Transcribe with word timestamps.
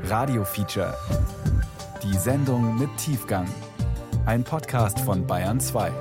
Radio 0.00 0.44
Feature. 0.44 0.96
Die 2.02 2.16
Sendung 2.16 2.78
mit 2.78 2.88
Tiefgang. 2.96 3.46
Ein 4.26 4.42
Podcast 4.42 4.98
von 5.00 5.26
Bayern 5.26 5.60
2. 5.60 5.92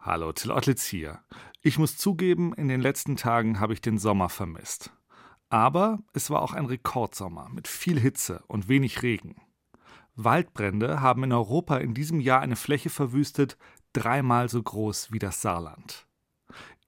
Hallo, 0.00 0.32
Till 0.32 0.50
Ottlitz 0.50 0.84
hier. 0.84 1.20
Ich 1.62 1.78
muss 1.78 1.96
zugeben, 1.96 2.52
in 2.54 2.68
den 2.68 2.80
letzten 2.80 3.16
Tagen 3.16 3.60
habe 3.60 3.72
ich 3.72 3.80
den 3.80 3.98
Sommer 3.98 4.28
vermisst. 4.28 4.90
Aber 5.48 6.00
es 6.12 6.28
war 6.28 6.42
auch 6.42 6.52
ein 6.52 6.66
Rekordsommer 6.66 7.48
mit 7.48 7.68
viel 7.68 7.98
Hitze 7.98 8.42
und 8.48 8.68
wenig 8.68 9.02
Regen. 9.02 9.36
Waldbrände 10.16 11.00
haben 11.00 11.24
in 11.24 11.32
Europa 11.32 11.76
in 11.78 11.94
diesem 11.94 12.20
Jahr 12.20 12.40
eine 12.40 12.56
Fläche 12.56 12.90
verwüstet, 12.90 13.56
dreimal 13.92 14.48
so 14.48 14.62
groß 14.62 15.12
wie 15.12 15.20
das 15.20 15.40
Saarland. 15.40 16.07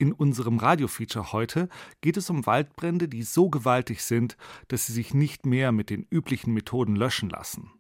In 0.00 0.12
unserem 0.14 0.56
Radiofeature 0.56 1.30
heute 1.32 1.68
geht 2.00 2.16
es 2.16 2.30
um 2.30 2.46
Waldbrände, 2.46 3.06
die 3.06 3.22
so 3.22 3.50
gewaltig 3.50 4.00
sind, 4.00 4.38
dass 4.68 4.86
sie 4.86 4.94
sich 4.94 5.12
nicht 5.12 5.44
mehr 5.44 5.72
mit 5.72 5.90
den 5.90 6.06
üblichen 6.10 6.54
Methoden 6.54 6.96
löschen 6.96 7.28
lassen. 7.28 7.70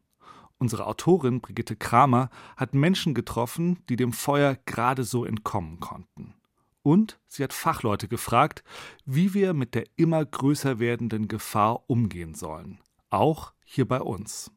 Unsere 0.58 0.86
Autorin 0.86 1.40
Brigitte 1.40 1.76
Kramer 1.76 2.28
hat 2.58 2.74
Menschen 2.74 3.14
getroffen, 3.14 3.78
die 3.88 3.96
dem 3.96 4.12
Feuer 4.12 4.58
gerade 4.66 5.04
so 5.04 5.24
entkommen 5.24 5.80
konnten. 5.80 6.34
Und 6.82 7.18
sie 7.26 7.42
hat 7.42 7.54
Fachleute 7.54 8.06
gefragt, 8.06 8.64
wie 9.06 9.32
wir 9.32 9.54
mit 9.54 9.74
der 9.74 9.86
immer 9.96 10.22
größer 10.22 10.78
werdenden 10.78 11.26
Gefahr 11.26 11.88
umgehen 11.88 12.34
sollen. 12.34 12.80
Auch 13.08 13.54
hier 13.64 13.88
bei 13.88 14.02
uns. 14.02 14.50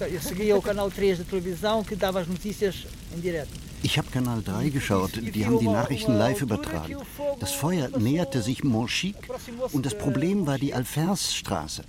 Eu 0.00 0.20
seguia 0.20 0.56
o 0.56 0.60
canal 0.60 0.90
3 0.90 1.18
da 1.18 1.24
televisão 1.24 1.84
que 1.84 1.94
dava 1.94 2.18
as 2.18 2.26
notícias 2.26 2.88
em 3.14 3.20
direto. 3.20 3.71
Ich 3.84 3.98
habe 3.98 4.08
Kanal 4.10 4.42
3 4.42 4.68
geschaut, 4.68 5.12
die 5.16 5.44
haben 5.44 5.58
die 5.58 5.66
Nachrichten 5.66 6.16
live 6.16 6.40
übertragen. 6.40 6.96
Das 7.40 7.52
Feuer 7.52 7.88
näherte 7.98 8.40
sich 8.40 8.62
Montchique 8.62 9.28
und 9.72 9.84
das 9.84 9.98
Problem 9.98 10.46
war 10.46 10.56
die 10.56 10.72
Alfersstraße. 10.72 11.82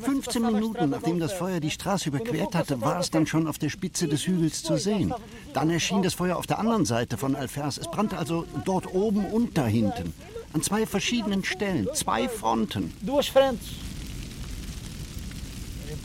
15 0.00 0.42
Minuten 0.42 0.90
nachdem 0.90 1.18
das 1.18 1.32
Feuer 1.32 1.58
die 1.58 1.70
Straße 1.70 2.08
überquert 2.08 2.54
hatte, 2.54 2.80
war 2.80 3.00
es 3.00 3.10
dann 3.10 3.26
schon 3.26 3.48
auf 3.48 3.58
der 3.58 3.68
Spitze 3.68 4.06
des 4.06 4.26
Hügels 4.26 4.62
zu 4.62 4.76
sehen. 4.76 5.12
Dann 5.52 5.70
erschien 5.70 6.02
das 6.02 6.14
Feuer 6.14 6.36
auf 6.36 6.46
der 6.46 6.60
anderen 6.60 6.84
Seite 6.84 7.16
von 7.16 7.34
Alfers. 7.34 7.78
Es 7.78 7.90
brannte 7.90 8.16
also 8.16 8.46
dort 8.64 8.94
oben 8.94 9.24
und 9.24 9.58
da 9.58 9.66
hinten. 9.66 10.14
An 10.52 10.62
zwei 10.62 10.86
verschiedenen 10.86 11.44
Stellen, 11.44 11.88
zwei 11.94 12.28
Fronten. 12.28 12.94
Duas 13.02 13.26
frentes. 13.26 13.70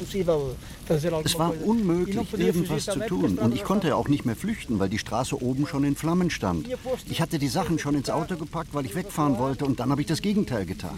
Alguma 0.05 0.55
Es 0.89 1.37
war 1.39 1.53
unmöglich, 1.63 2.33
irgendwas 2.37 2.85
zu 2.85 2.99
tun. 2.99 3.37
Und 3.37 3.55
ich 3.55 3.63
konnte 3.63 3.87
ja 3.87 3.95
auch 3.95 4.07
nicht 4.07 4.25
mehr 4.25 4.35
flüchten, 4.35 4.79
weil 4.79 4.89
die 4.89 4.99
Straße 4.99 5.41
oben 5.41 5.67
schon 5.67 5.83
in 5.83 5.95
Flammen 5.95 6.29
stand. 6.29 6.67
Ich 7.09 7.21
hatte 7.21 7.39
die 7.39 7.47
Sachen 7.47 7.79
schon 7.79 7.95
ins 7.95 8.09
Auto 8.09 8.35
gepackt, 8.35 8.73
weil 8.73 8.85
ich 8.85 8.95
wegfahren 8.95 9.37
wollte, 9.37 9.65
und 9.65 9.79
dann 9.79 9.89
habe 9.89 10.01
ich 10.01 10.07
das 10.07 10.21
Gegenteil 10.21 10.65
getan. 10.65 10.95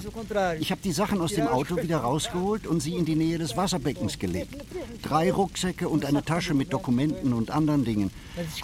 Ich 0.60 0.72
habe 0.72 0.82
die 0.84 0.92
Sachen 0.92 1.22
aus 1.22 1.34
dem 1.34 1.48
Auto 1.48 1.78
wieder 1.78 1.98
rausgeholt 1.98 2.68
und 2.68 2.82
sie 2.82 2.96
in 2.96 3.06
die 3.06 3.16
Nähe 3.16 3.38
des 3.38 3.56
Wasserbeckens 3.58 4.20
gelegt. 4.20 4.56
Drei 5.02 5.32
Rucksäcke 5.32 5.88
und 5.90 6.06
eine 6.06 6.24
Tasche 6.24 6.54
mit 6.54 6.74
Dokumenten 6.74 7.34
und 7.34 7.52
anderen 7.52 7.86
Dingen. 7.86 8.12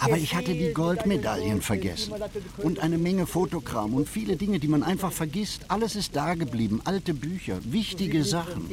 Aber 0.00 0.16
ich 0.16 0.34
hatte 0.34 0.52
die 0.52 0.72
Goldmedaillen 0.72 1.62
vergessen. 1.62 2.14
Und 2.58 2.78
eine 2.80 2.98
Menge 2.98 3.26
Fotokram 3.26 3.94
und 3.94 4.08
viele 4.08 4.36
Dinge, 4.36 4.58
die 4.58 4.68
man 4.68 4.82
einfach 4.82 5.12
vergisst. 5.12 5.62
Alles 5.68 5.96
ist 5.96 6.14
da 6.16 6.34
geblieben. 6.34 6.80
Alte 6.84 7.14
Bücher, 7.14 7.58
wichtige 7.64 8.24
Sachen. 8.24 8.68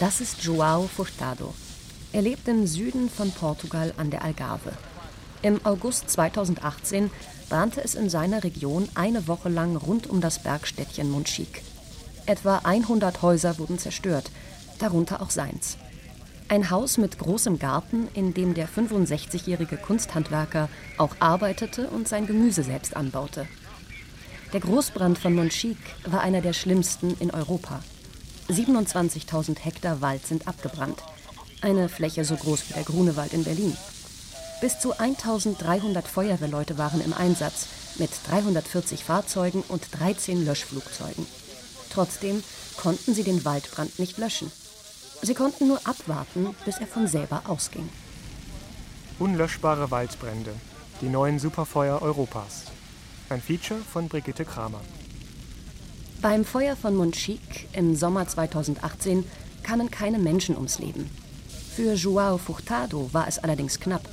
Das 0.00 0.20
ist 0.20 0.40
João 0.42 0.88
Furtado. 0.88 1.54
Er 2.12 2.22
lebt 2.22 2.48
im 2.48 2.66
Süden 2.66 3.08
von 3.08 3.30
Portugal 3.30 3.94
an 3.96 4.10
der 4.10 4.24
Algarve. 4.24 4.72
Im 5.40 5.64
August 5.64 6.10
2018 6.10 7.12
brannte 7.48 7.84
es 7.84 7.94
in 7.94 8.08
seiner 8.08 8.42
Region 8.42 8.88
eine 8.96 9.28
Woche 9.28 9.48
lang 9.48 9.76
rund 9.76 10.08
um 10.08 10.20
das 10.20 10.40
Bergstädtchen 10.40 11.08
Monchique. 11.12 11.62
Etwa 12.26 12.58
100 12.64 13.22
Häuser 13.22 13.56
wurden 13.58 13.78
zerstört, 13.78 14.32
darunter 14.80 15.22
auch 15.22 15.30
seins. 15.30 15.76
Ein 16.48 16.70
Haus 16.70 16.98
mit 16.98 17.20
großem 17.20 17.60
Garten, 17.60 18.08
in 18.14 18.34
dem 18.34 18.54
der 18.54 18.68
65-jährige 18.68 19.76
Kunsthandwerker 19.76 20.68
auch 20.98 21.14
arbeitete 21.20 21.88
und 21.88 22.08
sein 22.08 22.26
Gemüse 22.26 22.64
selbst 22.64 22.96
anbaute. 22.96 23.46
Der 24.52 24.60
Großbrand 24.60 25.18
von 25.18 25.36
Monchique 25.36 25.78
war 26.04 26.20
einer 26.20 26.40
der 26.40 26.52
schlimmsten 26.52 27.16
in 27.20 27.30
Europa. 27.30 27.80
27.000 28.48 29.58
Hektar 29.58 30.00
Wald 30.00 30.26
sind 30.26 30.46
abgebrannt. 30.46 31.02
Eine 31.62 31.88
Fläche 31.88 32.24
so 32.24 32.36
groß 32.36 32.68
wie 32.68 32.74
der 32.74 32.84
Grunewald 32.84 33.32
in 33.32 33.44
Berlin. 33.44 33.76
Bis 34.60 34.78
zu 34.78 34.98
1300 34.98 36.06
Feuerwehrleute 36.06 36.78
waren 36.78 37.00
im 37.00 37.14
Einsatz, 37.14 37.66
mit 37.96 38.10
340 38.28 39.04
Fahrzeugen 39.04 39.62
und 39.68 39.86
13 39.92 40.44
Löschflugzeugen. 40.44 41.26
Trotzdem 41.90 42.42
konnten 42.76 43.14
sie 43.14 43.22
den 43.22 43.44
Waldbrand 43.44 43.98
nicht 43.98 44.18
löschen. 44.18 44.50
Sie 45.22 45.34
konnten 45.34 45.68
nur 45.68 45.80
abwarten, 45.86 46.54
bis 46.64 46.78
er 46.78 46.86
von 46.86 47.06
selber 47.06 47.42
ausging. 47.46 47.88
Unlöschbare 49.18 49.90
Waldbrände. 49.90 50.52
Die 51.00 51.08
neuen 51.08 51.38
Superfeuer 51.38 52.02
Europas. 52.02 52.64
Ein 53.30 53.40
Feature 53.40 53.80
von 53.80 54.08
Brigitte 54.08 54.44
Kramer. 54.44 54.80
Beim 56.24 56.46
Feuer 56.46 56.74
von 56.74 56.96
Monchique 56.96 57.68
im 57.74 57.94
Sommer 57.94 58.26
2018 58.26 59.26
kamen 59.62 59.90
keine 59.90 60.18
Menschen 60.18 60.56
ums 60.56 60.78
Leben. 60.78 61.10
Für 61.76 61.92
João 61.96 62.38
Furtado 62.38 63.10
war 63.12 63.28
es 63.28 63.38
allerdings 63.38 63.78
knapp. 63.78 64.08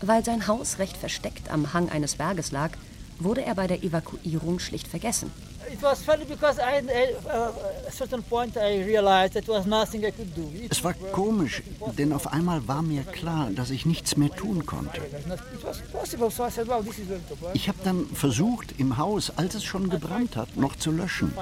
Weil 0.00 0.24
sein 0.24 0.46
Haus 0.46 0.78
recht 0.78 0.96
versteckt 0.96 1.50
am 1.50 1.74
Hang 1.74 1.90
eines 1.90 2.14
Berges 2.14 2.50
lag, 2.50 2.70
wurde 3.18 3.44
er 3.44 3.56
bei 3.56 3.66
der 3.66 3.84
Evakuierung 3.84 4.58
schlicht 4.58 4.88
vergessen. 4.88 5.30
It 5.72 5.80
was 5.82 6.02
funny 6.02 6.24
because 6.24 6.58
I, 6.58 6.78
I, 6.78 7.14
at 7.28 7.86
a 7.88 7.90
certain 7.92 8.22
point 8.22 8.56
I 8.56 8.82
realized 8.84 9.34
that 9.34 9.46
was 9.48 9.66
nothing 9.66 10.04
I 10.04 10.10
could 10.10 10.34
do. 10.34 10.42
It, 10.54 10.72
Es 10.72 10.82
war 10.82 10.94
komisch, 11.12 11.62
denn 11.98 12.12
auf 12.12 12.26
einmal 12.32 12.66
war 12.66 12.82
mir 12.82 13.02
klar, 13.04 13.50
dass 13.54 13.70
ich 13.70 13.86
nichts 13.86 14.16
mehr 14.16 14.30
tun 14.30 14.66
konnte. 14.66 15.00
was 15.00 15.26
not- 15.26 15.38
it 15.54 15.64
was 15.64 15.78
possible, 15.92 16.30
so 16.30 16.44
I 16.44 16.50
said, 16.50 16.66
well, 16.68 16.82
this 16.82 16.98
is 16.98 17.06
going 17.08 17.22
to 17.28 17.40
work. 17.40 17.54
Ich 17.54 17.68
habe 17.68 17.78
dann 17.84 18.06
versucht, 18.06 18.74
im 18.78 18.96
Haus, 18.98 19.32
als 19.36 19.54
es 19.54 19.64
schon 19.64 19.88
gebrannt 19.88 20.36
hat, 20.36 20.56
noch 20.56 20.74
zu 20.76 20.90
löschen. 20.90 21.32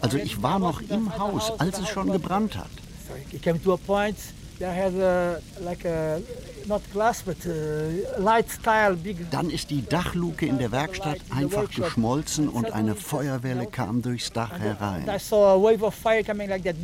Also 0.00 0.16
ich 0.16 0.42
war 0.42 0.58
noch 0.58 0.80
im 0.80 1.16
Haus, 1.18 1.52
als 1.58 1.78
es 1.78 1.88
schon 1.88 2.10
gebrannt 2.10 2.56
hat. 2.56 2.70
So 3.06 3.14
it 3.36 3.42
came 3.42 3.62
to 3.62 3.74
a 3.74 3.76
point 3.76 4.16
I 4.58 4.64
had 4.64 4.94
a, 4.94 5.38
like 5.60 5.84
a, 5.84 6.18
big 9.02 9.30
Dann 9.30 9.50
ist 9.50 9.70
die 9.70 9.82
Dachluke 9.82 10.46
in 10.46 10.58
der 10.58 10.72
Werkstatt 10.72 11.18
einfach 11.30 11.70
geschmolzen 11.70 12.48
und 12.48 12.72
eine 12.72 12.94
Feuerwelle 12.94 13.66
kam 13.66 14.02
durchs 14.02 14.32
Dach 14.32 14.56
I 14.58 14.60
herein. 14.60 15.18
saw 15.18 15.44
a 15.44 15.56
wave 15.56 15.82
of 15.84 15.94
fire 15.94 16.22
coming 16.22 16.48
like 16.48 16.64
that. 16.64 16.76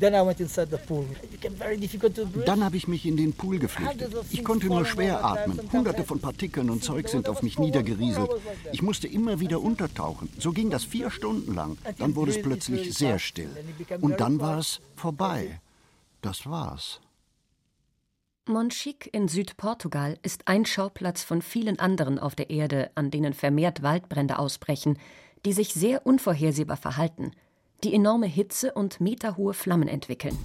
Dann 0.00 0.14
habe 2.64 2.76
ich 2.76 2.88
mich 2.88 3.06
in 3.06 3.16
den 3.16 3.32
Pool 3.32 3.58
geflüchtet. 3.58 4.12
Ich 4.30 4.44
konnte 4.44 4.66
nur 4.66 4.84
schwer 4.84 5.24
atmen. 5.24 5.60
Hunderte 5.72 6.02
von 6.04 6.20
Partikeln 6.20 6.68
und 6.70 6.82
Zeug 6.82 7.08
sind 7.08 7.28
auf 7.28 7.42
mich 7.42 7.58
niedergerieselt. 7.58 8.28
Ich 8.72 8.82
musste 8.82 9.06
immer 9.06 9.38
wieder 9.40 9.60
untertauchen. 9.60 10.28
So 10.38 10.52
ging 10.52 10.70
das 10.70 10.84
vier 10.84 11.10
Stunden 11.10 11.54
lang. 11.54 11.78
Dann 11.98 12.16
wurde 12.16 12.32
es 12.32 12.42
plötzlich 12.42 12.92
sehr 12.94 13.18
still. 13.18 13.50
Und 14.00 14.20
dann 14.20 14.40
war 14.40 14.58
es 14.58 14.80
vorbei. 14.96 15.60
Das 16.22 16.46
war's. 16.46 17.00
Monchique 18.46 19.08
in 19.10 19.26
Südportugal 19.26 20.18
ist 20.22 20.48
ein 20.48 20.66
Schauplatz 20.66 21.22
von 21.22 21.40
vielen 21.40 21.78
anderen 21.78 22.18
auf 22.18 22.34
der 22.34 22.50
Erde, 22.50 22.90
an 22.94 23.10
denen 23.10 23.32
vermehrt 23.32 23.82
Waldbrände 23.82 24.38
ausbrechen, 24.38 24.98
die 25.46 25.54
sich 25.54 25.72
sehr 25.72 26.06
unvorhersehbar 26.06 26.76
verhalten, 26.76 27.30
die 27.84 27.94
enorme 27.94 28.26
Hitze 28.26 28.72
und 28.72 29.00
meterhohe 29.00 29.54
Flammen 29.54 29.88
entwickeln. 29.88 30.36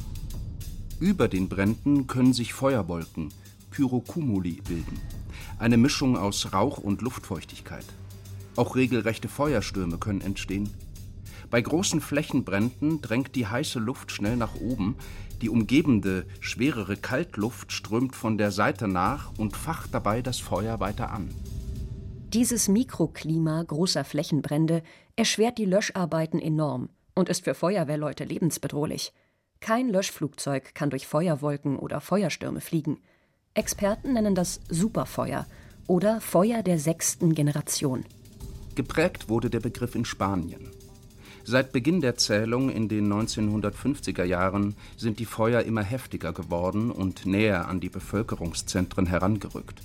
Über 1.01 1.27
den 1.27 1.49
Bränden 1.49 2.07
können 2.07 2.31
sich 2.31 2.53
Feuerwolken, 2.53 3.33
Pyrocumuli, 3.69 4.61
bilden. 4.65 5.01
Eine 5.57 5.75
Mischung 5.75 6.17
aus 6.17 6.53
Rauch 6.53 6.77
und 6.77 7.01
Luftfeuchtigkeit. 7.01 7.85
Auch 8.55 8.77
regelrechte 8.77 9.27
Feuerstürme 9.27 9.97
können 9.97 10.21
entstehen. 10.21 10.69
Bei 11.49 11.61
großen 11.61 11.99
Flächenbränden 11.99 13.01
drängt 13.01 13.35
die 13.35 13.47
heiße 13.47 13.79
Luft 13.79 14.11
schnell 14.13 14.37
nach 14.37 14.55
oben, 14.55 14.95
die 15.41 15.49
umgebende, 15.49 16.25
schwerere 16.39 16.97
Kaltluft 16.97 17.71
strömt 17.71 18.15
von 18.15 18.37
der 18.37 18.51
Seite 18.51 18.87
nach 18.87 19.31
und 19.37 19.55
facht 19.55 19.93
dabei 19.93 20.21
das 20.21 20.39
Feuer 20.39 20.79
weiter 20.79 21.11
an. 21.11 21.29
Dieses 22.33 22.67
Mikroklima 22.67 23.63
großer 23.63 24.03
Flächenbrände 24.03 24.83
erschwert 25.15 25.57
die 25.57 25.65
Löscharbeiten 25.65 26.39
enorm 26.39 26.89
und 27.15 27.27
ist 27.27 27.45
für 27.45 27.55
Feuerwehrleute 27.55 28.23
lebensbedrohlich. 28.23 29.13
Kein 29.59 29.89
Löschflugzeug 29.89 30.75
kann 30.75 30.89
durch 30.89 31.07
Feuerwolken 31.07 31.77
oder 31.77 32.01
Feuerstürme 32.01 32.61
fliegen. 32.61 32.99
Experten 33.53 34.13
nennen 34.13 34.35
das 34.35 34.61
Superfeuer 34.69 35.47
oder 35.87 36.21
Feuer 36.21 36.61
der 36.61 36.79
sechsten 36.79 37.33
Generation. 37.33 38.05
Geprägt 38.75 39.27
wurde 39.27 39.49
der 39.49 39.59
Begriff 39.59 39.95
in 39.95 40.05
Spanien. 40.05 40.69
Seit 41.51 41.71
Beginn 41.71 41.99
der 41.99 42.15
Zählung 42.15 42.69
in 42.69 42.89
den 42.89 43.11
1950er 43.11 44.23
Jahren 44.23 44.75
sind 44.97 45.17
die 45.17 45.25
Feuer 45.25 45.63
immer 45.63 45.81
heftiger 45.81 46.31
geworden 46.31 46.91
und 46.91 47.25
näher 47.25 47.67
an 47.67 47.79
die 47.79 47.89
Bevölkerungszentren 47.89 49.07
herangerückt. 49.07 49.81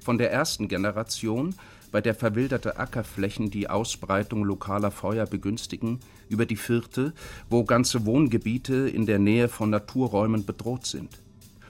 Von 0.00 0.18
der 0.18 0.30
ersten 0.30 0.68
Generation, 0.68 1.56
bei 1.90 2.00
der 2.00 2.14
verwilderte 2.14 2.78
Ackerflächen 2.78 3.50
die 3.50 3.68
Ausbreitung 3.68 4.44
lokaler 4.44 4.92
Feuer 4.92 5.26
begünstigen, 5.26 5.98
über 6.28 6.46
die 6.46 6.54
vierte, 6.54 7.12
wo 7.48 7.64
ganze 7.64 8.06
Wohngebiete 8.06 8.88
in 8.88 9.04
der 9.04 9.18
Nähe 9.18 9.48
von 9.48 9.68
Naturräumen 9.68 10.46
bedroht 10.46 10.86
sind. 10.86 11.18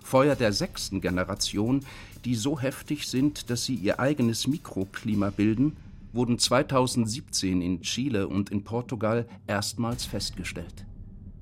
Feuer 0.05 0.37
der 0.37 0.53
sechsten 0.53 1.01
Generation, 1.01 1.81
die 2.27 2.35
so 2.35 2.61
heftig 2.61 3.09
sind, 3.09 3.49
dass 3.49 3.65
sie 3.65 3.77
ihr 3.77 4.01
eigenes 4.01 4.47
Mikroklima 4.47 5.31
bilden, 5.31 5.79
wurden 6.13 6.39
2017 6.39 7.63
in 7.63 7.81
Chile 7.83 8.29
und 8.29 8.51
in 8.51 8.65
Portugal 8.65 9.27
erstmals 9.47 10.05
festgestellt. 10.05 10.87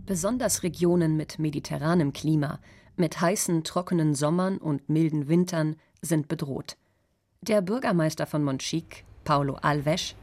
Besonders 0.06 0.62
Regionen 0.62 1.16
mit 1.16 1.38
mediterranem 1.38 2.12
Klima, 2.12 2.60
mit 2.96 3.20
heißen, 3.20 3.64
trockenen 3.64 4.14
Sommern 4.14 4.58
und 4.58 4.88
milden 4.88 5.28
Wintern 5.28 5.76
sind 6.00 6.28
bedroht. 6.28 6.76
Der 7.42 7.60
Bürgermeister 7.62 8.26
von 8.26 8.42
Monchique, 8.42 9.04
Paulo 9.24 9.54
Alves, 9.54 10.16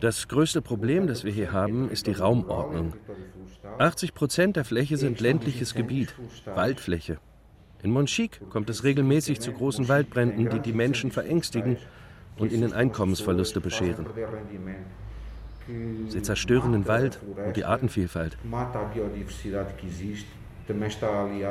das 0.00 0.28
größte 0.28 0.62
Problem, 0.62 1.06
das 1.06 1.24
wir 1.24 1.32
hier 1.32 1.52
haben, 1.52 1.90
ist 1.90 2.06
die 2.06 2.12
Raumordnung. 2.12 2.94
80 3.78 4.14
Prozent 4.14 4.56
der 4.56 4.64
Fläche 4.64 4.96
sind 4.96 5.20
ländliches 5.20 5.74
Gebiet, 5.74 6.14
Waldfläche. 6.46 7.18
In 7.82 7.92
Monchique 7.92 8.40
kommt 8.50 8.68
es 8.70 8.82
regelmäßig 8.82 9.40
zu 9.40 9.52
großen 9.52 9.88
Waldbränden, 9.88 10.50
die 10.50 10.58
die 10.58 10.72
Menschen 10.72 11.10
verängstigen 11.10 11.76
und 12.36 12.52
ihnen 12.52 12.72
Einkommensverluste 12.72 13.60
bescheren. 13.60 14.06
Sie 16.08 16.22
zerstören 16.22 16.72
den 16.72 16.88
Wald 16.88 17.20
und 17.46 17.56
die 17.56 17.64
Artenvielfalt. 17.64 18.36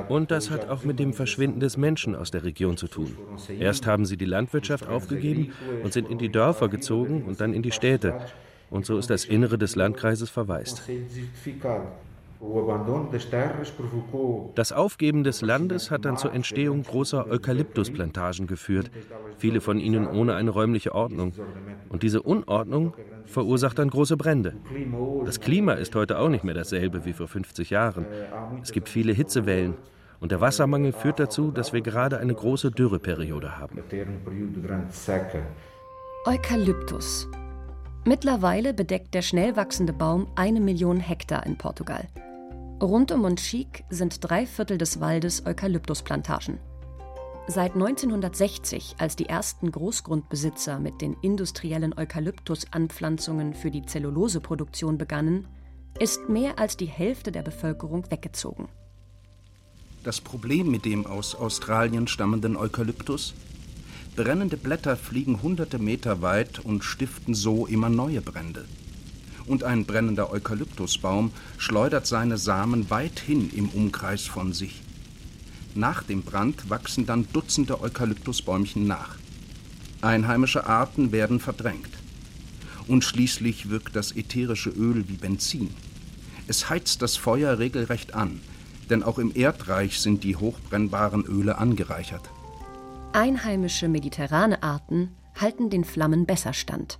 Und 0.09 0.31
das 0.31 0.50
hat 0.51 0.69
auch 0.69 0.83
mit 0.83 1.00
dem 1.00 1.13
Verschwinden 1.13 1.59
des 1.59 1.77
Menschen 1.77 2.15
aus 2.15 2.31
der 2.31 2.44
Region 2.44 2.77
zu 2.77 2.88
tun. 2.88 3.18
Erst 3.59 3.88
haben 3.88 4.06
sie 4.06 4.18
die 4.18 4.25
Landwirtschaft 4.25 4.88
aufgegeben 4.88 5.53
und 5.83 5.94
sind 5.94 6.09
in 6.09 6.18
die 6.18 6.29
Dörfer 6.29 6.68
gezogen 6.68 7.24
und 7.24 7.39
dann 7.39 7.53
in 7.53 7.62
die 7.62 7.71
Städte. 7.71 8.19
Und 8.69 8.85
so 8.85 8.97
ist 8.97 9.09
das 9.09 9.25
Innere 9.25 9.57
des 9.57 9.75
Landkreises 9.75 10.29
verwaist. 10.29 10.83
Das 14.56 14.72
Aufgeben 14.72 15.24
des 15.24 15.42
Landes 15.42 15.92
hat 15.92 16.06
dann 16.06 16.18
zur 16.18 16.34
Entstehung 16.34 16.84
großer 16.84 17.28
Eukalyptusplantagen 17.28 18.48
geführt, 18.48 18.92
viele 19.38 19.62
von 19.62 19.80
ihnen 19.80 20.07
ohne 20.07 20.36
eine 20.36 20.51
räumliche 20.51 20.94
Ordnung. 20.94 21.34
Und 21.89 22.04
diese 22.04 22.22
Unordnung 22.22 22.94
verursacht 23.25 23.80
dann 23.80 23.89
große 23.89 24.18
Brände. 24.18 24.54
Das 25.25 25.39
Klima 25.39 25.74
ist 25.74 25.95
heute 25.95 26.19
auch 26.19 26.30
nicht 26.30 26.44
mehr 26.44 26.56
dasselbe 26.56 27.06
wie 27.06 27.13
vor 27.13 27.28
50 27.28 27.69
Jahren. 27.69 28.06
Es 28.62 28.72
gibt 28.72 28.89
viele 28.89 29.13
Hitzewellen. 29.13 29.75
Und 30.19 30.31
der 30.31 30.42
Wassermangel 30.42 30.94
führt 30.94 31.19
dazu, 31.19 31.51
dass 31.51 31.74
wir 31.74 31.81
gerade 31.81 32.18
eine 32.18 32.34
große 32.34 32.72
Dürreperiode 32.72 33.57
haben. 33.57 33.80
Eukalyptus. 36.25 37.28
Mittlerweile 38.06 38.74
bedeckt 38.74 39.13
der 39.13 39.22
schnell 39.22 39.56
wachsende 39.56 39.94
Baum 39.94 40.28
eine 40.36 40.60
Million 40.60 41.00
Hektar 41.00 41.45
in 41.45 41.57
Portugal. 41.57 42.07
Rund 42.81 43.12
um 43.12 43.21
Monchique 43.21 43.85
sind 43.89 44.19
drei 44.21 44.45
Viertel 44.45 44.77
des 44.77 45.00
Waldes 45.00 45.44
Eukalyptusplantagen. 45.47 46.59
Seit 47.47 47.74
1960, 47.74 48.97
als 49.00 49.15
die 49.15 49.25
ersten 49.25 49.71
Großgrundbesitzer 49.71 50.79
mit 50.79 51.01
den 51.01 51.15
industriellen 51.24 51.97
Eukalyptusanpflanzungen 51.97 53.56
für 53.56 53.71
die 53.71 53.83
Zelluloseproduktion 53.83 55.00
begannen, 55.00 55.47
ist 55.97 56.29
mehr 56.29 56.59
als 56.59 56.77
die 56.77 56.85
Hälfte 56.85 57.31
der 57.31 57.41
Bevölkerung 57.41 58.12
weggezogen. 58.12 58.68
Das 60.03 60.21
Problem 60.21 60.69
mit 60.69 60.85
dem 60.85 61.07
aus 61.07 61.33
Australien 61.33 62.07
stammenden 62.07 62.56
Eukalyptus? 62.56 63.33
Brennende 64.15 64.57
Blätter 64.57 64.97
fliegen 64.97 65.41
hunderte 65.41 65.79
Meter 65.79 66.21
weit 66.21 66.59
und 66.59 66.83
stiften 66.83 67.33
so 67.33 67.65
immer 67.65 67.89
neue 67.89 68.21
Brände 68.21 68.65
und 69.48 69.64
ein 69.64 69.86
brennender 69.86 70.32
Eukalyptusbaum 70.32 71.32
schleudert 71.58 72.06
seine 72.06 72.38
Samen 72.38 72.90
weithin 72.90 73.50
im 73.52 73.70
Umkreis 73.70 74.24
von 74.24 74.54
sich. 74.54 74.82
Nach 75.76 76.04
dem 76.04 76.24
Brand 76.24 76.70
wachsen 76.70 77.06
dann 77.06 77.28
Dutzende 77.32 77.82
Eukalyptusbäumchen 77.82 78.88
nach. 78.88 79.16
Einheimische 80.02 80.68
Arten 80.68 81.12
werden 81.12 81.40
verdrängt. 81.40 81.90
Und 82.88 83.04
schließlich 83.04 83.70
wirkt 83.70 83.96
das 83.96 84.16
ätherische 84.16 84.70
Öl 84.70 85.08
wie 85.08 85.18
Benzin. 85.18 85.70
Es 86.48 86.70
heizt 86.70 87.02
das 87.02 87.18
Feuer 87.18 87.60
regelrecht 87.60 88.14
an, 88.14 88.40
denn 88.90 89.04
auch 89.04 89.20
im 89.20 89.36
Erdreich 89.36 90.00
sind 90.00 90.24
die 90.24 90.36
hochbrennbaren 90.36 91.26
Öle 91.26 91.58
angereichert. 91.58 92.30
Einheimische 93.14 93.88
mediterrane 93.88 94.64
Arten 94.64 95.10
halten 95.36 95.70
den 95.70 95.84
Flammen 95.84 96.26
besser 96.26 96.54
stand. 96.54 97.00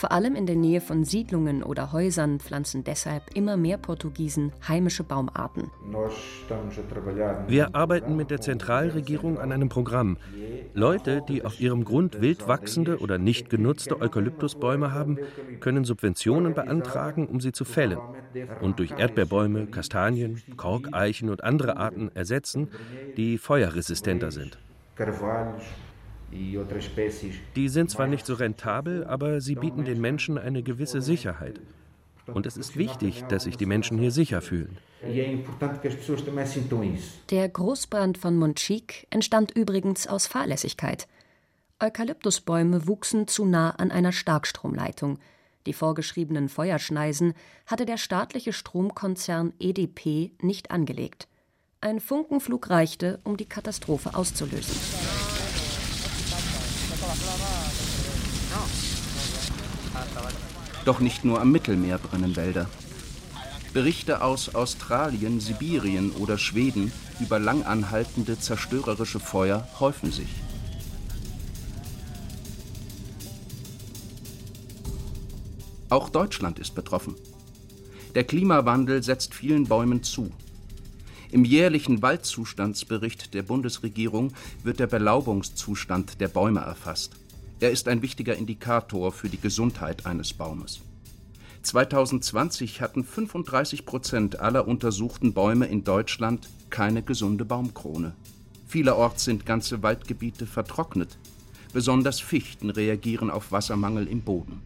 Vor 0.00 0.12
allem 0.12 0.34
in 0.34 0.46
der 0.46 0.56
Nähe 0.56 0.80
von 0.80 1.04
Siedlungen 1.04 1.62
oder 1.62 1.92
Häusern 1.92 2.40
pflanzen 2.40 2.84
deshalb 2.84 3.36
immer 3.36 3.58
mehr 3.58 3.76
Portugiesen 3.76 4.50
heimische 4.66 5.04
Baumarten. 5.04 5.70
Wir 7.46 7.74
arbeiten 7.74 8.16
mit 8.16 8.30
der 8.30 8.40
Zentralregierung 8.40 9.38
an 9.38 9.52
einem 9.52 9.68
Programm. 9.68 10.16
Leute, 10.72 11.22
die 11.28 11.44
auf 11.44 11.60
ihrem 11.60 11.84
Grund 11.84 12.22
wild 12.22 12.48
wachsende 12.48 12.96
oder 13.00 13.18
nicht 13.18 13.50
genutzte 13.50 14.00
Eukalyptusbäume 14.00 14.94
haben, 14.94 15.18
können 15.60 15.84
Subventionen 15.84 16.54
beantragen, 16.54 17.26
um 17.26 17.38
sie 17.42 17.52
zu 17.52 17.66
fällen 17.66 17.98
und 18.62 18.78
durch 18.78 18.92
Erdbeerbäume, 18.92 19.66
Kastanien, 19.66 20.40
Korkeichen 20.56 21.28
und 21.28 21.44
andere 21.44 21.76
Arten 21.76 22.10
ersetzen, 22.14 22.70
die 23.18 23.36
feuerresistenter 23.36 24.30
sind. 24.30 24.58
Die 26.32 27.68
sind 27.68 27.90
zwar 27.90 28.06
nicht 28.06 28.26
so 28.26 28.34
rentabel, 28.34 29.04
aber 29.04 29.40
sie 29.40 29.54
bieten 29.54 29.84
den 29.84 30.00
Menschen 30.00 30.38
eine 30.38 30.62
gewisse 30.62 31.02
Sicherheit. 31.02 31.60
Und 32.26 32.46
es 32.46 32.56
ist 32.56 32.76
wichtig, 32.76 33.24
dass 33.28 33.44
sich 33.44 33.56
die 33.56 33.66
Menschen 33.66 33.98
hier 33.98 34.12
sicher 34.12 34.40
fühlen. 34.40 34.78
Der 37.30 37.48
Großbrand 37.48 38.18
von 38.18 38.36
Monchique 38.36 39.06
entstand 39.10 39.50
übrigens 39.56 40.06
aus 40.06 40.26
Fahrlässigkeit. 40.26 41.08
Eukalyptusbäume 41.80 42.86
wuchsen 42.86 43.26
zu 43.26 43.46
nah 43.46 43.70
an 43.70 43.90
einer 43.90 44.12
Starkstromleitung. 44.12 45.18
Die 45.66 45.72
vorgeschriebenen 45.72 46.48
Feuerschneisen 46.48 47.34
hatte 47.66 47.86
der 47.86 47.96
staatliche 47.96 48.52
Stromkonzern 48.52 49.52
EDP 49.58 50.32
nicht 50.40 50.70
angelegt. 50.70 51.26
Ein 51.80 52.00
Funkenflug 52.00 52.68
reichte, 52.68 53.20
um 53.24 53.38
die 53.38 53.46
Katastrophe 53.46 54.14
auszulösen. 54.14 54.76
Doch 60.84 61.00
nicht 61.00 61.24
nur 61.24 61.40
am 61.40 61.52
Mittelmeer 61.52 61.98
brennen 61.98 62.36
Wälder. 62.36 62.68
Berichte 63.72 64.22
aus 64.22 64.54
Australien, 64.54 65.38
Sibirien 65.38 66.10
oder 66.12 66.38
Schweden 66.38 66.90
über 67.20 67.38
langanhaltende 67.38 68.38
zerstörerische 68.38 69.20
Feuer 69.20 69.68
häufen 69.78 70.10
sich. 70.10 70.28
Auch 75.88 76.08
Deutschland 76.08 76.58
ist 76.58 76.74
betroffen. 76.74 77.14
Der 78.14 78.24
Klimawandel 78.24 79.02
setzt 79.02 79.34
vielen 79.34 79.66
Bäumen 79.66 80.02
zu. 80.02 80.32
Im 81.30 81.44
jährlichen 81.44 82.02
Waldzustandsbericht 82.02 83.34
der 83.34 83.42
Bundesregierung 83.42 84.32
wird 84.64 84.80
der 84.80 84.88
Belaubungszustand 84.88 86.20
der 86.20 86.28
Bäume 86.28 86.60
erfasst. 86.60 87.19
Er 87.60 87.70
ist 87.70 87.88
ein 87.88 88.00
wichtiger 88.00 88.36
Indikator 88.36 89.12
für 89.12 89.28
die 89.28 89.38
Gesundheit 89.38 90.06
eines 90.06 90.32
Baumes. 90.32 90.80
2020 91.60 92.80
hatten 92.80 93.04
35 93.04 93.84
Prozent 93.84 94.40
aller 94.40 94.66
untersuchten 94.66 95.34
Bäume 95.34 95.66
in 95.66 95.84
Deutschland 95.84 96.48
keine 96.70 97.02
gesunde 97.02 97.44
Baumkrone. 97.44 98.14
Vielerorts 98.66 99.24
sind 99.24 99.44
ganze 99.44 99.82
Waldgebiete 99.82 100.46
vertrocknet. 100.46 101.18
Besonders 101.74 102.18
Fichten 102.18 102.70
reagieren 102.70 103.28
auf 103.28 103.52
Wassermangel 103.52 104.08
im 104.08 104.22
Boden. 104.22 104.62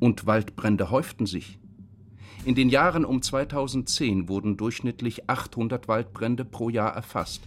Und 0.00 0.26
Waldbrände 0.26 0.90
häuften 0.90 1.26
sich. 1.26 1.60
In 2.44 2.56
den 2.56 2.68
Jahren 2.68 3.04
um 3.04 3.22
2010 3.22 4.28
wurden 4.28 4.56
durchschnittlich 4.56 5.30
800 5.30 5.86
Waldbrände 5.86 6.44
pro 6.44 6.68
Jahr 6.68 6.94
erfasst. 6.96 7.42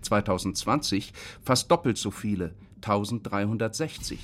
2020 0.00 1.12
fast 1.42 1.70
doppelt 1.70 1.98
so 1.98 2.10
viele, 2.10 2.54
1360. 2.82 4.18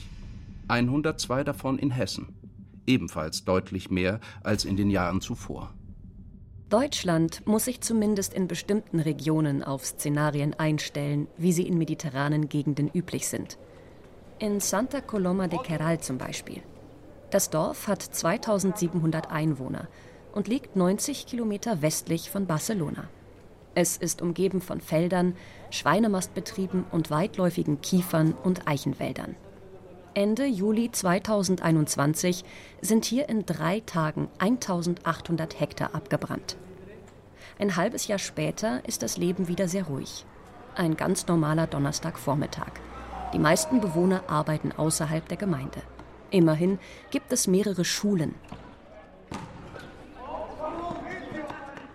102 0.68 1.44
davon 1.44 1.78
in 1.78 1.90
Hessen. 1.90 2.34
Ebenfalls 2.86 3.44
deutlich 3.44 3.90
mehr 3.90 4.20
als 4.42 4.64
in 4.64 4.76
den 4.76 4.90
Jahren 4.90 5.20
zuvor. 5.20 5.72
Deutschland 6.68 7.46
muss 7.46 7.64
sich 7.64 7.80
zumindest 7.80 8.34
in 8.34 8.46
bestimmten 8.46 9.00
Regionen 9.00 9.62
auf 9.62 9.86
Szenarien 9.86 10.52
einstellen, 10.52 11.26
wie 11.38 11.52
sie 11.52 11.66
in 11.66 11.78
mediterranen 11.78 12.50
Gegenden 12.50 12.90
üblich 12.92 13.26
sind. 13.28 13.56
In 14.38 14.60
Santa 14.60 15.00
Coloma 15.00 15.48
de 15.48 15.58
Queral 15.60 16.00
zum 16.00 16.18
Beispiel. 16.18 16.62
Das 17.30 17.48
Dorf 17.48 17.88
hat 17.88 18.02
2700 18.02 19.30
Einwohner 19.30 19.88
und 20.32 20.46
liegt 20.46 20.76
90 20.76 21.26
Kilometer 21.26 21.80
westlich 21.80 22.30
von 22.30 22.46
Barcelona. 22.46 23.08
Es 23.80 23.96
ist 23.96 24.22
umgeben 24.22 24.60
von 24.60 24.80
Feldern, 24.80 25.36
Schweinemastbetrieben 25.70 26.84
und 26.90 27.12
weitläufigen 27.12 27.80
Kiefern 27.80 28.32
und 28.32 28.66
Eichenwäldern. 28.66 29.36
Ende 30.14 30.46
Juli 30.46 30.90
2021 30.90 32.42
sind 32.80 33.04
hier 33.04 33.28
in 33.28 33.46
drei 33.46 33.78
Tagen 33.86 34.26
1800 34.40 35.60
Hektar 35.60 35.94
abgebrannt. 35.94 36.56
Ein 37.60 37.76
halbes 37.76 38.08
Jahr 38.08 38.18
später 38.18 38.84
ist 38.84 39.04
das 39.04 39.16
Leben 39.16 39.46
wieder 39.46 39.68
sehr 39.68 39.84
ruhig. 39.84 40.26
Ein 40.74 40.96
ganz 40.96 41.28
normaler 41.28 41.68
Donnerstagvormittag. 41.68 42.72
Die 43.32 43.38
meisten 43.38 43.80
Bewohner 43.80 44.24
arbeiten 44.26 44.72
außerhalb 44.72 45.28
der 45.28 45.36
Gemeinde. 45.36 45.82
Immerhin 46.32 46.80
gibt 47.12 47.32
es 47.32 47.46
mehrere 47.46 47.84
Schulen. 47.84 48.34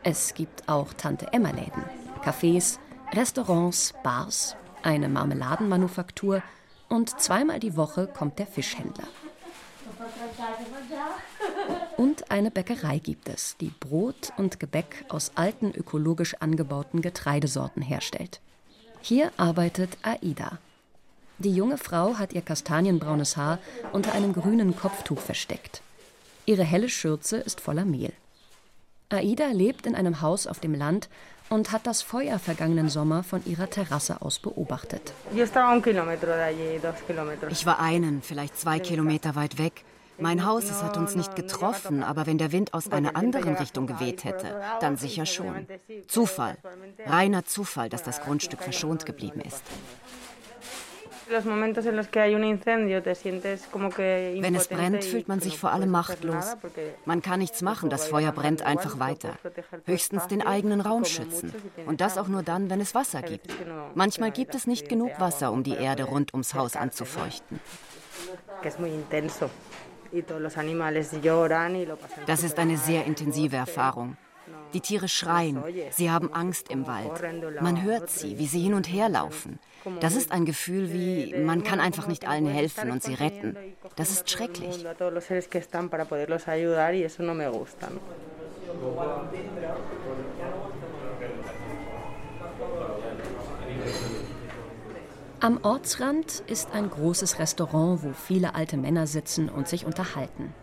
Es 0.06 0.34
gibt 0.34 0.68
auch 0.68 0.94
Tante-Emma-Läden, 0.94 1.84
Cafés, 2.24 2.78
Restaurants, 3.14 3.94
Bars, 4.04 4.58
eine 4.82 5.08
Marmeladenmanufaktur 5.08 6.44
und 6.90 7.22
zweimal 7.22 7.60
die 7.62 7.78
Woche 7.78 8.08
kommt 8.08 8.38
der 8.38 8.48
Fischhändler. 8.48 9.08
Und 11.96 12.32
eine 12.32 12.52
Bäckerei 12.52 13.00
gibt 13.00 13.30
es, 13.30 13.56
die 13.62 13.72
Brot 13.80 14.34
und 14.36 14.60
Gebäck 14.60 15.06
aus 15.08 15.32
alten 15.36 15.72
ökologisch 15.74 16.36
angebauten 16.36 17.02
Getreidesorten 17.02 17.82
herstellt. 17.82 18.42
Hier 19.02 19.32
arbeitet 19.38 19.98
Aida. 20.02 20.60
Die 21.38 21.56
junge 21.56 21.78
Frau 21.78 22.18
hat 22.18 22.34
ihr 22.34 22.42
kastanienbraunes 22.42 23.38
Haar 23.38 23.60
unter 23.94 24.14
einem 24.14 24.34
grünen 24.34 24.76
Kopftuch 24.76 25.20
versteckt. 25.20 25.82
Ihre 26.46 26.64
helle 26.64 26.90
Schürze 26.90 27.38
ist 27.38 27.62
voller 27.62 27.86
Mehl. 27.86 28.12
Aida 29.10 29.48
lebt 29.48 29.86
in 29.86 29.96
einem 29.96 30.22
Haus 30.22 30.48
auf 30.48 30.60
dem 30.60 30.74
Land 30.74 31.10
und 31.50 31.72
hat 31.72 31.86
das 31.86 32.02
Feuer 32.02 32.40
vergangenen 32.40 32.90
Sommer 32.90 33.24
von 33.24 33.46
ihrer 33.46 33.70
Terrasse 33.70 34.22
aus 34.22 34.40
beobachtet. 34.40 35.14
Ich 35.34 35.56
war 37.66 37.80
einen, 37.80 38.22
vielleicht 38.22 38.58
zwei 38.58 38.80
Kilometer 38.80 39.36
weit 39.36 39.58
weg. 39.58 39.86
Mein 40.20 40.46
Haus, 40.46 40.66
es 40.66 40.84
hat 40.84 40.96
uns 40.98 41.16
nicht 41.16 41.36
getroffen, 41.36 42.04
aber 42.04 42.28
wenn 42.28 42.38
der 42.38 42.52
Wind 42.52 42.74
aus 42.74 42.92
einer 42.92 43.16
anderen 43.16 43.56
Richtung 43.56 43.88
geweht 43.88 44.24
hätte, 44.24 44.62
dann 44.80 44.96
sicher 44.96 45.26
schon. 45.26 45.68
Zufall, 46.08 46.58
reiner 47.06 47.46
Zufall, 47.46 47.90
dass 47.90 48.04
das 48.04 48.22
Grundstück 48.22 48.62
verschont 48.62 49.06
geblieben 49.06 49.42
ist. 49.42 49.64
Wenn 54.42 54.56
es 54.56 54.68
brennt, 54.68 55.04
fühlt 55.04 55.28
man 55.28 55.40
sich 55.40 55.58
vor 55.58 55.72
allem 55.72 55.90
machtlos. 55.90 56.56
Man 57.06 57.22
kann 57.22 57.40
nichts 57.40 57.62
machen, 57.62 57.90
das 57.90 58.08
Feuer 58.08 58.32
brennt 58.32 58.62
einfach 58.62 59.00
weiter. 59.00 59.34
Höchstens 59.86 60.28
den 60.28 60.46
eigenen 60.46 60.82
Raum 60.82 61.06
schützen. 61.06 61.54
Und 61.86 62.02
das 62.02 62.18
auch 62.18 62.28
nur 62.28 62.44
dann, 62.44 62.70
wenn 62.70 62.82
es 62.82 62.96
Wasser 62.96 63.22
gibt. 63.22 63.54
Manchmal 63.96 64.32
gibt 64.32 64.56
es 64.56 64.68
nicht 64.68 64.90
genug 64.90 65.20
Wasser, 65.20 65.52
um 65.52 65.64
die 65.64 65.76
Erde 65.76 66.04
rund 66.04 66.34
ums 66.34 66.54
Haus 66.54 66.76
anzufeuchten. 66.76 67.60
Das 72.28 72.44
ist 72.44 72.60
eine 72.60 72.78
sehr 72.78 73.06
intensive 73.06 73.56
Erfahrung. 73.56 74.18
Die 74.74 74.82
Tiere 74.82 75.08
schreien, 75.08 75.64
sie 75.92 76.10
haben 76.10 76.34
Angst 76.34 76.70
im 76.70 76.88
Wald. 76.88 77.22
Man 77.62 77.84
hört 77.84 78.10
sie, 78.10 78.38
wie 78.40 78.48
sie 78.48 78.60
hin 78.62 78.74
und 78.74 78.92
her 78.92 79.08
laufen. 79.10 79.60
Das 80.00 80.16
ist 80.16 80.32
ein 80.32 80.46
Gefühl 80.46 80.94
wie, 80.94 81.36
man 81.36 81.64
kann 81.64 81.80
einfach 81.80 82.08
nicht 82.08 82.28
allen 82.28 82.48
helfen 82.48 82.92
und 82.92 83.04
sie 83.04 83.14
retten. 83.14 83.58
Das 83.96 84.12
ist 84.12 84.30
schrecklich. 84.30 84.86
Am 95.40 95.60
Ortsrand 95.62 96.44
ist 96.48 96.74
ein 96.74 96.90
großes 96.90 97.40
Restaurant, 97.40 98.04
wo 98.04 98.14
viele 98.14 98.56
alte 98.56 98.78
Männer 98.78 99.08
sitzen 99.08 99.50
und 99.50 99.68
sich 99.68 99.86
unterhalten. 99.86 100.54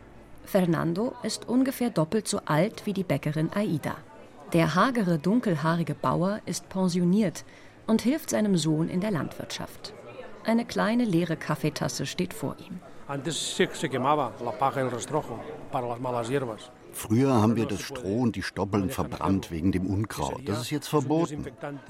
Fernando 0.47 1.13
ist 1.23 1.49
ungefähr 1.49 1.91
doppelt 1.91 2.27
so 2.27 2.41
alt 2.47 2.87
wie 2.87 2.95
die 2.95 3.05
Bäckerin 3.05 3.51
Aida. 3.55 3.97
Der 4.55 4.75
hagere, 4.75 5.19
dunkelhaarige 5.19 5.95
Bauer 5.95 6.41
ist 6.47 6.69
pensioniert 6.71 7.45
und 7.91 8.03
hilft 8.03 8.31
seinem 8.31 8.57
Sohn 8.57 8.89
in 8.89 9.01
der 9.01 9.11
Landwirtschaft. 9.11 9.95
Eine 10.45 10.65
kleine 10.65 11.05
leere 11.05 11.37
Kaffeetasse 11.37 12.07
steht 12.07 12.33
vor 12.33 12.55
ihm. 12.61 12.79
Früher 16.93 17.35
haben 17.35 17.57
wir 17.57 17.67
das 17.67 17.81
Stroh 17.81 18.21
und 18.21 18.37
die 18.37 18.43
Stoppeln 18.43 18.91
verbrannt 18.91 19.51
wegen 19.51 19.73
dem 19.73 19.87
Unkraut. 19.87 20.41
Das 20.47 20.61
ist 20.61 20.71
jetzt 20.71 20.87
verboten. 20.87 21.45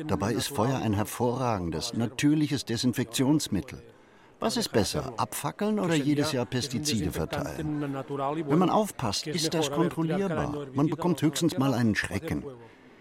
Dabei 0.07 0.33
ist 0.33 0.49
Feuer 0.49 0.81
ein 0.83 0.95
hervorragendes, 0.95 1.93
natürliches 1.93 2.65
Desinfektionsmittel. 2.65 3.83
Was 4.39 4.57
ist 4.57 4.73
besser, 4.73 5.13
abfackeln 5.19 5.79
oder 5.79 5.95
jedes 5.95 6.33
Jahr 6.33 6.47
Pestizide 6.47 7.13
verteilen? 7.13 7.95
Wenn 8.47 8.59
man 8.59 8.71
aufpasst, 8.71 9.27
ist 9.27 9.53
das 9.53 9.71
kontrollierbar. 9.71 10.67
Man 10.73 10.87
bekommt 10.87 11.21
höchstens 11.21 11.59
mal 11.59 11.75
einen 11.75 11.95
Schrecken. 11.95 12.43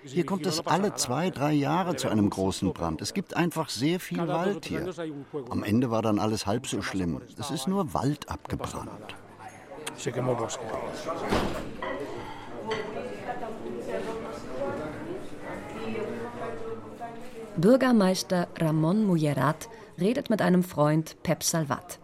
Hier 0.03 0.25
kommt 0.25 0.45
es 0.45 0.65
alle 0.65 0.95
zwei, 0.95 1.29
drei 1.29 1.53
Jahre 1.53 1.95
zu 1.95 2.09
einem 2.09 2.29
großen 2.29 2.73
Brand. 2.73 3.01
Es 3.01 3.13
gibt 3.13 3.35
einfach 3.35 3.69
sehr 3.69 3.99
viel 3.99 4.27
Wald 4.27 4.65
hier. 4.65 4.93
Am 5.49 5.63
Ende 5.63 5.91
war 5.91 6.01
dann 6.01 6.19
alles 6.19 6.45
halb 6.45 6.67
so 6.67 6.81
schlimm. 6.81 7.21
Es 7.37 7.51
ist 7.51 7.67
nur 7.67 7.93
Wald 7.93 8.29
abgebrannt. 8.29 9.15
Bürgermeister 17.57 18.47
Ramon 18.57 19.05
Mullerat 19.05 19.69
redet 19.99 20.29
mit 20.29 20.41
einem 20.41 20.63
Freund 20.63 21.21
Pep 21.23 21.43
Salvat. 21.43 21.99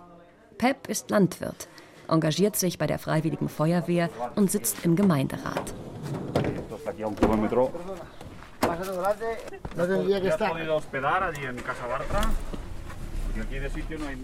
Pep 0.57 0.89
ist 0.89 1.09
Landwirt, 1.09 1.69
engagiert 2.09 2.57
sich 2.57 2.77
bei 2.77 2.87
der 2.87 2.99
Freiwilligen 2.99 3.47
Feuerwehr 3.47 4.09
und 4.35 4.51
sitzt 4.51 4.83
im 4.83 4.95
Gemeinderat. 4.95 5.73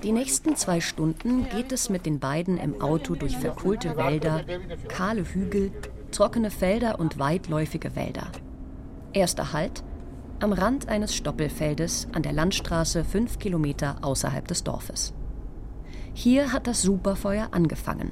Die 0.03 0.12
nächsten 0.12 0.56
zwei 0.56 0.80
Stunden 0.80 1.50
geht 1.50 1.72
es 1.72 1.89
mit 1.89 2.06
den 2.06 2.20
beiden 2.20 2.58
im 2.58 2.82
Auto 2.82 3.15
durch 3.15 3.38
verkohlte 3.38 3.98
Wälder, 3.98 4.44
kahle 4.88 5.24
Hügel, 5.24 5.72
trockene 6.12 6.51
Felder 6.51 7.00
und 7.00 7.20
weitläufige 7.20 7.96
Wälder. 7.96 8.27
Erster 9.13 9.53
Halt 9.53 9.84
am 10.39 10.53
Rand 10.53 10.88
eines 10.88 11.13
Stoppelfeldes 11.13 12.08
an 12.13 12.24
der 12.24 12.34
Landstraße 12.34 13.03
fünf 13.03 13.38
Kilometer 13.38 13.98
außerhalb 14.01 14.48
des 14.48 14.63
Dorfes. 14.63 15.13
Hier 16.13 16.51
hat 16.51 16.68
das 16.68 16.82
Superfeuer 16.82 17.50
angefangen. 17.51 18.12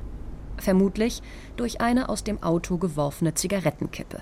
Vermutlich 0.57 1.21
durch 1.55 1.81
eine 1.81 2.09
aus 2.09 2.23
dem 2.23 2.43
Auto 2.43 2.77
geworfene 2.77 3.33
Zigarettenkippe. 3.33 4.21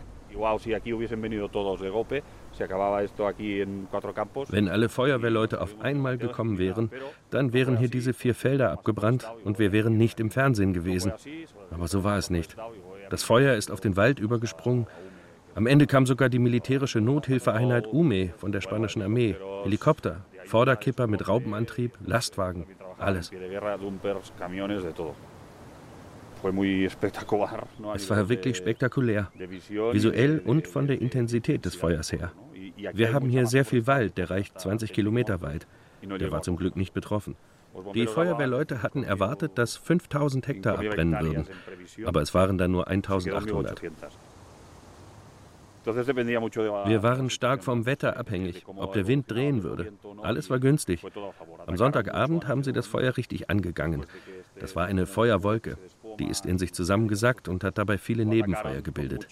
Wenn 4.52 4.70
alle 4.70 4.90
Feuerwehrleute 4.90 5.62
auf 5.62 5.82
einmal 5.82 6.18
gekommen 6.18 6.58
wären, 6.58 6.92
dann 7.30 7.54
wären 7.54 7.78
hier 7.78 7.90
diese 7.90 8.14
vier 8.14 8.36
Felder 8.36 8.72
abgebrannt 8.72 9.30
und 9.44 9.60
wir 9.60 9.72
wären 9.72 9.98
nicht 9.98 10.20
im 10.20 10.32
Fernsehen 10.32 10.74
gewesen. 10.74 11.12
Aber 11.72 11.88
so 11.88 12.04
war 12.04 12.18
es 12.18 12.30
nicht. 12.30 12.56
Das 13.10 13.24
Feuer 13.24 13.56
ist 13.56 13.72
auf 13.72 13.80
den 13.80 13.96
Wald 13.96 14.20
übergesprungen. 14.20 14.88
Am 15.56 15.66
Ende 15.66 15.88
kam 15.88 16.06
sogar 16.06 16.30
die 16.30 16.40
militärische 16.40 17.02
Nothilfeeinheit 17.02 17.88
UME 17.88 18.30
von 18.38 18.52
der 18.52 18.62
spanischen 18.62 19.02
Armee. 19.02 19.36
Helikopter, 19.64 20.26
Vorderkipper 20.46 21.08
mit 21.08 21.28
Raupenantrieb, 21.28 21.94
Lastwagen, 22.06 22.68
alles. 23.00 23.32
Es 27.96 28.10
war 28.10 28.30
wirklich 28.30 28.58
spektakulär, 28.58 29.32
visuell 29.36 30.40
und 30.46 30.68
von 30.68 30.88
der 30.88 31.02
Intensität 31.02 31.66
des 31.66 31.76
Feuers 31.76 32.12
her. 32.12 32.32
Wir 32.94 33.14
haben 33.14 33.30
hier 33.30 33.46
sehr 33.46 33.66
viel 33.66 33.88
Wald, 33.88 34.18
der 34.18 34.30
reicht 34.30 34.60
20 34.60 34.94
Kilometer 34.94 35.42
weit. 35.42 35.68
Der 36.02 36.32
war 36.32 36.42
zum 36.42 36.56
Glück 36.56 36.76
nicht 36.76 36.94
betroffen. 36.94 37.36
Die 37.94 38.08
Feuerwehrleute 38.08 38.82
hatten 38.82 39.04
erwartet, 39.04 39.58
dass 39.58 39.76
5000 39.78 40.48
Hektar 40.48 40.80
abbrennen 40.80 41.20
würden, 41.20 41.48
aber 42.06 42.22
es 42.22 42.34
waren 42.34 42.58
dann 42.58 42.72
nur 42.72 42.88
1800. 42.88 43.82
Wir 45.86 47.04
waren 47.04 47.30
stark 47.30 47.64
vom 47.64 47.86
Wetter 47.86 48.18
abhängig, 48.18 48.66
ob 48.68 48.94
der 48.94 49.08
Wind 49.08 49.32
drehen 49.32 49.64
würde. 49.64 49.94
Alles 50.22 50.50
war 50.50 50.60
günstig. 50.60 51.02
Am 51.66 51.78
Sonntagabend 51.78 52.48
haben 52.48 52.64
sie 52.64 52.74
das 52.74 52.88
Feuer 52.88 53.16
richtig 53.16 53.50
angegangen. 53.50 54.06
Das 54.60 54.76
war 54.76 54.86
eine 54.86 55.06
Feuerwolke. 55.06 55.78
Die 56.20 56.28
ist 56.28 56.46
in 56.46 56.58
sich 56.58 56.74
zusammengesackt 56.74 57.48
und 57.48 57.64
hat 57.64 57.78
dabei 57.78 57.98
viele 57.98 58.26
Nebenfeuer 58.26 58.82
gebildet. 58.82 59.28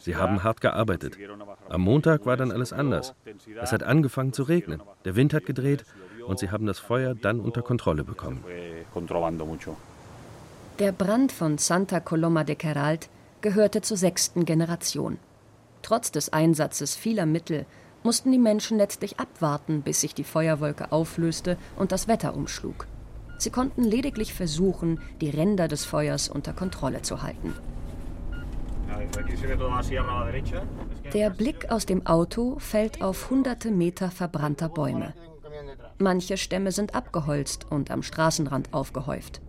Sie 0.00 0.16
haben 0.16 0.42
hart 0.42 0.60
gearbeitet. 0.60 1.18
Am 1.68 1.80
Montag 1.80 2.26
war 2.26 2.36
dann 2.36 2.52
alles 2.52 2.72
anders. 2.72 3.14
Es 3.60 3.72
hat 3.72 3.82
angefangen 3.82 4.32
zu 4.32 4.42
regnen. 4.44 4.82
Der 5.04 5.16
Wind 5.16 5.34
hat 5.34 5.46
gedreht 5.46 5.84
und 6.26 6.38
sie 6.38 6.50
haben 6.50 6.66
das 6.66 6.78
Feuer 6.78 7.14
dann 7.14 7.40
unter 7.40 7.62
Kontrolle 7.62 8.04
bekommen. 8.04 8.44
Der 10.78 10.92
Brand 10.92 11.32
von 11.32 11.58
Santa 11.58 12.00
Coloma 12.00 12.44
de 12.44 12.56
Queralt 12.56 13.08
gehörte 13.40 13.82
zur 13.82 13.96
sechsten 13.96 14.44
Generation. 14.44 15.18
Trotz 15.82 16.12
des 16.12 16.32
Einsatzes 16.32 16.94
vieler 16.96 17.26
Mittel 17.26 17.66
mussten 18.02 18.32
die 18.32 18.38
Menschen 18.38 18.78
letztlich 18.78 19.20
abwarten, 19.20 19.82
bis 19.82 20.00
sich 20.00 20.14
die 20.14 20.24
Feuerwolke 20.24 20.92
auflöste 20.92 21.56
und 21.76 21.92
das 21.92 22.08
Wetter 22.08 22.34
umschlug. 22.34 22.86
Sie 23.42 23.50
konnten 23.50 23.82
lediglich 23.82 24.34
versuchen, 24.34 25.00
die 25.20 25.28
Ränder 25.28 25.66
des 25.66 25.84
Feuers 25.84 26.28
unter 26.28 26.52
Kontrolle 26.52 27.02
zu 27.02 27.24
halten. 27.24 27.52
Der 31.12 31.30
Blick 31.30 31.68
aus 31.68 31.84
dem 31.84 32.06
Auto 32.06 32.60
fällt 32.60 33.02
auf 33.02 33.30
hunderte 33.30 33.72
Meter 33.72 34.12
verbrannter 34.12 34.68
Bäume. 34.68 35.12
Manche 35.98 36.36
Stämme 36.36 36.70
sind 36.70 36.94
abgeholzt 36.94 37.66
und 37.68 37.90
am 37.90 38.04
Straßenrand 38.04 38.72
aufgehäuft. 38.72 39.40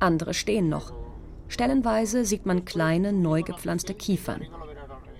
Andere 0.00 0.34
stehen 0.34 0.68
noch. 0.68 0.92
Stellenweise 1.46 2.24
sieht 2.24 2.46
man 2.46 2.64
kleine, 2.64 3.12
neu 3.12 3.42
gepflanzte 3.42 3.94
Kiefern. 3.94 4.42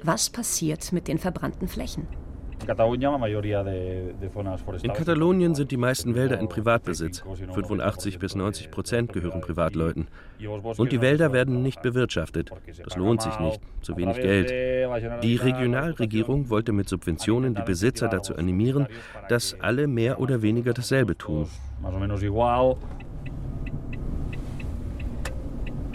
Was 0.03 0.31
passiert 0.31 0.93
mit 0.93 1.07
den 1.07 1.19
verbrannten 1.19 1.69
Flächen? 1.69 2.09
In 4.83 4.93
Katalonien 4.93 5.55
sind 5.55 5.71
die 5.71 5.77
meisten 5.77 6.15
Wälder 6.15 6.39
in 6.41 6.49
Privatbesitz. 6.49 7.23
85 7.55 8.19
bis 8.19 8.35
90 8.35 8.71
Prozent 8.71 9.13
gehören 9.13 9.41
Privatleuten. 9.41 10.09
Und 10.77 10.93
die 10.93 11.01
Wälder 11.01 11.33
werden 11.33 11.63
nicht 11.63 11.83
bewirtschaftet. 11.83 12.51
Das 12.85 12.97
lohnt 12.97 13.23
sich 13.23 13.39
nicht. 13.39 13.61
Zu 13.83 13.97
wenig 13.97 14.17
Geld. 14.17 14.51
Die 15.23 15.37
Regionalregierung 15.37 16.51
wollte 16.51 16.73
mit 16.73 16.89
Subventionen 16.89 17.55
die 17.55 17.63
Besitzer 17.63 18.09
dazu 18.09 18.37
animieren, 18.37 18.87
dass 19.29 19.57
alle 19.61 19.87
mehr 19.87 20.21
oder 20.21 20.43
weniger 20.43 20.73
dasselbe 20.73 21.17
tun. 21.17 21.49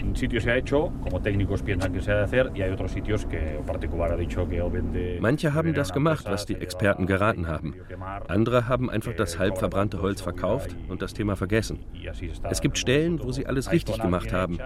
En 0.02 0.16
sitios 0.16 0.42
se 0.42 0.50
ha 0.50 0.56
hecho, 0.56 0.92
como 1.02 1.20
técnicos 1.20 1.62
piensan 1.62 1.92
que 1.92 2.00
se 2.00 2.12
ha 2.12 2.16
de 2.16 2.22
hacer, 2.24 2.50
y 2.54 2.62
hay 2.62 2.70
otros 2.70 2.92
sitios 2.92 3.24
que 3.26 3.56
un 3.58 3.64
particular 3.64 4.12
ha 4.12 4.16
dicho 4.16 4.48
que 4.48 4.60
vende. 4.62 5.18
Manche 5.20 5.54
haben 5.54 5.72
das 5.74 5.92
gemacht, 5.92 6.26
was 6.28 6.44
die 6.46 6.54
Experten 6.54 7.06
geraten 7.06 7.46
haben. 7.46 7.74
Andere 8.28 8.68
haben 8.68 8.90
einfach 8.90 9.14
das 9.14 9.38
halb 9.38 9.58
verbrannte 9.58 10.02
Holz 10.02 10.20
verkauft 10.20 10.76
und 10.88 11.02
das 11.02 11.14
Thema 11.14 11.36
vergessen. 11.36 11.80
Es 12.50 12.60
gibt 12.60 12.78
Stellen, 12.78 13.22
wo 13.22 13.32
sie 13.32 13.46
alles 13.46 13.70
richtig 13.70 14.00
gemacht 14.00 14.32
haben. 14.32 14.58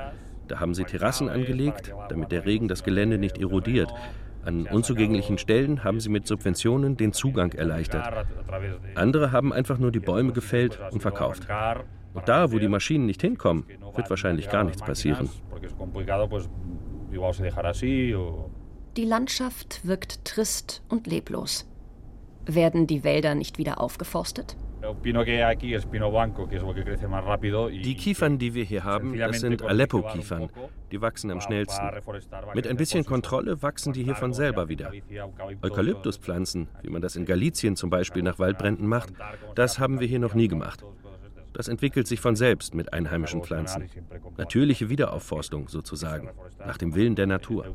Da 0.49 0.61
haben 0.61 0.75
sie 0.75 0.85
Terrassen 0.85 1.28
angelegt, 1.28 1.93
damit 2.09 2.33
der 2.33 2.47
Regen 2.47 2.69
das 2.69 2.85
Gelände 2.85 3.19
nicht 3.19 3.38
erodiert. 3.38 3.93
An 4.45 4.69
unzugänglichen 4.69 5.38
Stellen 5.38 5.83
haben 5.83 5.99
sie 5.99 6.09
mit 6.09 6.28
Subventionen 6.28 6.97
den 6.97 7.12
Zugang 7.12 7.52
erleichtert. 7.52 8.26
Andere 8.95 9.33
haben 9.33 9.52
einfach 9.52 9.78
nur 9.78 9.90
die 9.90 9.99
Bäume 9.99 10.33
gefällt 10.33 10.78
und 10.93 11.02
verkauft. 11.02 11.49
Und 12.16 12.28
da, 12.28 12.50
wo 12.50 12.58
die 12.58 12.68
Maschinen 12.68 13.06
nicht 13.06 13.20
hinkommen, 13.20 13.64
wird 13.94 14.11
wahrscheinlich 14.11 14.50
gar 14.50 14.64
nichts 14.64 14.82
passieren. 14.82 15.28
Die 18.96 19.04
Landschaft 19.04 19.87
wirkt 19.87 20.25
trist 20.25 20.82
und 20.88 21.06
leblos. 21.06 21.68
Werden 22.46 22.87
die 22.87 23.04
Wälder 23.04 23.35
nicht 23.35 23.58
wieder 23.58 23.80
aufgeforstet? 23.80 24.56
Die 27.82 27.94
Kiefern, 27.96 28.38
die 28.38 28.54
wir 28.54 28.64
hier 28.64 28.85
haben, 28.85 29.18
das 29.18 29.40
sind 29.40 29.62
Aleppo-Kiefern. 29.62 30.49
Die 30.92 31.00
wachsen 31.00 31.30
am 31.30 31.40
schnellsten. 31.40 31.90
Mit 32.54 32.66
ein 32.66 32.76
bisschen 32.76 33.04
Kontrolle 33.04 33.62
wachsen 33.62 33.92
die 33.92 34.04
hier 34.04 34.14
von 34.14 34.32
selber 34.32 34.68
wieder. 34.68 34.92
Eukalyptuspflanzen, 35.62 36.68
wie 36.82 36.90
man 36.90 37.02
das 37.02 37.16
in 37.16 37.26
Galizien 37.26 37.76
zum 37.76 37.90
Beispiel 37.90 38.23
nach 38.23 38.38
Waldbränden 38.38 38.87
macht, 38.87 39.12
das 39.54 39.78
haben 39.78 39.99
wir 40.00 40.06
hier 40.06 40.20
noch 40.20 40.35
nie 40.35 40.49
gemacht. 40.49 40.85
Das 41.56 41.68
entwickelt 41.68 42.06
sich 42.06 42.20
von 42.20 42.36
selbst 42.36 42.75
mit 42.75 42.92
einheimischen 42.92 43.42
Pflanzen. 43.42 43.88
Natürliche 44.36 44.90
Wiederaufforstung 44.90 45.68
sozusagen, 45.68 46.28
nach 46.58 46.76
dem 46.76 46.94
Willen 46.94 47.14
der 47.14 47.26
Natur. 47.26 47.75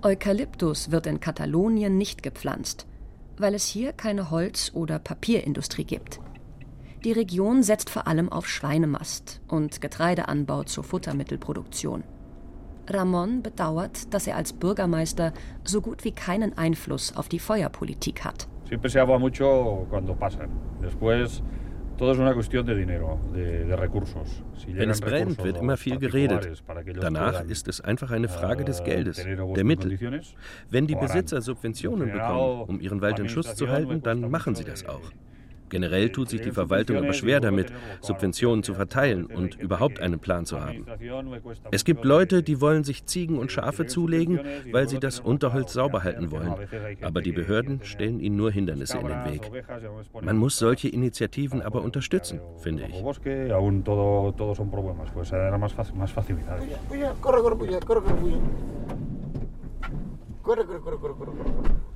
Eukalyptus 0.00 0.90
wird 0.90 1.06
in 1.06 1.20
Katalonien 1.20 1.98
nicht 1.98 2.22
gepflanzt, 2.22 2.86
weil 3.36 3.52
es 3.52 3.66
hier 3.66 3.92
keine 3.92 4.30
Holz- 4.30 4.70
oder 4.72 4.98
Papierindustrie 4.98 5.84
gibt. 5.84 6.18
Die 7.04 7.12
Region 7.12 7.62
setzt 7.62 7.90
vor 7.90 8.06
allem 8.06 8.32
auf 8.32 8.48
Schweinemast 8.48 9.42
und 9.46 9.82
Getreideanbau 9.82 10.62
zur 10.62 10.84
Futtermittelproduktion. 10.84 12.04
Ramon 12.88 13.42
bedauert, 13.42 14.14
dass 14.14 14.26
er 14.26 14.36
als 14.36 14.54
Bürgermeister 14.54 15.34
so 15.62 15.82
gut 15.82 16.04
wie 16.04 16.12
keinen 16.12 16.56
Einfluss 16.56 17.14
auf 17.14 17.28
die 17.28 17.38
Feuerpolitik 17.38 18.24
hat. 18.24 18.48
Siempre 18.66 18.88
se 18.88 18.98
habla 18.98 19.18
mucho 19.18 19.86
cuando 19.90 20.14
pasan. 20.14 20.50
Después 20.82 21.42
wenn 24.66 24.90
es 24.90 25.00
brennt, 25.00 25.42
wird 25.42 25.58
immer 25.58 25.76
viel 25.76 25.98
geredet. 25.98 26.62
Danach 27.00 27.44
ist 27.44 27.68
es 27.68 27.80
einfach 27.80 28.10
eine 28.10 28.28
Frage 28.28 28.64
des 28.64 28.84
Geldes, 28.84 29.16
der 29.24 29.64
Mittel. 29.64 29.98
Wenn 30.70 30.86
die 30.86 30.94
Besitzer 30.94 31.40
Subventionen 31.40 32.12
bekommen, 32.12 32.62
um 32.62 32.80
ihren 32.80 33.00
Wald 33.00 33.18
in 33.18 33.28
Schuss 33.28 33.54
zu 33.54 33.68
halten, 33.68 34.02
dann 34.02 34.30
machen 34.30 34.54
sie 34.54 34.64
das 34.64 34.86
auch. 34.86 35.10
Generell 35.68 36.10
tut 36.10 36.28
sich 36.28 36.40
die 36.40 36.50
Verwaltung 36.50 36.96
aber 36.96 37.12
schwer 37.12 37.40
damit, 37.40 37.72
Subventionen 38.00 38.62
zu 38.62 38.74
verteilen 38.74 39.26
und 39.26 39.60
überhaupt 39.60 40.00
einen 40.00 40.18
Plan 40.18 40.46
zu 40.46 40.60
haben. 40.60 40.86
Es 41.70 41.84
gibt 41.84 42.04
Leute, 42.04 42.42
die 42.42 42.60
wollen 42.60 42.84
sich 42.84 43.06
Ziegen 43.06 43.38
und 43.38 43.52
Schafe 43.52 43.86
zulegen, 43.86 44.40
weil 44.72 44.88
sie 44.88 44.98
das 44.98 45.20
Unterholz 45.20 45.72
sauber 45.72 46.04
halten 46.04 46.30
wollen. 46.30 46.54
Aber 47.02 47.20
die 47.20 47.32
Behörden 47.32 47.80
stellen 47.82 48.20
ihnen 48.20 48.36
nur 48.36 48.50
Hindernisse 48.50 48.98
in 48.98 49.06
den 49.06 49.24
Weg. 49.24 49.50
Man 50.22 50.36
muss 50.36 50.58
solche 50.58 50.88
Initiativen 50.88 51.62
aber 51.62 51.82
unterstützen, 51.82 52.40
finde 52.58 52.84
ich. 52.88 53.02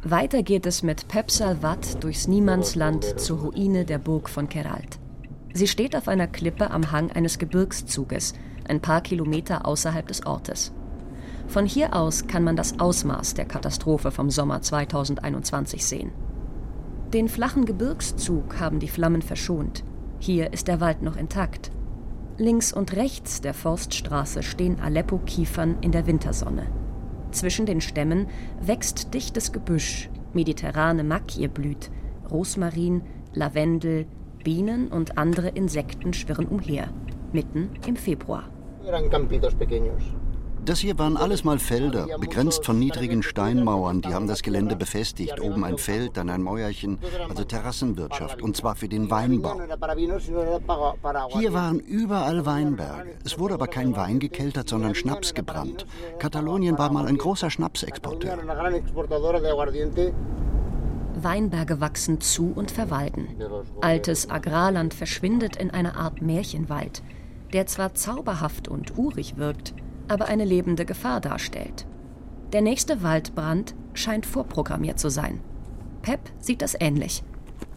Weiter 0.04 0.42
geht 0.42 0.66
es 0.66 0.82
mit 0.82 1.06
Pep 1.06 1.30
Salvat 1.30 2.02
durchs 2.02 2.26
Niemandsland 2.26 3.20
zur 3.20 3.38
Ruine 3.38 3.84
der 3.84 3.98
Burg 3.98 4.28
von 4.28 4.48
Keralt. 4.48 4.98
Sie 5.54 5.68
steht 5.68 5.94
auf 5.94 6.08
einer 6.08 6.26
Klippe 6.26 6.72
am 6.72 6.90
Hang 6.90 7.12
eines 7.12 7.38
Gebirgszuges, 7.38 8.32
ein 8.66 8.80
paar 8.80 9.00
Kilometer 9.00 9.64
außerhalb 9.64 10.04
des 10.08 10.26
Ortes. 10.26 10.72
Von 11.46 11.66
hier 11.66 11.94
aus 11.94 12.26
kann 12.26 12.42
man 12.42 12.56
das 12.56 12.80
Ausmaß 12.80 13.34
der 13.34 13.44
Katastrophe 13.44 14.10
vom 14.10 14.28
Sommer 14.28 14.60
2021 14.60 15.86
sehen. 15.86 16.10
Den 17.14 17.28
flachen 17.28 17.64
Gebirgszug 17.64 18.58
haben 18.58 18.80
die 18.80 18.88
Flammen 18.88 19.22
verschont. 19.22 19.84
Hier 20.18 20.52
ist 20.52 20.66
der 20.66 20.80
Wald 20.80 21.02
noch 21.02 21.14
intakt. 21.14 21.70
Links 22.38 22.72
und 22.72 22.96
rechts 22.96 23.40
der 23.40 23.54
Forststraße 23.54 24.42
stehen 24.42 24.80
Aleppo-Kiefern 24.80 25.76
in 25.80 25.92
der 25.92 26.08
Wintersonne. 26.08 26.81
Zwischen 27.32 27.66
den 27.66 27.80
Stämmen 27.80 28.28
wächst 28.60 29.14
dichtes 29.14 29.52
Gebüsch, 29.52 30.10
mediterrane 30.34 31.02
Makie 31.02 31.48
blüht, 31.48 31.90
Rosmarin, 32.30 33.02
Lavendel, 33.32 34.06
Bienen 34.44 34.88
und 34.88 35.18
andere 35.18 35.48
Insekten 35.48 36.12
schwirren 36.12 36.46
umher, 36.46 36.88
mitten 37.32 37.70
im 37.86 37.96
Februar. 37.96 38.44
Das 40.64 40.78
hier 40.78 40.96
waren 40.96 41.16
alles 41.16 41.42
mal 41.42 41.58
Felder, 41.58 42.06
begrenzt 42.18 42.64
von 42.64 42.78
niedrigen 42.78 43.22
Steinmauern. 43.24 44.00
Die 44.00 44.14
haben 44.14 44.28
das 44.28 44.42
Gelände 44.42 44.76
befestigt. 44.76 45.40
Oben 45.40 45.64
ein 45.64 45.76
Feld, 45.76 46.16
dann 46.16 46.30
ein 46.30 46.42
Mäuerchen, 46.42 46.98
also 47.28 47.42
Terrassenwirtschaft. 47.42 48.40
Und 48.42 48.56
zwar 48.56 48.76
für 48.76 48.88
den 48.88 49.10
Weinbau. 49.10 49.60
Hier 51.30 51.52
waren 51.52 51.80
überall 51.80 52.46
Weinberge. 52.46 53.16
Es 53.24 53.38
wurde 53.40 53.54
aber 53.54 53.66
kein 53.66 53.96
Wein 53.96 54.20
gekeltert, 54.20 54.68
sondern 54.68 54.94
Schnaps 54.94 55.34
gebrannt. 55.34 55.84
Katalonien 56.20 56.78
war 56.78 56.92
mal 56.92 57.06
ein 57.06 57.18
großer 57.18 57.50
Schnapsexporteur. 57.50 58.38
Weinberge 61.14 61.80
wachsen 61.80 62.20
zu 62.20 62.52
und 62.54 62.70
verwalden. 62.70 63.28
Altes 63.80 64.30
Agrarland 64.30 64.94
verschwindet 64.94 65.56
in 65.56 65.70
einer 65.70 65.96
Art 65.96 66.22
Märchenwald, 66.22 67.02
der 67.52 67.66
zwar 67.66 67.94
zauberhaft 67.94 68.68
und 68.68 68.96
urig 68.96 69.36
wirkt, 69.36 69.74
aber 70.08 70.26
eine 70.26 70.44
lebende 70.44 70.84
Gefahr 70.84 71.20
darstellt. 71.20 71.86
Der 72.52 72.60
nächste 72.60 73.02
Waldbrand 73.02 73.74
scheint 73.94 74.26
vorprogrammiert 74.26 74.98
zu 74.98 75.08
sein. 75.08 75.40
Pep 76.02 76.20
sieht 76.38 76.62
das 76.62 76.76
ähnlich. 76.78 77.22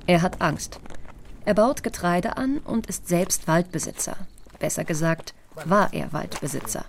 Er 0.08 0.22
hat 0.22 0.42
Angst. 0.42 0.80
Er 1.46 1.54
baut 1.54 1.84
Getreide 1.84 2.38
an 2.38 2.58
und 2.58 2.88
ist 2.88 3.08
selbst 3.08 3.48
Waldbesitzer. 3.48 4.18
Besser 4.60 4.84
gesagt, 4.84 5.34
war 5.66 5.94
er 5.94 6.12
Waldbesitzer. 6.12 6.86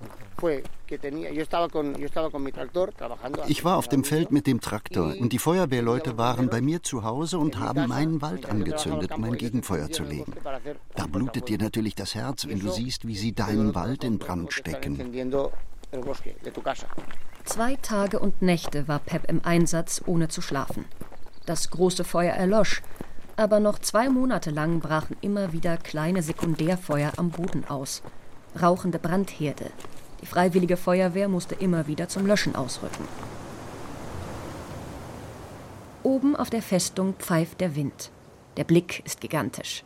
Ich 3.49 3.65
war 3.65 3.77
auf 3.77 3.89
dem 3.89 4.05
Feld 4.05 4.33
mit 4.33 4.47
dem 4.47 4.61
Traktor 4.61 5.15
und 5.19 5.33
die 5.33 5.39
Feuerwehrleute 5.39 6.19
waren 6.19 6.49
bei 6.49 6.61
mir 6.61 6.83
zu 6.83 7.05
Hause 7.05 7.39
und 7.39 7.59
haben 7.59 7.89
meinen 7.89 8.21
Wald 8.23 8.47
angezündet, 8.47 9.13
um 9.13 9.25
ein 9.25 9.37
Gegenfeuer 9.37 9.91
zu 9.91 10.05
legen. 10.05 10.33
Da 10.95 11.07
blutet 11.07 11.49
dir 11.49 11.59
natürlich 11.59 11.95
das 11.95 12.15
Herz, 12.15 12.47
wenn 12.47 12.61
du 12.61 12.71
siehst, 12.71 13.07
wie 13.07 13.17
sie 13.17 13.33
deinen 13.33 13.75
Wald 13.75 14.05
in 14.05 14.19
Brand 14.19 14.53
stecken. 14.53 15.13
Zwei 17.45 17.77
Tage 17.77 18.19
und 18.19 18.43
Nächte 18.43 18.89
war 18.89 18.99
Pep 18.99 19.31
im 19.31 19.45
Einsatz, 19.45 20.03
ohne 20.05 20.29
zu 20.29 20.43
schlafen. 20.43 20.85
Das 21.47 21.71
große 21.71 22.05
Feuer 22.05 22.35
erlosch, 22.35 22.83
aber 23.37 23.61
noch 23.61 23.79
zwei 23.79 24.09
Monate 24.09 24.51
lang 24.51 24.81
brachen 24.81 25.17
immer 25.21 25.53
wieder 25.53 25.77
kleine 25.77 26.23
Sekundärfeuer 26.23 27.13
am 27.17 27.31
Boden 27.31 27.65
aus. 27.69 28.03
Rauchende 28.61 28.99
Brandherde, 28.99 29.71
die 30.21 30.27
Freiwillige 30.27 30.77
Feuerwehr 30.77 31.29
musste 31.29 31.55
immer 31.55 31.87
wieder 31.87 32.09
zum 32.09 32.27
Löschen 32.27 32.57
ausrücken. 32.57 33.07
Oben 36.03 36.37
auf 36.37 36.51
der 36.51 36.63
Festung 36.63 37.15
pfeift 37.15 37.61
der 37.61 37.75
Wind. 37.75 38.11
Der 38.57 38.65
Blick 38.65 39.03
ist 39.05 39.21
gigantisch. 39.21 39.85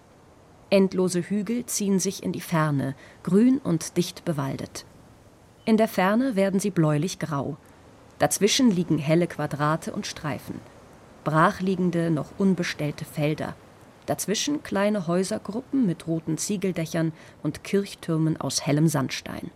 Endlose 0.69 1.23
Hügel 1.23 1.67
ziehen 1.67 1.99
sich 1.99 2.23
in 2.23 2.33
die 2.33 2.41
Ferne, 2.41 2.95
grün 3.23 3.59
und 3.59 3.97
dicht 3.97 4.25
bewaldet. 4.25 4.85
In 5.65 5.77
der 5.77 5.89
Ferne 5.89 6.37
werden 6.37 6.61
sie 6.61 6.71
bläulich-grau. 6.71 7.57
Dazwischen 8.19 8.71
liegen 8.71 8.99
helle 8.99 9.27
Quadrate 9.27 9.93
und 9.93 10.07
Streifen. 10.07 10.61
Brachliegende, 11.25 12.11
noch 12.11 12.29
unbestellte 12.39 13.05
Felder. 13.05 13.57
Dazwischen 14.07 14.63
kleine 14.63 15.07
Häusergruppen 15.07 15.87
mit 15.87 16.07
roten 16.07 16.39
Ziegeldächern 16.39 17.13
und 17.43 17.65
Kirchtürmen 17.65 18.41
aus 18.41 18.67
hellem 18.67 18.89
Sandstein. 18.89 19.51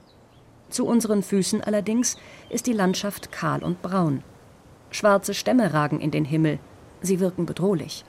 Zu 0.74 0.86
unseren 0.86 1.22
Füßen 1.22 1.62
allerdings 1.62 2.16
ist 2.50 2.66
die 2.66 2.72
Landschaft 2.72 3.30
kahl 3.30 3.62
und 3.62 3.80
braun. 3.80 4.24
Schwarze 4.90 5.32
Stämme 5.32 5.72
ragen 5.72 6.00
in 6.00 6.10
den 6.10 6.24
Himmel. 6.24 6.58
Sie 7.00 7.20
wirken 7.20 7.46
bedrohlich. 7.46 8.04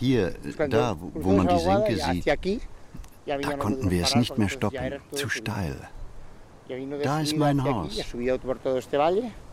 Hier, 0.00 0.34
da, 0.68 0.96
wo 1.14 1.30
man 1.30 1.46
die 1.46 1.60
Senke 1.60 1.96
sieht, 1.96 2.26
da 2.26 3.56
konnten 3.56 3.88
wir 3.92 4.02
es 4.02 4.16
nicht 4.16 4.36
mehr 4.36 4.48
stoppen. 4.48 4.94
Zu 5.12 5.28
steil. 5.28 5.76
Da 7.04 7.20
ist 7.20 7.36
mein 7.36 7.62
Haus. 7.62 8.02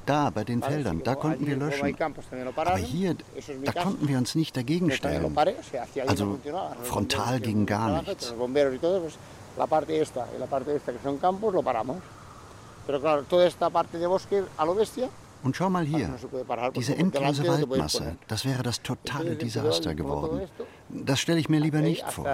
Da, 0.09 0.31
bei 0.31 0.43
den 0.43 0.61
Feldern, 0.63 1.03
da 1.03 1.13
konnten 1.13 1.45
wir 1.45 1.55
löschen. 1.55 1.95
Aber 2.55 2.77
hier, 2.77 3.15
da 3.63 3.71
konnten 3.83 4.07
wir 4.07 4.17
uns 4.17 4.33
nicht 4.33 4.57
dagegen 4.57 4.89
stellen. 4.91 5.37
Also 6.07 6.39
frontal 6.81 7.39
ging 7.39 7.65
gar 7.67 8.01
nichts. 8.01 8.33
Und 15.43 15.55
schau 15.55 15.69
mal 15.69 15.85
hier, 15.85 16.09
diese 16.75 16.95
endlose 16.95 17.47
Waldmasse, 17.47 18.15
das 18.27 18.45
wäre 18.45 18.63
das 18.63 18.81
totale 18.81 19.35
Desaster 19.35 19.93
geworden. 19.93 20.41
Das 20.89 21.19
stelle 21.19 21.39
ich 21.39 21.49
mir 21.49 21.59
lieber 21.59 21.81
nicht 21.81 22.05
vor. 22.11 22.25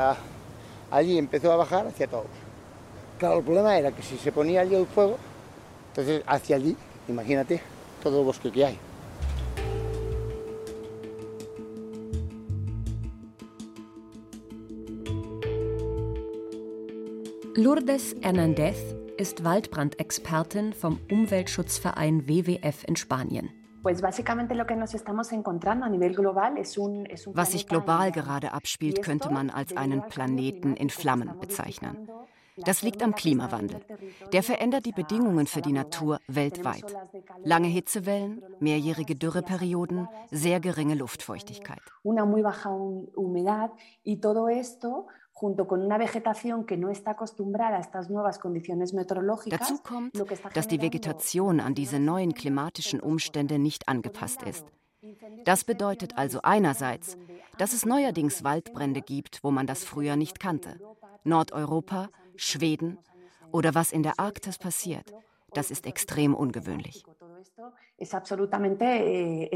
Claro, 3.17 3.37
el 3.37 3.43
problema 3.43 3.77
era 3.77 3.91
que 3.91 4.01
si 4.01 4.17
se 4.17 4.29
ponía 4.29 4.59
allí 4.59 4.75
el 4.75 4.85
fuego, 4.85 5.17
entonces 5.89 6.21
hacia 6.27 6.57
allí, 6.57 6.75
imagínate, 7.07 7.61
todo 8.01 8.19
el 8.19 8.25
bosque 8.25 8.51
que 8.51 8.65
hay. 8.65 8.77
Lourdes 17.57 18.15
Hernández 18.21 18.75
ist 19.17 19.45
Waldbrandexpertin 19.45 20.73
vom 20.73 20.99
Umweltschutzverein 21.09 22.27
WWF 22.27 22.83
in 22.85 22.97
Spanien. 22.97 23.49
Was 27.33 27.51
sich 27.51 27.67
global 27.67 28.11
gerade 28.11 28.51
abspielt, 28.51 29.01
könnte 29.01 29.29
man 29.29 29.49
als 29.49 29.77
einen 29.77 30.01
Planeten 30.07 30.75
in 30.75 30.89
Flammen 30.89 31.39
bezeichnen. 31.39 32.09
Das 32.57 32.81
liegt 32.81 33.03
am 33.03 33.15
Klimawandel. 33.15 33.81
Der 34.31 34.43
verändert 34.43 34.85
die 34.85 34.91
Bedingungen 34.91 35.47
für 35.47 35.61
die 35.61 35.73
Natur 35.73 36.19
weltweit. 36.27 36.95
Lange 37.43 37.67
Hitzewellen, 37.67 38.43
mehrjährige 38.59 39.15
Dürreperioden, 39.15 40.07
sehr 40.31 40.59
geringe 40.59 40.95
Luftfeuchtigkeit. 40.95 41.81
Dazu 49.49 49.77
kommt, 49.83 50.23
dass 50.53 50.67
die 50.67 50.81
Vegetation 50.81 51.59
an 51.59 51.75
diese 51.75 51.99
neuen 51.99 52.33
klimatischen 52.33 53.01
Umstände 53.01 53.59
nicht 53.59 53.89
angepasst 53.89 54.43
ist. 54.43 54.65
Das 55.43 55.65
bedeutet 55.65 56.17
also 56.17 56.39
einerseits, 56.41 57.17
dass 57.57 57.73
es 57.73 57.85
neuerdings 57.85 58.43
Waldbrände 58.43 59.01
gibt, 59.01 59.43
wo 59.43 59.51
man 59.51 59.67
das 59.67 59.83
früher 59.83 60.15
nicht 60.15 60.39
kannte. 60.39 60.79
Nordeuropa, 61.23 62.09
Schweden 62.37 62.97
oder 63.51 63.75
was 63.75 63.91
in 63.91 64.03
der 64.03 64.19
Arktis 64.19 64.57
passiert. 64.57 65.13
Das 65.53 65.71
ist 65.71 65.85
extrem 65.85 66.33
ungewöhnlich. 66.35 67.03
Eh, 67.97 69.49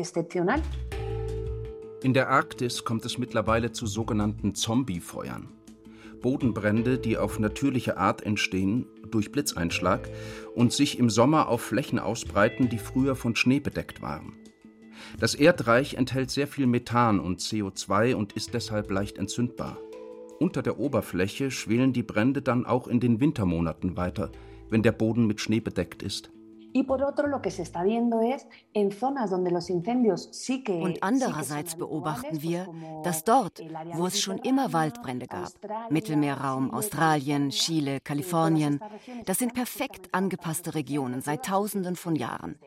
in 2.02 2.14
der 2.14 2.30
Arktis 2.30 2.86
kommt 2.86 3.06
es 3.06 3.18
mittlerweile 3.18 3.74
zu 3.74 3.86
sogenannten 3.86 4.56
Zombiefeuern. 4.56 5.50
Bodenbrände, 6.22 6.98
die 6.98 7.18
auf 7.18 7.40
natürliche 7.40 7.98
Art 7.98 8.22
entstehen, 8.26 8.86
durch 9.12 9.32
Blitzeinschlag 9.32 10.10
und 10.56 10.72
sich 10.72 11.00
im 11.00 11.10
Sommer 11.10 11.48
auf 11.50 11.62
Flächen 11.62 12.00
ausbreiten, 12.00 12.70
die 12.70 12.78
früher 12.78 13.16
von 13.16 13.36
Schnee 13.36 13.60
bedeckt 13.60 14.02
waren. 14.02 14.34
Das 15.20 15.36
Erdreich 15.36 15.96
enthält 15.96 16.30
sehr 16.30 16.48
viel 16.48 16.68
Methan 16.68 17.20
und 17.20 17.40
CO2 17.40 18.16
und 18.16 18.34
ist 18.34 18.54
deshalb 18.54 18.92
leicht 18.92 19.18
entzündbar. 19.18 19.78
Unter 20.40 20.62
der 20.62 20.80
Oberfläche 20.80 21.52
schwelen 21.52 21.92
die 21.92 22.02
Brände 22.02 22.42
dann 22.42 22.66
auch 22.66 22.88
in 22.88 23.02
den 23.02 23.20
Wintermonaten 23.20 23.98
weiter, 23.98 24.32
wenn 24.70 24.84
der 24.84 24.94
Boden 24.94 25.28
mit 25.28 25.42
Schnee 25.42 25.60
bedeckt 25.60 26.02
ist. 26.02 26.32
Und 30.84 31.04
andererseits 31.04 31.76
beobachten 31.76 32.42
wir, 32.42 32.68
dass 33.04 33.24
dort, 33.24 33.62
wo 33.94 34.06
es 34.06 34.20
schon 34.20 34.38
immer 34.40 34.72
Waldbrände 34.74 35.28
gab, 35.28 35.52
Mittelmeerraum, 35.90 36.72
Australien, 36.72 37.50
Chile, 37.50 38.00
Kalifornien, 38.02 38.80
das 39.26 39.40
sind 39.40 39.54
perfekt 39.54 40.14
angepasste 40.14 40.76
Regionen 40.76 41.22
seit 41.22 41.46
Tausenden 41.46 41.96
von 41.96 42.16
Jahren. 42.16 42.60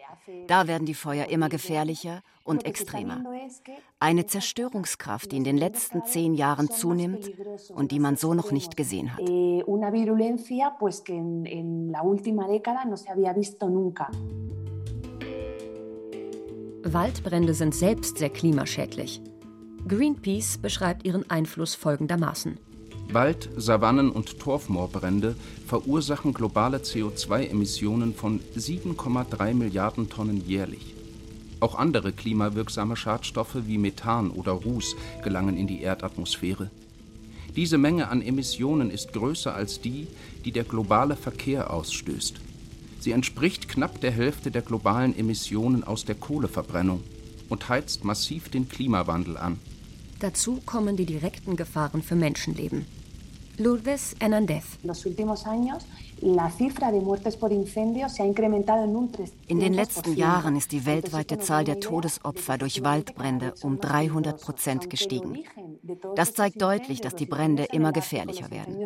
Da 0.46 0.66
werden 0.66 0.86
die 0.86 0.94
Feuer 0.94 1.26
immer 1.26 1.48
gefährlicher 1.48 2.22
und 2.44 2.64
extremer. 2.66 3.22
Eine 3.98 4.26
Zerstörungskraft, 4.26 5.32
die 5.32 5.36
in 5.36 5.44
den 5.44 5.56
letzten 5.56 6.04
zehn 6.04 6.34
Jahren 6.34 6.70
zunimmt 6.70 7.30
und 7.74 7.92
die 7.92 8.00
man 8.00 8.16
so 8.16 8.34
noch 8.34 8.50
nicht 8.50 8.76
gesehen 8.76 9.12
hat. 9.12 9.20
Eh, 14.00 14.06
Waldbrände 16.92 17.54
sind 17.54 17.74
selbst 17.74 18.18
sehr 18.18 18.30
klimaschädlich. 18.30 19.20
Greenpeace 19.86 20.58
beschreibt 20.58 21.04
ihren 21.04 21.28
Einfluss 21.30 21.74
folgendermaßen. 21.74 22.58
Wald-, 23.12 23.50
Savannen- 23.56 24.10
und 24.10 24.38
Torfmoorbrände 24.38 25.36
verursachen 25.66 26.32
globale 26.32 26.78
CO2-Emissionen 26.78 28.14
von 28.14 28.40
7,3 28.56 29.54
Milliarden 29.54 30.08
Tonnen 30.08 30.46
jährlich. 30.46 30.94
Auch 31.60 31.74
andere 31.74 32.12
klimawirksame 32.12 32.96
Schadstoffe 32.96 33.66
wie 33.66 33.78
Methan 33.78 34.30
oder 34.30 34.52
Ruß 34.52 34.96
gelangen 35.22 35.56
in 35.56 35.66
die 35.66 35.82
Erdatmosphäre. 35.82 36.70
Diese 37.54 37.76
Menge 37.76 38.08
an 38.08 38.22
Emissionen 38.22 38.90
ist 38.90 39.12
größer 39.12 39.54
als 39.54 39.80
die, 39.80 40.06
die 40.44 40.52
der 40.52 40.64
globale 40.64 41.16
Verkehr 41.16 41.70
ausstößt. 41.70 42.40
Sie 43.02 43.10
entspricht 43.10 43.68
knapp 43.68 44.00
der 44.00 44.12
Hälfte 44.12 44.52
der 44.52 44.62
globalen 44.62 45.18
Emissionen 45.18 45.82
aus 45.82 46.04
der 46.04 46.14
Kohleverbrennung 46.14 47.02
und 47.48 47.68
heizt 47.68 48.04
massiv 48.04 48.48
den 48.48 48.68
Klimawandel 48.68 49.36
an. 49.36 49.58
Dazu 50.20 50.60
kommen 50.64 50.96
die 50.96 51.04
direkten 51.04 51.56
Gefahren 51.56 52.00
für 52.00 52.14
Menschenleben. 52.14 52.86
Lourdes 53.58 54.14
Hernández. 54.20 54.62
In 59.48 59.60
den 59.60 59.74
letzten 59.74 60.14
Jahren 60.14 60.56
ist 60.56 60.70
die 60.70 60.86
weltweite 60.86 61.38
Zahl 61.38 61.64
der 61.64 61.80
Todesopfer 61.80 62.58
durch 62.58 62.84
Waldbrände 62.84 63.54
um 63.62 63.80
300 63.80 64.40
Prozent 64.40 64.88
gestiegen. 64.88 65.42
Das 66.14 66.32
zeigt 66.34 66.62
deutlich, 66.62 67.00
dass 67.00 67.16
die 67.16 67.26
Brände 67.26 67.64
immer 67.72 67.90
gefährlicher 67.90 68.52
werden. 68.52 68.84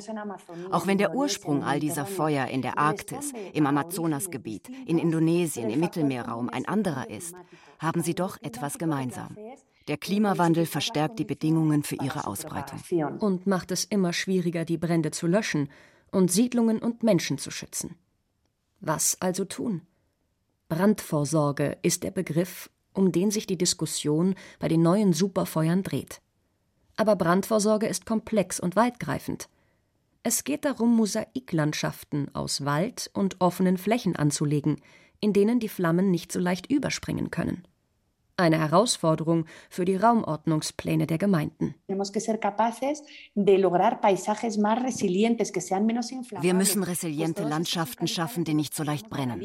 Auch 0.71 0.87
wenn 0.87 0.97
der 0.97 1.15
Ursprung 1.15 1.63
all 1.63 1.79
dieser 1.79 2.07
Feuer 2.07 2.47
in 2.47 2.63
der 2.63 2.79
Arktis, 2.79 3.35
im 3.53 3.67
Amazonasgebiet, 3.67 4.71
in 4.87 4.99
Indonesien, 4.99 5.69
im 5.69 5.81
Mittelmeerraum 5.81 6.49
ein 6.49 6.67
anderer 6.67 7.11
ist, 7.11 7.35
haben 7.79 8.03
sie 8.03 8.15
doch 8.15 8.41
etwas 8.41 8.79
gemeinsam. 8.79 9.37
Der 9.89 9.99
Klimawandel 9.99 10.65
verstärkt 10.65 11.19
die 11.19 11.25
Bedingungen 11.25 11.83
für 11.83 11.97
ihre 11.97 12.27
Ausbreitung. 12.27 12.81
Und 13.21 13.47
macht 13.47 13.71
es 13.73 13.85
immer 13.85 14.15
schwieriger, 14.15 14.65
die 14.65 14.79
Brände 14.79 15.11
zu 15.11 15.27
löschen 15.27 15.69
und 16.11 16.31
Siedlungen 16.31 16.79
und 16.79 17.03
Menschen 17.03 17.39
zu 17.39 17.51
schützen. 17.51 17.97
Was 18.81 19.21
also 19.21 19.45
tun? 19.45 19.83
Brandvorsorge 20.69 21.79
ist 21.83 22.03
der 22.03 22.11
Begriff, 22.11 22.71
um 22.93 23.13
den 23.13 23.31
sich 23.31 23.47
die 23.47 23.59
Diskussion 23.59 24.35
bei 24.59 24.69
den 24.69 24.83
neuen 24.83 25.13
Superfeuern 25.13 25.83
dreht. 25.83 26.21
Aber 26.97 27.15
Brandvorsorge 27.17 27.87
ist 27.87 28.07
komplex 28.07 28.59
und 28.59 28.75
weitgreifend. 28.75 29.49
Es 30.23 30.43
geht 30.45 30.65
darum, 30.65 30.97
Mosaiklandschaften 30.97 32.35
aus 32.35 32.65
Wald 32.65 33.11
und 33.13 33.41
offenen 33.41 33.77
Flächen 33.77 34.17
anzulegen, 34.17 34.81
in 35.21 35.33
denen 35.33 35.61
die 35.61 35.69
Flammen 35.69 36.11
nicht 36.11 36.33
so 36.33 36.41
leicht 36.41 36.71
überspringen 36.71 37.31
können. 37.31 37.67
Eine 38.39 38.59
Herausforderung 38.59 39.47
für 39.71 39.87
die 39.87 39.97
Raumordnungspläne 39.97 41.07
der 41.07 41.17
Gemeinden. 41.17 41.75
Wir 41.87 41.97
müssen 46.55 46.83
resiliente 46.83 47.43
Landschaften 47.45 48.07
schaffen, 48.07 48.45
die 48.45 48.53
nicht 48.53 48.75
so 48.75 48.83
leicht 48.83 49.09
brennen. 49.09 49.41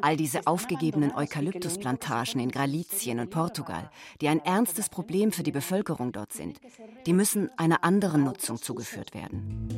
All 0.00 0.16
diese 0.16 0.48
aufgegebenen 0.48 1.14
Eukalyptusplantagen 1.14 2.40
in 2.40 2.50
Galizien 2.50 3.20
und 3.20 3.30
Portugal, 3.30 3.88
die 4.20 4.26
ein 4.26 4.44
ernstes 4.44 4.88
Problem 4.88 5.30
für 5.30 5.44
die 5.44 5.52
Bevölkerung 5.52 6.10
dort 6.10 6.32
sind, 6.32 6.60
die 7.06 7.12
müssen 7.12 7.50
einer 7.56 7.84
anderen 7.84 8.24
Nutzung 8.24 8.56
zugeführt 8.56 9.14
werden. 9.14 9.68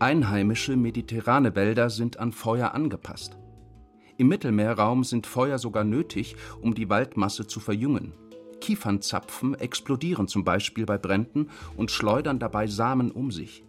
Einheimische 0.00 0.76
mediterrane 0.76 1.54
Wälder 1.54 1.88
sind 1.88 2.18
an 2.18 2.32
Feuer 2.32 2.74
angepasst. 2.74 3.38
Im 4.16 4.28
Mittelmeerraum 4.28 5.02
sind 5.02 5.26
Feuer 5.26 5.58
sogar 5.58 5.82
nötig, 5.82 6.36
um 6.60 6.74
die 6.74 6.88
Waldmasse 6.88 7.46
zu 7.46 7.58
verjüngen. 7.58 8.12
Kiefernzapfen 8.60 9.54
explodieren 9.54 10.28
zum 10.28 10.44
Beispiel 10.44 10.86
bei 10.86 10.98
Bränden 10.98 11.50
und 11.76 11.90
schleudern 11.90 12.38
dabei 12.38 12.68
Samen 12.68 13.10
um 13.10 13.32
sich. 13.32 13.64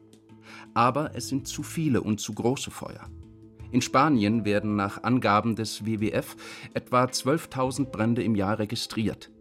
Aber 0.73 1.15
es 1.15 1.29
sind 1.29 1.47
zu 1.47 1.63
viele 1.63 2.01
und 2.01 2.19
zu 2.19 2.33
große 2.33 2.69
Feuer. 2.69 3.09
In 3.71 3.81
Spanien 3.81 4.45
werden 4.45 4.75
nach 4.75 5.03
Angaben 5.03 5.55
des 5.55 5.85
WWF 5.85 6.35
etwa 6.73 7.05
12.000 7.05 7.85
Brände 7.85 8.23
im 8.23 8.35
Jahr 8.35 8.59
registriert. 8.59 9.31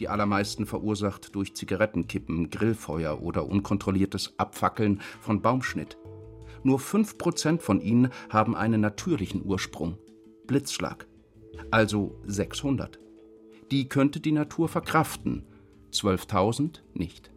Die 0.00 0.08
allermeisten 0.08 0.66
verursacht 0.66 1.34
durch 1.34 1.54
Zigarettenkippen, 1.54 2.50
Grillfeuer 2.50 3.22
oder 3.22 3.46
unkontrolliertes 3.46 4.34
Abfackeln 4.38 5.00
von 5.20 5.42
Baumschnitt. 5.42 5.98
Nur 6.62 6.80
5% 6.80 7.60
von 7.60 7.80
ihnen 7.80 8.08
haben 8.30 8.56
einen 8.56 8.80
natürlichen 8.80 9.44
Ursprung. 9.44 9.98
Blitzschlag. 10.46 11.06
Also 11.70 12.20
600. 12.26 12.98
Die 13.70 13.88
könnte 13.88 14.20
die 14.20 14.32
Natur 14.32 14.68
verkraften, 14.68 15.46
12.000 15.92 16.80
nicht. 16.92 17.30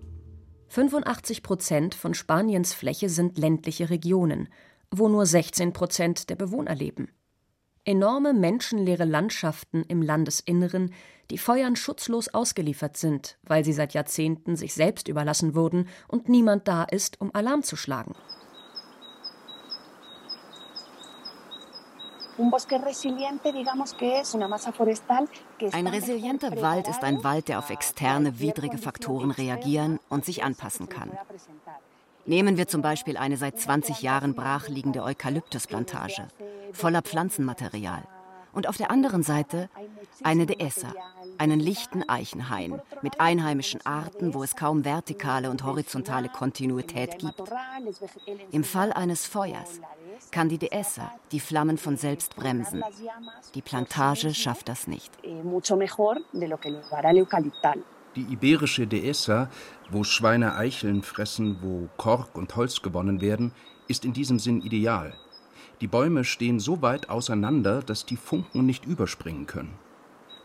85 0.69 1.43
Prozent 1.43 1.95
von 1.95 2.13
Spaniens 2.13 2.73
Fläche 2.73 3.09
sind 3.09 3.37
ländliche 3.37 3.89
Regionen, 3.89 4.49
wo 4.91 5.07
nur 5.07 5.25
16 5.25 5.73
Prozent 5.73 6.29
der 6.29 6.35
Bewohner 6.35 6.75
leben. 6.75 7.09
Enorme 7.85 8.33
menschenleere 8.33 9.05
Landschaften 9.05 9.83
im 9.87 10.01
Landesinneren, 10.01 10.93
die 11.31 11.37
Feuern 11.37 11.77
schutzlos 11.77 12.27
ausgeliefert 12.33 12.97
sind, 12.97 13.37
weil 13.43 13.63
sie 13.63 13.71
seit 13.71 13.93
Jahrzehnten 13.93 14.57
sich 14.57 14.73
selbst 14.73 15.07
überlassen 15.07 15.55
wurden 15.55 15.87
und 16.09 16.27
niemand 16.27 16.67
da 16.67 16.83
ist, 16.83 17.21
um 17.21 17.33
Alarm 17.33 17.63
zu 17.63 17.77
schlagen. 17.77 18.13
Ein 25.71 25.87
resilienter 25.87 26.61
Wald 26.61 26.87
ist 26.87 27.03
ein 27.03 27.23
Wald, 27.23 27.47
der 27.47 27.59
auf 27.59 27.69
externe, 27.69 28.39
widrige 28.39 28.77
Faktoren 28.77 29.31
reagieren 29.31 29.99
und 30.09 30.25
sich 30.25 30.43
anpassen 30.43 30.87
kann. 30.89 31.11
Nehmen 32.25 32.57
wir 32.57 32.67
zum 32.67 32.81
Beispiel 32.81 33.17
eine 33.17 33.37
seit 33.37 33.57
20 33.59 34.01
Jahren 34.01 34.35
brachliegende 34.35 35.01
Eukalyptusplantage, 35.01 36.27
voller 36.73 37.01
Pflanzenmaterial. 37.01 38.03
Und 38.53 38.67
auf 38.67 38.77
der 38.77 38.91
anderen 38.91 39.23
Seite 39.23 39.69
eine 40.23 40.45
Dehesa, 40.45 40.93
einen 41.39 41.59
lichten 41.59 42.07
Eichenhain 42.07 42.81
mit 43.01 43.19
einheimischen 43.19 43.85
Arten, 43.85 44.33
wo 44.33 44.43
es 44.43 44.55
kaum 44.55 44.85
vertikale 44.85 45.49
und 45.49 45.63
horizontale 45.63 46.29
Kontinuität 46.29 47.19
gibt. 47.19 47.41
Im 48.51 48.63
Fall 48.63 48.93
eines 48.93 49.25
Feuers 49.25 49.79
kann 50.31 50.49
die 50.49 50.57
Dehesa 50.57 51.11
die 51.31 51.39
Flammen 51.39 51.77
von 51.77 51.97
selbst 51.97 52.35
bremsen. 52.35 52.83
Die 53.55 53.61
Plantage 53.61 54.33
schafft 54.33 54.69
das 54.69 54.87
nicht. 54.87 55.11
Die 58.15 58.21
iberische 58.33 58.87
Dehesa, 58.87 59.49
wo 59.91 60.03
Schweine 60.03 60.55
Eicheln 60.55 61.03
fressen, 61.03 61.57
wo 61.61 61.87
Kork 61.97 62.35
und 62.35 62.55
Holz 62.55 62.81
gewonnen 62.81 63.21
werden, 63.21 63.51
ist 63.87 64.05
in 64.05 64.13
diesem 64.13 64.39
Sinn 64.39 64.61
ideal. 64.61 65.13
Die 65.81 65.87
Bäume 65.87 66.23
stehen 66.23 66.59
so 66.59 66.81
weit 66.81 67.09
auseinander, 67.09 67.83
dass 67.83 68.05
die 68.05 68.17
Funken 68.17 68.65
nicht 68.65 68.85
überspringen 68.85 69.45
können. 69.45 69.77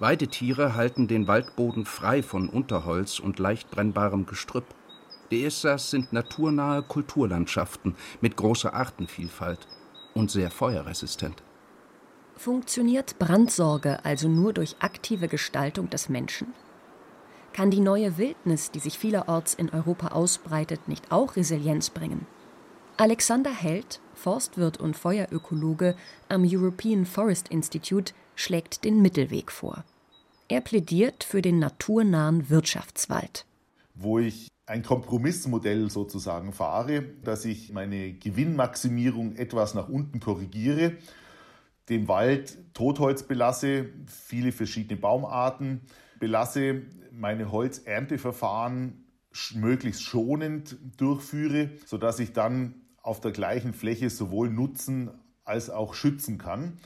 Weidetiere 0.02 0.74
halten 0.74 1.06
den 1.06 1.28
Waldboden 1.28 1.84
frei 1.84 2.24
von 2.24 2.48
Unterholz 2.48 3.20
und 3.20 3.38
leicht 3.38 3.70
brennbarem 3.70 4.26
Gestrüpp. 4.26 4.64
Dehesas 5.30 5.90
sind 5.90 6.12
naturnahe 6.12 6.82
Kulturlandschaften 6.82 7.94
mit 8.20 8.36
großer 8.36 8.74
Artenvielfalt 8.74 9.68
und 10.12 10.28
sehr 10.28 10.50
feuerresistent. 10.50 11.44
Funktioniert 12.34 13.20
Brandsorge 13.20 14.04
also 14.04 14.28
nur 14.28 14.52
durch 14.52 14.74
aktive 14.80 15.28
Gestaltung 15.28 15.88
des 15.88 16.08
Menschen? 16.08 16.48
Kann 17.52 17.70
die 17.70 17.78
neue 17.78 18.18
Wildnis, 18.18 18.72
die 18.72 18.80
sich 18.80 18.98
vielerorts 18.98 19.54
in 19.54 19.70
Europa 19.70 20.08
ausbreitet, 20.08 20.88
nicht 20.88 21.12
auch 21.12 21.36
Resilienz 21.36 21.90
bringen? 21.90 22.26
Alexander 22.96 23.52
Held, 23.52 24.00
Forstwirt 24.14 24.80
und 24.80 24.96
Feuerökologe 24.96 25.94
am 26.28 26.42
European 26.44 27.06
Forest 27.06 27.50
Institute, 27.50 28.12
schlägt 28.34 28.84
den 28.84 29.00
Mittelweg 29.00 29.52
vor. 29.52 29.84
Er 30.48 30.60
plädiert 30.60 31.24
für 31.24 31.42
den 31.42 31.58
naturnahen 31.58 32.50
Wirtschaftswald. 32.50 33.46
Wo 33.94 34.18
ich 34.18 34.48
ein 34.66 34.82
Kompromissmodell 34.82 35.90
sozusagen 35.90 36.52
fahre, 36.52 37.02
dass 37.24 37.44
ich 37.44 37.72
meine 37.72 38.12
Gewinnmaximierung 38.14 39.36
etwas 39.36 39.74
nach 39.74 39.88
unten 39.88 40.20
korrigiere, 40.20 40.96
den 41.88 42.08
Wald 42.08 42.58
Totholz 42.74 43.24
belasse, 43.24 43.90
viele 44.06 44.52
verschiedene 44.52 44.98
Baumarten 44.98 45.80
belasse, 46.20 46.82
meine 47.10 47.50
Holzernteverfahren 47.50 49.04
möglichst 49.54 50.02
schonend 50.02 50.76
durchführe, 50.96 51.70
sodass 51.86 52.20
ich 52.20 52.32
dann 52.32 52.74
auf 53.02 53.20
der 53.20 53.32
gleichen 53.32 53.72
Fläche 53.72 54.10
sowohl 54.10 54.48
nutzen 54.48 55.10
als 55.44 55.70
auch 55.70 55.94
schützen 55.94 56.38
kann. 56.38 56.78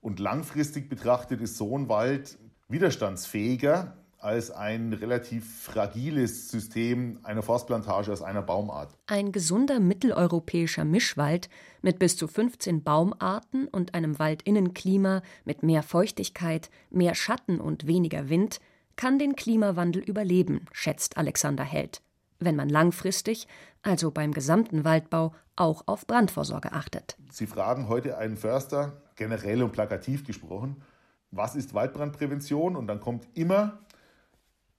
Und 0.00 0.18
langfristig 0.18 0.88
betrachtet 0.88 1.40
ist 1.40 1.56
so 1.56 1.76
ein 1.76 1.88
Wald 1.88 2.38
widerstandsfähiger 2.70 3.96
als 4.18 4.50
ein 4.50 4.92
relativ 4.92 5.62
fragiles 5.62 6.50
System 6.50 7.18
einer 7.22 7.42
Forstplantage 7.42 8.12
aus 8.12 8.22
einer 8.22 8.42
Baumart. 8.42 8.94
Ein 9.06 9.32
gesunder 9.32 9.80
mitteleuropäischer 9.80 10.84
Mischwald 10.84 11.48
mit 11.80 11.98
bis 11.98 12.16
zu 12.16 12.28
15 12.28 12.82
Baumarten 12.82 13.66
und 13.66 13.94
einem 13.94 14.18
Waldinnenklima 14.18 15.22
mit 15.44 15.62
mehr 15.62 15.82
Feuchtigkeit, 15.82 16.70
mehr 16.90 17.14
Schatten 17.14 17.60
und 17.60 17.86
weniger 17.86 18.28
Wind 18.28 18.60
kann 18.96 19.18
den 19.18 19.36
Klimawandel 19.36 20.02
überleben, 20.02 20.66
schätzt 20.72 21.16
Alexander 21.16 21.64
Held, 21.64 22.02
wenn 22.38 22.56
man 22.56 22.68
langfristig, 22.68 23.48
also 23.82 24.10
beim 24.10 24.32
gesamten 24.32 24.84
Waldbau, 24.84 25.34
auch 25.56 25.84
auf 25.86 26.06
Brandvorsorge 26.06 26.72
achtet. 26.72 27.16
Sie 27.30 27.46
fragen 27.46 27.88
heute 27.88 28.18
einen 28.18 28.36
Förster, 28.36 29.00
generell 29.16 29.62
und 29.62 29.72
plakativ 29.72 30.24
gesprochen, 30.24 30.82
was 31.30 31.56
ist 31.56 31.74
Waldbrandprävention? 31.74 32.76
Und 32.76 32.86
dann 32.86 33.00
kommt 33.00 33.26
immer 33.34 33.78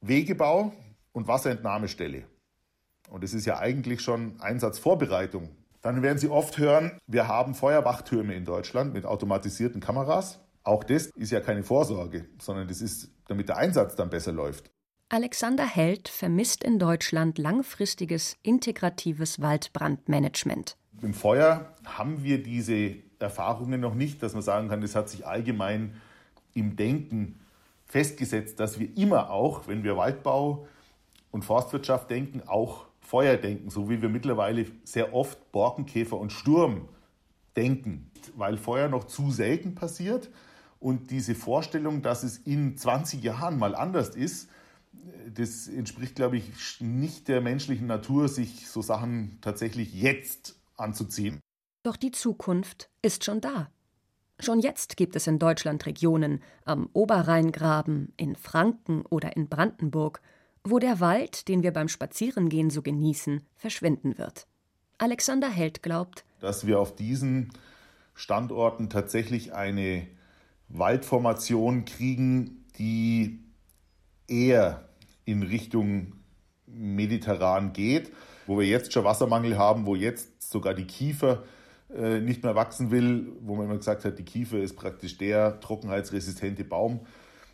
Wegebau 0.01 0.73
und 1.11 1.27
Wasserentnahmestelle. 1.27 2.23
Und 3.09 3.23
es 3.23 3.33
ist 3.33 3.45
ja 3.45 3.59
eigentlich 3.59 4.01
schon 4.01 4.39
Einsatzvorbereitung. 4.39 5.49
Dann 5.81 6.03
werden 6.03 6.19
Sie 6.19 6.29
oft 6.29 6.57
hören, 6.57 6.97
wir 7.07 7.27
haben 7.27 7.55
Feuerwachtürme 7.55 8.35
in 8.35 8.45
Deutschland 8.45 8.93
mit 8.93 9.05
automatisierten 9.05 9.81
Kameras. 9.81 10.39
Auch 10.63 10.83
das 10.83 11.07
ist 11.07 11.31
ja 11.31 11.41
keine 11.41 11.63
Vorsorge, 11.63 12.27
sondern 12.39 12.67
das 12.67 12.81
ist, 12.81 13.09
damit 13.27 13.49
der 13.49 13.57
Einsatz 13.57 13.95
dann 13.95 14.09
besser 14.09 14.31
läuft. 14.31 14.71
Alexander 15.09 15.65
Held 15.65 16.07
vermisst 16.07 16.63
in 16.63 16.79
Deutschland 16.79 17.37
langfristiges, 17.37 18.37
integratives 18.43 19.41
Waldbrandmanagement. 19.41 20.77
Im 21.01 21.13
Feuer 21.13 21.73
haben 21.83 22.23
wir 22.23 22.41
diese 22.41 22.95
Erfahrungen 23.19 23.81
noch 23.81 23.95
nicht, 23.95 24.23
dass 24.23 24.33
man 24.33 24.43
sagen 24.43 24.69
kann, 24.69 24.81
das 24.81 24.95
hat 24.95 25.09
sich 25.09 25.25
allgemein 25.25 25.99
im 26.53 26.75
Denken 26.75 27.39
festgesetzt, 27.85 28.59
dass 28.59 28.79
wir 28.79 28.95
immer 28.97 29.29
auch, 29.29 29.67
wenn 29.67 29.83
wir 29.83 29.97
Waldbau 29.97 30.67
und 31.31 31.43
Forstwirtschaft 31.43 32.09
denken, 32.09 32.41
auch 32.47 32.85
Feuer 32.99 33.37
denken, 33.37 33.69
so 33.69 33.89
wie 33.89 34.01
wir 34.01 34.09
mittlerweile 34.09 34.65
sehr 34.83 35.13
oft 35.13 35.51
Borkenkäfer 35.51 36.17
und 36.17 36.31
Sturm 36.31 36.87
denken, 37.55 38.09
weil 38.35 38.57
Feuer 38.57 38.87
noch 38.87 39.05
zu 39.05 39.31
selten 39.31 39.75
passiert 39.75 40.29
und 40.79 41.11
diese 41.11 41.35
Vorstellung, 41.35 42.01
dass 42.01 42.23
es 42.23 42.37
in 42.37 42.77
20 42.77 43.21
Jahren 43.21 43.59
mal 43.59 43.75
anders 43.75 44.09
ist, 44.09 44.49
das 45.33 45.67
entspricht, 45.67 46.15
glaube 46.15 46.37
ich, 46.37 46.81
nicht 46.81 47.27
der 47.27 47.41
menschlichen 47.41 47.87
Natur, 47.87 48.27
sich 48.27 48.67
so 48.67 48.81
Sachen 48.81 49.37
tatsächlich 49.41 49.93
jetzt 49.93 50.55
anzuziehen. 50.77 51.39
Doch 51.83 51.97
die 51.97 52.11
Zukunft 52.11 52.89
ist 53.01 53.25
schon 53.25 53.41
da. 53.41 53.71
Schon 54.41 54.59
jetzt 54.59 54.97
gibt 54.97 55.15
es 55.15 55.27
in 55.27 55.37
Deutschland 55.37 55.85
Regionen, 55.85 56.41
am 56.65 56.89
Oberrheingraben, 56.93 58.11
in 58.17 58.35
Franken 58.35 59.03
oder 59.03 59.35
in 59.37 59.47
Brandenburg, 59.47 60.19
wo 60.63 60.79
der 60.79 60.99
Wald, 60.99 61.47
den 61.47 61.61
wir 61.61 61.71
beim 61.71 61.87
Spazierengehen 61.87 62.71
so 62.71 62.81
genießen, 62.81 63.43
verschwinden 63.55 64.17
wird. 64.17 64.47
Alexander 64.97 65.47
Held 65.47 65.83
glaubt, 65.83 66.25
dass 66.39 66.65
wir 66.65 66.79
auf 66.79 66.95
diesen 66.95 67.51
Standorten 68.15 68.89
tatsächlich 68.89 69.53
eine 69.53 70.07
Waldformation 70.69 71.85
kriegen, 71.85 72.65
die 72.79 73.43
eher 74.27 74.89
in 75.23 75.43
Richtung 75.43 76.13
mediterran 76.65 77.73
geht, 77.73 78.11
wo 78.47 78.57
wir 78.57 78.65
jetzt 78.65 78.91
schon 78.91 79.03
Wassermangel 79.03 79.59
haben, 79.59 79.85
wo 79.85 79.93
jetzt 79.93 80.51
sogar 80.51 80.73
die 80.73 80.87
Kiefer 80.87 81.43
nicht 81.93 82.43
mehr 82.43 82.55
wachsen 82.55 82.91
will, 82.91 83.33
wo 83.41 83.55
man 83.55 83.65
immer 83.65 83.77
gesagt 83.77 84.05
hat, 84.05 84.17
die 84.17 84.23
Kiefer 84.23 84.59
ist 84.59 84.75
praktisch 84.75 85.17
der 85.17 85.59
trockenheitsresistente 85.59 86.63
Baum. 86.63 87.01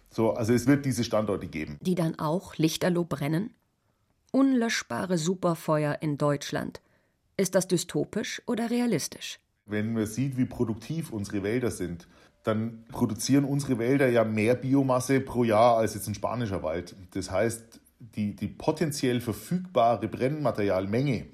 So, 0.10 0.32
also 0.32 0.54
es 0.54 0.68
wird 0.68 0.86
diese 0.86 1.04
Standorte 1.04 1.48
geben. 1.48 1.78
Die 1.82 1.96
dann 1.96 2.20
auch 2.20 2.56
lichterloh 2.56 3.04
brennen? 3.04 3.54
Unlöschbare 4.32 5.18
Superfeuer 5.18 5.98
in 6.02 6.18
Deutschland. 6.18 6.82
Ist 7.36 7.56
das 7.56 7.68
dystopisch 7.68 8.42
oder 8.46 8.70
realistisch? 8.70 9.40
Wenn 9.66 9.94
man 9.94 10.06
sieht, 10.06 10.38
wie 10.38 10.46
produktiv 10.46 11.12
unsere 11.12 11.44
Wälder 11.44 11.72
sind, 11.72 12.08
dann 12.44 12.86
produzieren 12.90 13.44
unsere 13.44 13.78
Wälder 13.78 14.08
ja 14.08 14.24
mehr 14.24 14.56
Biomasse 14.56 15.20
pro 15.20 15.44
Jahr 15.44 15.78
als 15.78 15.96
jetzt 15.96 16.08
ein 16.08 16.16
spanischer 16.16 16.64
Wald. 16.64 16.96
Das 17.12 17.30
heißt, 17.30 17.80
die, 18.00 18.36
die 18.36 18.48
potenziell 18.48 19.20
verfügbare 19.20 20.08
Brennmaterialmenge 20.08 21.28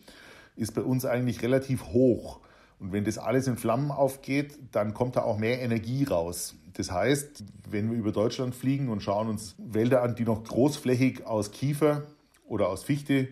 ist 0.56 0.74
bei 0.74 0.82
uns 0.82 1.06
eigentlich 1.06 1.42
relativ 1.44 1.86
hoch. 1.86 2.40
Und 2.84 2.92
wenn 2.92 3.06
das 3.06 3.18
alles 3.18 3.48
in 3.48 3.56
Flammen 3.56 3.92
aufgeht, 3.92 4.60
dann 4.74 4.94
kommt 4.94 5.16
da 5.16 5.22
auch 5.22 5.38
mehr 5.38 5.62
Energie 5.62 6.04
raus. 6.04 6.56
Das 6.74 6.92
heißt, 6.92 7.46
wenn 7.70 7.90
wir 7.90 7.98
über 7.98 8.12
Deutschland 8.12 8.54
fliegen 8.54 8.90
und 8.90 9.02
schauen 9.02 9.30
uns 9.30 9.56
Wälder 9.58 10.04
an, 10.04 10.16
die 10.16 10.26
noch 10.26 10.44
großflächig 10.44 11.26
aus 11.26 11.52
Kiefer 11.52 12.04
oder 12.46 12.68
aus 12.68 12.84
Fichte 12.84 13.30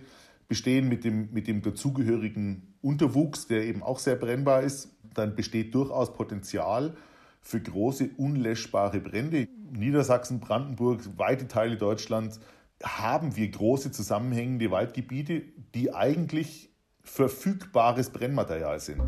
bestehen, 0.48 0.88
mit 0.88 1.04
dem, 1.04 1.34
mit 1.34 1.50
dem 1.50 1.62
dazugehörigen 1.62 2.76
Unterwuchs, 2.82 3.48
der 3.48 3.66
eben 3.66 3.84
auch 3.84 4.00
sehr 4.00 4.16
brennbar 4.16 4.62
ist, 4.62 4.88
dann 5.16 5.36
besteht 5.36 5.76
durchaus 5.76 6.14
Potenzial 6.14 6.96
für 7.42 7.60
große 7.60 8.12
unlöschbare 8.16 9.02
Brände. 9.02 9.50
Niedersachsen, 9.70 10.40
Brandenburg, 10.40 11.02
weite 11.18 11.50
Teile 11.50 11.76
Deutschlands 11.76 12.40
haben 12.82 13.36
wir 13.36 13.50
große 13.50 13.92
zusammenhängende 13.92 14.72
Waldgebiete, 14.72 15.42
die 15.76 15.94
eigentlich 15.94 16.71
verfügbares 17.04 18.10
Brennmaterial 18.10 18.80
sind. 18.80 19.02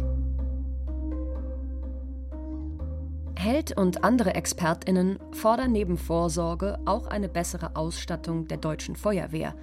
Held 3.35 3.75
und 3.77 4.03
andere 4.03 4.35
ExpertInnen 4.35 5.19
fordern 5.31 5.71
neben 5.71 5.97
Vorsorge 5.97 6.79
auch 6.85 7.07
eine 7.07 7.27
bessere 7.27 7.75
Ausstattung 7.75 8.47
der 8.47 8.57
deutschen 8.57 8.95
Feuerwehr 8.95 9.55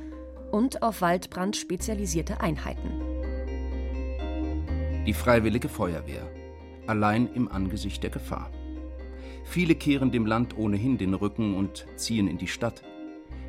und 0.51 0.83
auf 0.83 1.01
Waldbrand 1.01 1.57
spezialisierte 1.57 2.41
Einheiten. 2.41 2.91
Die 5.07 5.15
Freiwillige 5.15 5.69
Feuerwehr. 5.69 6.29
Allein 6.87 7.33
im 7.33 7.51
Angesicht 7.51 8.03
der 8.03 8.11
Gefahr. 8.11 8.51
Viele 9.45 9.75
kehren 9.75 10.11
dem 10.11 10.27
Land 10.27 10.59
ohnehin 10.59 10.99
den 10.99 11.15
Rücken 11.15 11.55
und 11.55 11.87
ziehen 11.97 12.29
in 12.29 12.37
die 12.37 12.49
Stadt. 12.49 12.83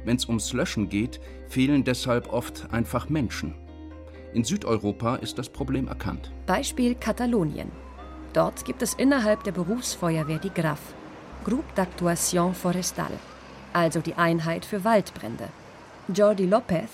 Wenn 0.06 0.16
es 0.16 0.28
ums 0.28 0.54
Löschen 0.54 0.90
geht, 0.90 1.20
fehlen 1.48 1.84
deshalb 1.84 2.32
oft 2.32 2.72
einfach 2.72 3.10
Menschen. 3.10 3.54
In 4.34 4.46
Südeuropa 4.46 5.16
ist 5.16 5.38
das 5.38 5.50
Problem 5.50 5.88
erkannt. 5.90 6.32
Beispiel 6.46 6.96
Katalonien. 6.96 7.70
Dort 8.32 8.64
gibt 8.64 8.82
es 8.82 8.94
innerhalb 8.94 9.44
der 9.44 9.52
Berufsfeuerwehr 9.52 10.40
die 10.40 10.50
GRAF, 10.50 10.80
Groupe 11.44 11.68
d'Actuation 11.76 12.54
Forestal, 12.54 13.12
also 13.74 14.00
die 14.00 14.16
Einheit 14.16 14.64
für 14.64 14.86
Waldbrände. 14.86 15.50
Jordi 16.08 16.46
Lopez 16.46 16.90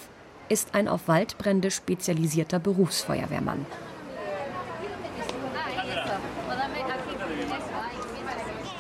ist 0.50 0.74
ein 0.74 0.88
auf 0.88 1.08
Waldbrände 1.08 1.70
spezialisierter 1.70 2.58
Berufsfeuerwehrmann. 2.58 3.66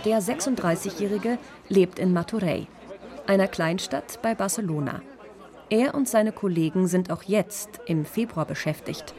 Der 0.03 0.21
36-Jährige 0.21 1.37
lebt 1.69 1.99
in 1.99 2.11
Maturei, 2.13 2.65
einer 3.27 3.47
Kleinstadt 3.47 4.19
bei 4.23 4.33
Barcelona. 4.33 5.01
Er 5.69 5.95
und 5.95 6.07
seine 6.07 6.31
Kollegen 6.31 6.87
sind 6.87 7.11
auch 7.11 7.23
jetzt 7.23 7.81
im 7.85 8.05
Februar 8.05 8.45
beschäftigt, 8.45 9.13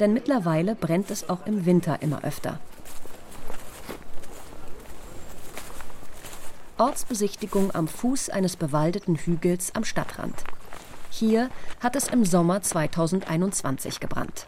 denn 0.00 0.12
mittlerweile 0.12 0.74
brennt 0.74 1.10
es 1.12 1.28
auch 1.28 1.46
im 1.46 1.64
Winter 1.64 2.02
immer 2.02 2.24
öfter. 2.24 2.58
Ortsbesichtigung 6.76 7.72
am 7.72 7.86
Fuß 7.86 8.30
eines 8.30 8.56
bewaldeten 8.56 9.14
Hügels 9.14 9.72
am 9.76 9.84
Stadtrand. 9.84 10.34
Hier 11.10 11.50
hat 11.80 11.94
es 11.94 12.08
im 12.08 12.24
Sommer 12.24 12.62
2021 12.62 14.00
gebrannt. 14.00 14.46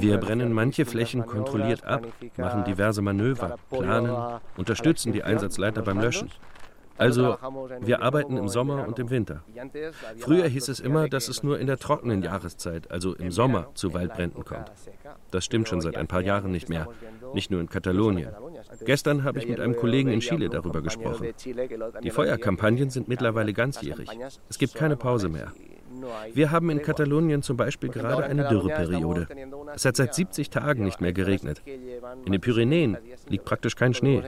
Wir 0.00 0.16
brennen 0.18 0.52
manche 0.52 0.86
Flächen 0.86 1.26
kontrolliert 1.26 1.84
ab, 1.84 2.06
machen 2.38 2.64
diverse 2.64 3.02
Manöver, 3.02 3.58
planen, 3.70 4.40
unterstützen 4.56 5.12
die 5.12 5.22
Einsatzleiter 5.22 5.82
beim 5.82 6.00
Löschen. 6.00 6.30
Also, 6.96 7.36
wir 7.80 8.02
arbeiten 8.02 8.36
im 8.36 8.48
Sommer 8.48 8.86
und 8.86 8.98
im 8.98 9.10
Winter. 9.10 9.42
Früher 10.18 10.46
hieß 10.46 10.68
es 10.68 10.80
immer, 10.80 11.08
dass 11.08 11.28
es 11.28 11.42
nur 11.42 11.58
in 11.58 11.66
der 11.66 11.78
trockenen 11.78 12.22
Jahreszeit, 12.22 12.90
also 12.90 13.14
im 13.14 13.30
Sommer, 13.30 13.68
zu 13.74 13.94
Waldbränden 13.94 14.44
kommt. 14.44 14.70
Das 15.30 15.44
stimmt 15.44 15.68
schon 15.68 15.80
seit 15.80 15.96
ein 15.96 16.06
paar 16.06 16.20
Jahren 16.20 16.52
nicht 16.52 16.68
mehr, 16.68 16.88
nicht 17.32 17.50
nur 17.50 17.60
in 17.60 17.68
Katalonien. 17.68 18.30
Gestern 18.84 19.24
habe 19.24 19.38
ich 19.38 19.48
mit 19.48 19.60
einem 19.60 19.76
Kollegen 19.76 20.10
in 20.10 20.20
Chile 20.20 20.48
darüber 20.48 20.82
gesprochen. 20.82 21.28
Die 22.02 22.10
Feuerkampagnen 22.10 22.90
sind 22.90 23.08
mittlerweile 23.08 23.52
ganzjährig. 23.52 24.08
Es 24.48 24.58
gibt 24.58 24.74
keine 24.74 24.96
Pause 24.96 25.28
mehr. 25.28 25.52
Wir 26.32 26.50
haben 26.50 26.70
in 26.70 26.82
Katalonien 26.82 27.42
zum 27.42 27.56
Beispiel 27.56 27.88
gerade 27.88 28.24
eine 28.24 28.48
Dürreperiode. 28.48 29.28
Es 29.74 29.84
hat 29.84 29.96
seit 29.96 30.14
70 30.14 30.50
Tagen 30.50 30.84
nicht 30.84 31.00
mehr 31.00 31.12
geregnet. 31.12 31.62
In 32.24 32.32
den 32.32 32.40
Pyrenäen 32.40 32.98
liegt 33.28 33.44
praktisch 33.44 33.76
kein 33.76 33.94
Schnee. 33.94 34.22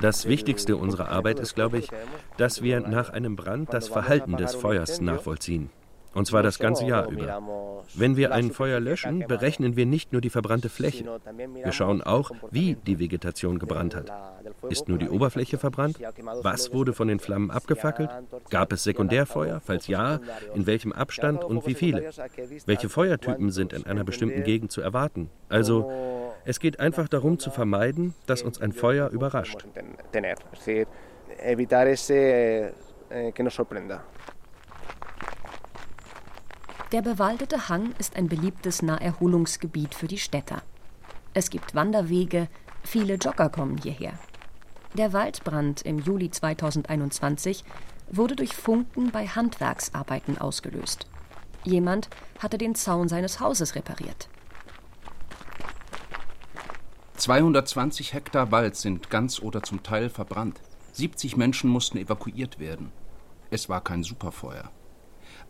Das 0.00 0.26
Wichtigste 0.26 0.76
unserer 0.76 1.08
Arbeit 1.08 1.40
ist, 1.40 1.54
glaube 1.54 1.78
ich, 1.78 1.90
dass 2.36 2.62
wir 2.62 2.80
nach 2.80 3.10
einem 3.10 3.34
Brand 3.34 3.74
das 3.74 3.88
Verhalten 3.88 4.36
des 4.36 4.54
Feuers 4.54 5.00
nachvollziehen. 5.00 5.70
Und 6.14 6.26
zwar 6.26 6.42
das 6.42 6.58
ganze 6.58 6.84
Jahr 6.84 7.08
über. 7.08 7.42
Wenn 7.94 8.16
wir 8.16 8.32
ein 8.32 8.50
Feuer 8.50 8.80
löschen, 8.80 9.26
berechnen 9.26 9.76
wir 9.76 9.86
nicht 9.86 10.12
nur 10.12 10.20
die 10.20 10.30
verbrannte 10.30 10.68
Fläche. 10.68 11.04
Wir 11.62 11.72
schauen 11.72 12.02
auch, 12.02 12.30
wie 12.50 12.74
die 12.74 12.98
Vegetation 12.98 13.58
gebrannt 13.58 13.94
hat. 13.94 14.10
Ist 14.68 14.88
nur 14.88 14.98
die 14.98 15.08
Oberfläche 15.08 15.58
verbrannt? 15.58 15.98
Was 16.42 16.72
wurde 16.72 16.92
von 16.92 17.08
den 17.08 17.20
Flammen 17.20 17.50
abgefackelt? 17.50 18.10
Gab 18.50 18.72
es 18.72 18.84
Sekundärfeuer? 18.84 19.60
Falls 19.64 19.86
ja, 19.86 20.20
in 20.54 20.66
welchem 20.66 20.92
Abstand 20.92 21.44
und 21.44 21.66
wie 21.66 21.74
viele? 21.74 22.10
Welche 22.66 22.88
Feuertypen 22.88 23.50
sind 23.50 23.72
in 23.72 23.86
einer 23.86 24.04
bestimmten 24.04 24.42
Gegend 24.44 24.72
zu 24.72 24.80
erwarten? 24.80 25.30
Also, 25.48 25.90
es 26.44 26.60
geht 26.60 26.80
einfach 26.80 27.08
darum 27.08 27.38
zu 27.38 27.50
vermeiden, 27.50 28.14
dass 28.26 28.42
uns 28.42 28.60
ein 28.60 28.72
Feuer 28.72 29.10
überrascht. 29.10 29.66
Der 36.92 37.02
bewaldete 37.02 37.68
Hang 37.68 37.92
ist 37.98 38.16
ein 38.16 38.28
beliebtes 38.28 38.80
Naherholungsgebiet 38.80 39.94
für 39.94 40.08
die 40.08 40.16
Städter. 40.16 40.62
Es 41.34 41.50
gibt 41.50 41.74
Wanderwege, 41.74 42.48
viele 42.82 43.14
Jogger 43.14 43.50
kommen 43.50 43.76
hierher. 43.76 44.14
Der 44.94 45.12
Waldbrand 45.12 45.82
im 45.82 45.98
Juli 45.98 46.30
2021 46.30 47.62
wurde 48.10 48.36
durch 48.36 48.54
Funken 48.54 49.10
bei 49.10 49.26
Handwerksarbeiten 49.26 50.38
ausgelöst. 50.38 51.06
Jemand 51.62 52.08
hatte 52.38 52.56
den 52.56 52.74
Zaun 52.74 53.08
seines 53.08 53.38
Hauses 53.38 53.74
repariert. 53.74 54.30
220 57.18 58.14
Hektar 58.14 58.50
Wald 58.50 58.76
sind 58.76 59.10
ganz 59.10 59.40
oder 59.40 59.62
zum 59.62 59.82
Teil 59.82 60.08
verbrannt. 60.08 60.62
70 60.92 61.36
Menschen 61.36 61.68
mussten 61.68 61.98
evakuiert 61.98 62.58
werden. 62.58 62.92
Es 63.50 63.68
war 63.68 63.82
kein 63.84 64.04
Superfeuer. 64.04 64.70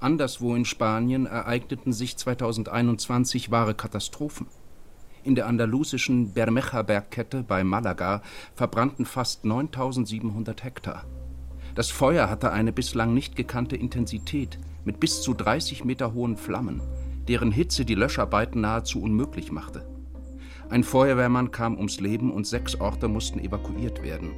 Anderswo 0.00 0.54
in 0.54 0.64
Spanien 0.64 1.26
ereigneten 1.26 1.92
sich 1.92 2.16
2021 2.16 3.50
wahre 3.50 3.74
Katastrophen. 3.74 4.46
In 5.24 5.34
der 5.34 5.48
andalusischen 5.48 6.32
Bermeja-Bergkette 6.32 7.42
bei 7.42 7.64
Malaga 7.64 8.22
verbrannten 8.54 9.04
fast 9.04 9.44
9700 9.44 10.62
Hektar. 10.62 11.04
Das 11.74 11.90
Feuer 11.90 12.30
hatte 12.30 12.52
eine 12.52 12.72
bislang 12.72 13.12
nicht 13.12 13.34
gekannte 13.34 13.74
Intensität 13.74 14.58
mit 14.84 15.00
bis 15.00 15.20
zu 15.20 15.34
30 15.34 15.84
Meter 15.84 16.14
hohen 16.14 16.36
Flammen, 16.36 16.80
deren 17.26 17.50
Hitze 17.50 17.84
die 17.84 17.96
Löscharbeiten 17.96 18.60
nahezu 18.60 19.02
unmöglich 19.02 19.50
machte. 19.50 19.84
Ein 20.70 20.84
Feuerwehrmann 20.84 21.50
kam 21.50 21.76
ums 21.76 21.98
Leben 21.98 22.30
und 22.30 22.46
sechs 22.46 22.76
Orte 22.80 23.08
mussten 23.08 23.40
evakuiert 23.40 24.02
werden. 24.04 24.30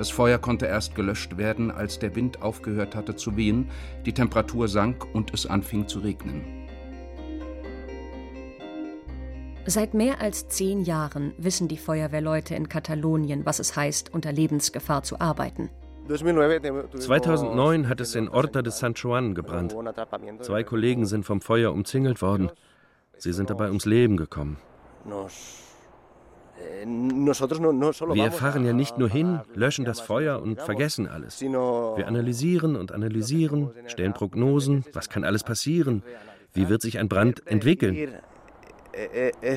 Das 0.00 0.08
Feuer 0.08 0.38
konnte 0.38 0.64
erst 0.64 0.94
gelöscht 0.94 1.36
werden, 1.36 1.70
als 1.70 1.98
der 1.98 2.16
Wind 2.16 2.40
aufgehört 2.40 2.96
hatte 2.96 3.16
zu 3.16 3.36
wehen, 3.36 3.68
die 4.06 4.14
Temperatur 4.14 4.66
sank 4.66 5.06
und 5.12 5.34
es 5.34 5.44
anfing 5.44 5.88
zu 5.88 5.98
regnen. 5.98 6.66
Seit 9.66 9.92
mehr 9.92 10.22
als 10.22 10.48
zehn 10.48 10.80
Jahren 10.80 11.34
wissen 11.36 11.68
die 11.68 11.76
Feuerwehrleute 11.76 12.54
in 12.54 12.70
Katalonien, 12.70 13.44
was 13.44 13.58
es 13.58 13.76
heißt, 13.76 14.14
unter 14.14 14.32
Lebensgefahr 14.32 15.02
zu 15.02 15.20
arbeiten. 15.20 15.68
2009 16.08 17.86
hat 17.86 18.00
es 18.00 18.14
in 18.14 18.32
Horta 18.32 18.62
de 18.62 18.72
San 18.72 18.94
Juan 18.94 19.34
gebrannt. 19.34 19.76
Zwei 20.40 20.62
Kollegen 20.62 21.04
sind 21.04 21.26
vom 21.26 21.42
Feuer 21.42 21.74
umzingelt 21.74 22.22
worden. 22.22 22.50
Sie 23.18 23.34
sind 23.34 23.50
dabei 23.50 23.68
ums 23.68 23.84
Leben 23.84 24.16
gekommen. 24.16 24.56
Eh, 26.60 26.86
Wir 28.14 28.32
fahren 28.32 28.64
ja 28.64 28.72
nicht 28.72 28.98
nur 28.98 29.08
hin, 29.08 29.40
löschen 29.54 29.84
das 29.84 30.00
Feuer 30.00 30.40
und 30.42 30.60
vergessen 30.60 31.08
alles. 31.08 31.40
Wir 31.40 32.06
analysieren 32.06 32.76
und 32.76 32.92
analysieren, 32.92 33.70
stellen 33.86 34.12
Prognosen, 34.12 34.84
was 34.92 35.08
kann 35.08 35.24
alles 35.24 35.44
passieren, 35.44 36.02
wie 36.52 36.68
wird 36.68 36.82
sich 36.82 36.98
ein 36.98 37.08
Brand 37.08 37.46
entwickeln. 37.46 38.14
Eh, 38.92 39.30
eh, 39.40 39.56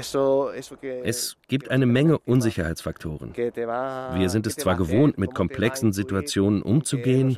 Es 1.03 1.37
gibt 1.47 1.71
eine 1.71 1.85
Menge 1.87 2.19
Unsicherheitsfaktoren. 2.19 3.35
Wir 3.35 4.29
sind 4.29 4.45
es 4.45 4.55
zwar 4.55 4.75
gewohnt, 4.75 5.17
mit 5.17 5.33
komplexen 5.33 5.91
Situationen 5.91 6.61
umzugehen, 6.61 7.35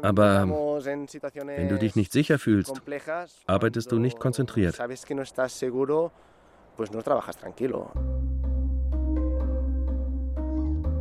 aber 0.00 0.48
wenn 0.48 1.68
du 1.68 1.78
dich 1.78 1.96
nicht 1.96 2.12
sicher 2.12 2.38
fühlst, 2.38 2.80
arbeitest 3.46 3.92
du 3.92 3.98
nicht 3.98 4.18
konzentriert. 4.18 4.78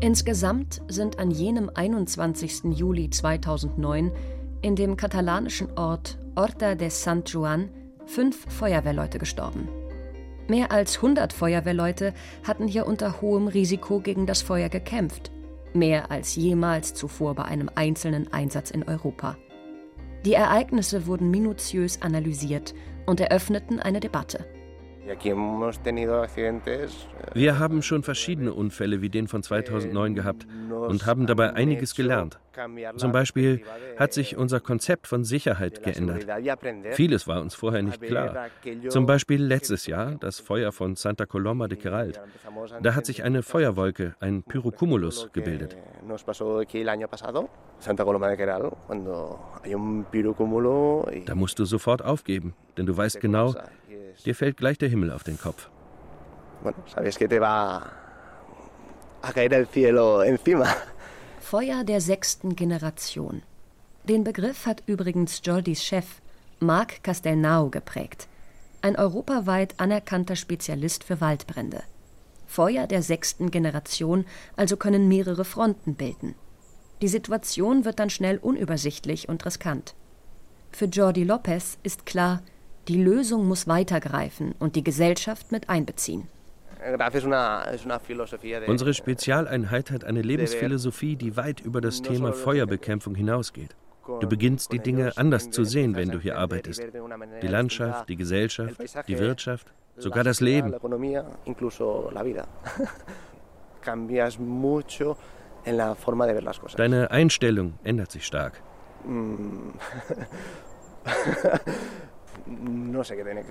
Insgesamt 0.03 0.81
sind 0.87 1.19
an 1.19 1.29
jenem 1.29 1.69
21. 1.71 2.63
Juli 2.73 3.11
2009 3.11 4.11
in 4.63 4.75
dem 4.75 4.97
katalanischen 4.97 5.77
Ort 5.77 6.17
Horta 6.35 6.73
de 6.73 6.89
Sant 6.89 7.29
Joan 7.29 7.69
fünf 8.07 8.51
Feuerwehrleute 8.51 9.19
gestorben. 9.19 9.69
Mehr 10.47 10.71
als 10.71 10.95
100 10.95 11.31
Feuerwehrleute 11.33 12.15
hatten 12.43 12.67
hier 12.67 12.87
unter 12.87 13.21
hohem 13.21 13.47
Risiko 13.47 13.99
gegen 13.99 14.25
das 14.25 14.41
Feuer 14.41 14.69
gekämpft, 14.69 15.31
mehr 15.73 16.09
als 16.09 16.35
jemals 16.35 16.95
zuvor 16.95 17.35
bei 17.35 17.43
einem 17.45 17.69
einzelnen 17.75 18.33
Einsatz 18.33 18.71
in 18.71 18.81
Europa. 18.81 19.37
Die 20.25 20.33
Ereignisse 20.33 21.05
wurden 21.05 21.29
minutiös 21.29 22.01
analysiert 22.01 22.73
und 23.05 23.19
eröffneten 23.19 23.79
eine 23.79 23.99
Debatte. 23.99 24.47
Wir 27.33 27.59
haben 27.59 27.81
schon 27.81 28.03
verschiedene 28.03 28.53
Unfälle 28.53 29.01
wie 29.01 29.09
den 29.09 29.27
von 29.27 29.43
2009 29.43 30.15
gehabt 30.15 30.47
und 30.69 31.05
haben 31.05 31.25
dabei 31.25 31.53
einiges 31.53 31.95
gelernt. 31.95 32.39
Zum 32.97 33.11
Beispiel 33.11 33.63
hat 33.97 34.13
sich 34.13 34.37
unser 34.37 34.59
Konzept 34.59 35.07
von 35.07 35.23
Sicherheit 35.23 35.83
geändert. 35.83 36.27
Vieles 36.91 37.27
war 37.27 37.41
uns 37.41 37.55
vorher 37.55 37.81
nicht 37.81 38.01
klar. 38.01 38.47
Zum 38.89 39.05
Beispiel 39.05 39.41
letztes 39.41 39.87
Jahr 39.87 40.15
das 40.19 40.39
Feuer 40.39 40.71
von 40.71 40.95
Santa 40.95 41.25
Coloma 41.25 41.67
de 41.67 41.77
Queralt. 41.77 42.19
Da 42.81 42.93
hat 42.93 43.05
sich 43.05 43.23
eine 43.23 43.41
Feuerwolke, 43.41 44.15
ein 44.19 44.43
Pyrocumulus, 44.43 45.29
gebildet. 45.31 45.77
Da 51.25 51.35
musst 51.35 51.59
du 51.59 51.65
sofort 51.65 52.03
aufgeben, 52.03 52.53
denn 52.77 52.85
du 52.85 52.97
weißt 52.97 53.21
genau, 53.21 53.55
dir 54.25 54.35
fällt 54.35 54.57
gleich 54.57 54.77
der 54.77 54.89
Himmel 54.89 55.11
auf 55.11 55.23
den 55.23 55.39
Kopf. 55.39 55.69
Feuer 61.39 61.83
der 61.83 62.01
sechsten 62.01 62.55
Generation. 62.55 63.43
Den 64.03 64.23
Begriff 64.23 64.65
hat 64.65 64.83
übrigens 64.85 65.41
Jordis 65.43 65.83
Chef 65.83 66.21
Marc 66.59 67.03
Castelnau 67.03 67.69
geprägt, 67.69 68.27
ein 68.81 68.95
europaweit 68.95 69.79
anerkannter 69.79 70.35
Spezialist 70.35 71.03
für 71.03 71.21
Waldbrände. 71.21 71.83
Feuer 72.47 72.87
der 72.87 73.01
sechsten 73.01 73.49
Generation 73.49 74.25
also 74.55 74.77
können 74.77 75.07
mehrere 75.07 75.45
Fronten 75.45 75.95
bilden. 75.95 76.35
Die 77.01 77.07
Situation 77.07 77.85
wird 77.85 77.99
dann 77.99 78.09
schnell 78.09 78.37
unübersichtlich 78.37 79.29
und 79.29 79.45
riskant. 79.45 79.95
Für 80.71 80.85
Jordi 80.85 81.23
Lopez 81.23 81.77
ist 81.83 82.05
klar, 82.05 82.41
die 82.87 83.01
Lösung 83.01 83.47
muss 83.47 83.67
weitergreifen 83.67 84.53
und 84.59 84.75
die 84.75 84.83
Gesellschaft 84.83 85.51
mit 85.51 85.69
einbeziehen. 85.69 86.27
Unsere 88.67 88.93
Spezialeinheit 88.93 89.91
hat 89.91 90.03
eine 90.03 90.21
Lebensphilosophie, 90.21 91.15
die 91.15 91.37
weit 91.37 91.61
über 91.61 91.79
das 91.79 92.01
Thema 92.01 92.33
Feuerbekämpfung 92.33 93.13
hinausgeht. 93.13 93.75
Du 94.19 94.27
beginnst 94.27 94.71
die 94.71 94.79
Dinge 94.79 95.15
anders 95.15 95.51
zu 95.51 95.63
sehen, 95.63 95.95
wenn 95.95 96.09
du 96.09 96.19
hier 96.19 96.39
arbeitest. 96.39 96.81
Die 97.41 97.47
Landschaft, 97.47 98.09
die 98.09 98.15
Gesellschaft, 98.15 98.81
die 99.07 99.19
Wirtschaft, 99.19 99.71
sogar 99.97 100.23
das 100.23 100.41
Leben. 100.41 100.73
Deine 106.77 107.11
Einstellung 107.11 107.73
ändert 107.83 108.11
sich 108.11 108.25
stark. 108.25 108.63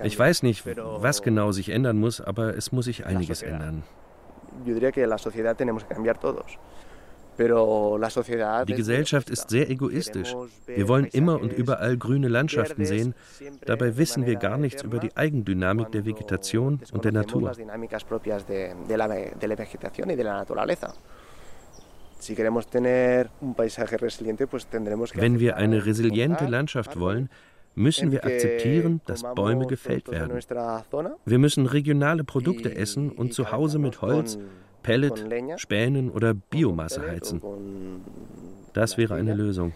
Ich 0.03 0.17
weiß 0.17 0.43
nicht, 0.43 0.65
was 0.65 1.21
genau 1.21 1.51
sich 1.51 1.69
ändern 1.69 1.97
muss, 1.97 2.21
aber 2.21 2.55
es 2.55 2.71
muss 2.71 2.85
sich 2.85 3.05
einiges 3.05 3.41
ändern. 3.41 3.83
Die 8.67 8.75
Gesellschaft 8.75 9.29
ist 9.29 9.49
sehr 9.49 9.69
egoistisch. 9.69 10.35
Wir 10.67 10.87
wollen 10.87 11.05
immer 11.05 11.39
und 11.41 11.53
überall 11.53 11.97
grüne 11.97 12.27
Landschaften 12.27 12.85
sehen. 12.85 13.15
Dabei 13.65 13.97
wissen 13.97 14.25
wir 14.25 14.35
gar 14.35 14.57
nichts 14.57 14.83
über 14.83 14.99
die 14.99 15.15
Eigendynamik 15.15 15.91
der 15.91 16.05
Vegetation 16.05 16.81
und 16.91 17.05
der 17.05 17.13
Natur. 17.13 17.53
Wenn 25.15 25.39
wir 25.39 25.57
eine 25.57 25.85
resiliente 25.85 26.45
Landschaft 26.45 26.99
wollen, 26.99 27.29
müssen 27.75 28.11
wir 28.11 28.25
akzeptieren, 28.25 29.01
dass 29.05 29.23
Bäume 29.35 29.67
gefällt 29.67 30.09
werden. 30.09 30.39
Wir 31.25 31.39
müssen 31.39 31.65
regionale 31.65 32.23
Produkte 32.23 32.75
essen 32.75 33.11
und 33.11 33.33
zu 33.33 33.51
Hause 33.51 33.79
mit 33.79 34.01
Holz, 34.01 34.37
Pellet, 34.83 35.25
Spänen 35.57 36.09
oder 36.09 36.33
Biomasse 36.33 37.01
heizen. 37.07 37.41
Das 38.73 38.97
wäre 38.97 39.15
eine 39.15 39.33
Lösung. 39.33 39.73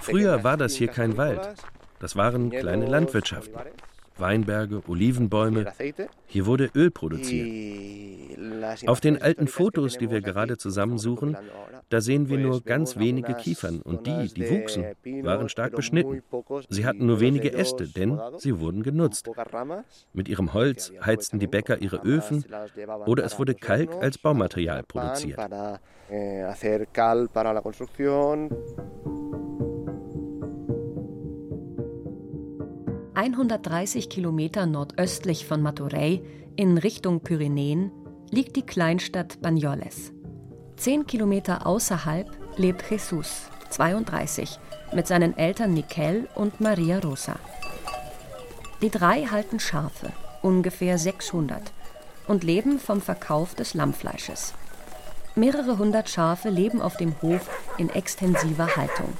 Früher 0.00 0.44
war 0.44 0.56
das 0.56 0.74
hier 0.74 0.88
kein 0.88 1.16
Wald. 1.16 1.54
Das 1.98 2.14
waren 2.14 2.50
kleine 2.50 2.86
Landwirtschaften. 2.86 3.58
Weinberge, 4.18 4.82
Olivenbäume. 4.88 5.72
Hier 6.26 6.46
wurde 6.46 6.70
Öl 6.74 6.90
produziert. 6.90 8.38
Auf 8.86 9.00
den 9.00 9.20
alten 9.20 9.46
Fotos, 9.46 9.98
die 9.98 10.10
wir 10.10 10.20
gerade 10.20 10.56
zusammensuchen, 10.58 11.36
da 11.88 12.00
sehen 12.00 12.28
wir 12.28 12.38
nur 12.38 12.62
ganz 12.62 12.96
wenige 12.96 13.34
Kiefern 13.34 13.80
und 13.82 14.06
die, 14.06 14.28
die 14.34 14.50
wuchsen, 14.50 14.84
waren 15.22 15.48
stark 15.48 15.74
beschnitten. 15.74 16.22
Sie 16.68 16.84
hatten 16.84 17.06
nur 17.06 17.20
wenige 17.20 17.52
Äste, 17.52 17.86
denn 17.86 18.20
sie 18.38 18.58
wurden 18.58 18.82
genutzt. 18.82 19.30
Mit 20.12 20.28
ihrem 20.28 20.52
Holz 20.52 20.92
heizten 21.04 21.38
die 21.38 21.46
Bäcker 21.46 21.80
ihre 21.80 21.98
Öfen 21.98 22.44
oder 23.06 23.24
es 23.24 23.38
wurde 23.38 23.54
Kalk 23.54 23.90
als 24.00 24.18
Baumaterial 24.18 24.82
produziert. 24.82 25.38
130 33.16 34.10
Kilometer 34.10 34.66
nordöstlich 34.66 35.46
von 35.46 35.62
Maturei 35.62 36.20
in 36.54 36.76
Richtung 36.76 37.20
Pyrenäen 37.20 37.90
liegt 38.30 38.56
die 38.56 38.66
Kleinstadt 38.66 39.40
Banyoles. 39.40 40.12
Zehn 40.76 41.06
Kilometer 41.06 41.66
außerhalb 41.66 42.28
lebt 42.58 42.84
Jesus, 42.90 43.44
32, 43.70 44.58
mit 44.92 45.06
seinen 45.06 45.34
Eltern 45.38 45.72
Nikel 45.72 46.28
und 46.34 46.60
Maria 46.60 46.98
Rosa. 46.98 47.36
Die 48.82 48.90
drei 48.90 49.24
halten 49.24 49.60
Schafe, 49.60 50.12
ungefähr 50.42 50.98
600, 50.98 51.72
und 52.28 52.44
leben 52.44 52.78
vom 52.78 53.00
Verkauf 53.00 53.54
des 53.54 53.72
Lammfleisches. 53.72 54.52
Mehrere 55.34 55.78
hundert 55.78 56.10
Schafe 56.10 56.50
leben 56.50 56.82
auf 56.82 56.98
dem 56.98 57.14
Hof 57.22 57.48
in 57.78 57.88
extensiver 57.88 58.76
Haltung. 58.76 59.14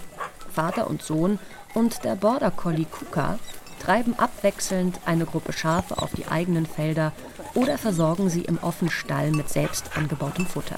Vater 0.53 0.87
und 0.87 1.01
Sohn 1.01 1.39
und 1.73 2.05
der 2.05 2.15
Border 2.17 2.51
Collie 2.51 2.85
Kuka 2.85 3.39
treiben 3.87 4.19
abwechselnd 4.19 4.99
eine 5.07 5.27
Gruppe 5.27 5.53
Schafe 5.53 6.03
auf 6.03 6.13
die 6.13 6.27
eigenen 6.27 6.67
Felder 6.67 7.13
oder 7.55 7.79
versorgen 7.79 8.29
sie 8.29 8.41
im 8.41 8.59
offenen 8.59 8.91
Stall 8.91 9.31
mit 9.31 9.49
selbst 9.49 9.97
angebautem 9.97 10.45
Futter. 10.45 10.75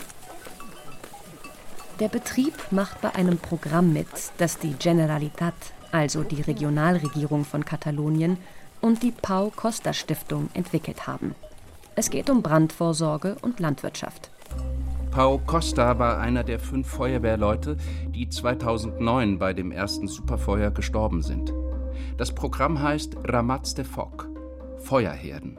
Der 2.01 2.09
Betrieb 2.09 2.53
macht 2.71 3.01
bei 3.01 3.15
einem 3.15 3.39
Programm 3.39 3.95
mit, 3.95 4.09
das 4.37 4.59
die 4.59 4.75
Generalitat, 4.75 5.55
also 5.91 6.23
die 6.23 6.43
Regionalregierung 6.43 7.47
von 7.47 7.65
Katalonien, 7.65 8.37
und 8.83 9.03
die 9.03 9.11
Pau 9.11 9.51
Costa 9.57 9.95
Stiftung 9.95 10.51
entwickelt 10.53 11.07
haben. 11.07 11.35
Es 11.97 12.11
geht 12.11 12.29
um 12.29 12.43
Brandvorsorge 12.43 13.37
und 13.41 13.59
Landwirtschaft. 13.59 14.31
Pau 15.11 15.39
Costa 15.39 15.99
war 15.99 16.19
einer 16.19 16.45
der 16.45 16.61
fünf 16.61 16.87
Feuerwehrleute, 16.87 17.79
die 18.15 18.29
2009 18.29 19.39
bei 19.39 19.55
dem 19.55 19.73
ersten 19.73 20.09
Superfeuer 20.09 20.71
gestorben 20.71 21.23
sind. 21.23 21.55
Das 22.16 22.34
Programm 22.34 22.82
heißt 22.82 23.16
Ramats 23.24 23.74
de 23.74 23.84
Foc, 23.84 24.28
Feuerherden. 24.78 25.59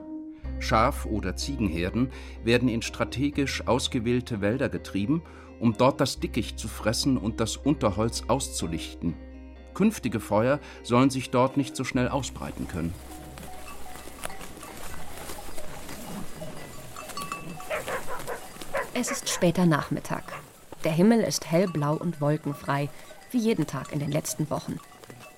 Schaf- 0.59 1.05
oder 1.05 1.35
Ziegenherden 1.35 2.11
werden 2.43 2.69
in 2.69 2.81
strategisch 2.81 3.65
ausgewählte 3.67 4.41
Wälder 4.41 4.69
getrieben, 4.69 5.23
um 5.59 5.75
dort 5.77 6.01
das 6.01 6.19
Dickicht 6.19 6.59
zu 6.59 6.67
fressen 6.67 7.17
und 7.17 7.39
das 7.39 7.57
Unterholz 7.57 8.23
auszulichten. 8.27 9.15
Künftige 9.73 10.19
Feuer 10.19 10.59
sollen 10.83 11.09
sich 11.09 11.29
dort 11.31 11.57
nicht 11.57 11.75
so 11.75 11.83
schnell 11.83 12.09
ausbreiten 12.09 12.67
können. 12.67 12.93
Es 18.93 19.11
ist 19.11 19.29
später 19.29 19.65
Nachmittag. 19.65 20.23
Der 20.83 20.91
Himmel 20.91 21.21
ist 21.21 21.49
hellblau 21.49 21.95
und 21.95 22.19
wolkenfrei, 22.19 22.89
wie 23.31 23.37
jeden 23.37 23.67
Tag 23.67 23.93
in 23.93 23.99
den 23.99 24.11
letzten 24.11 24.49
Wochen. 24.49 24.79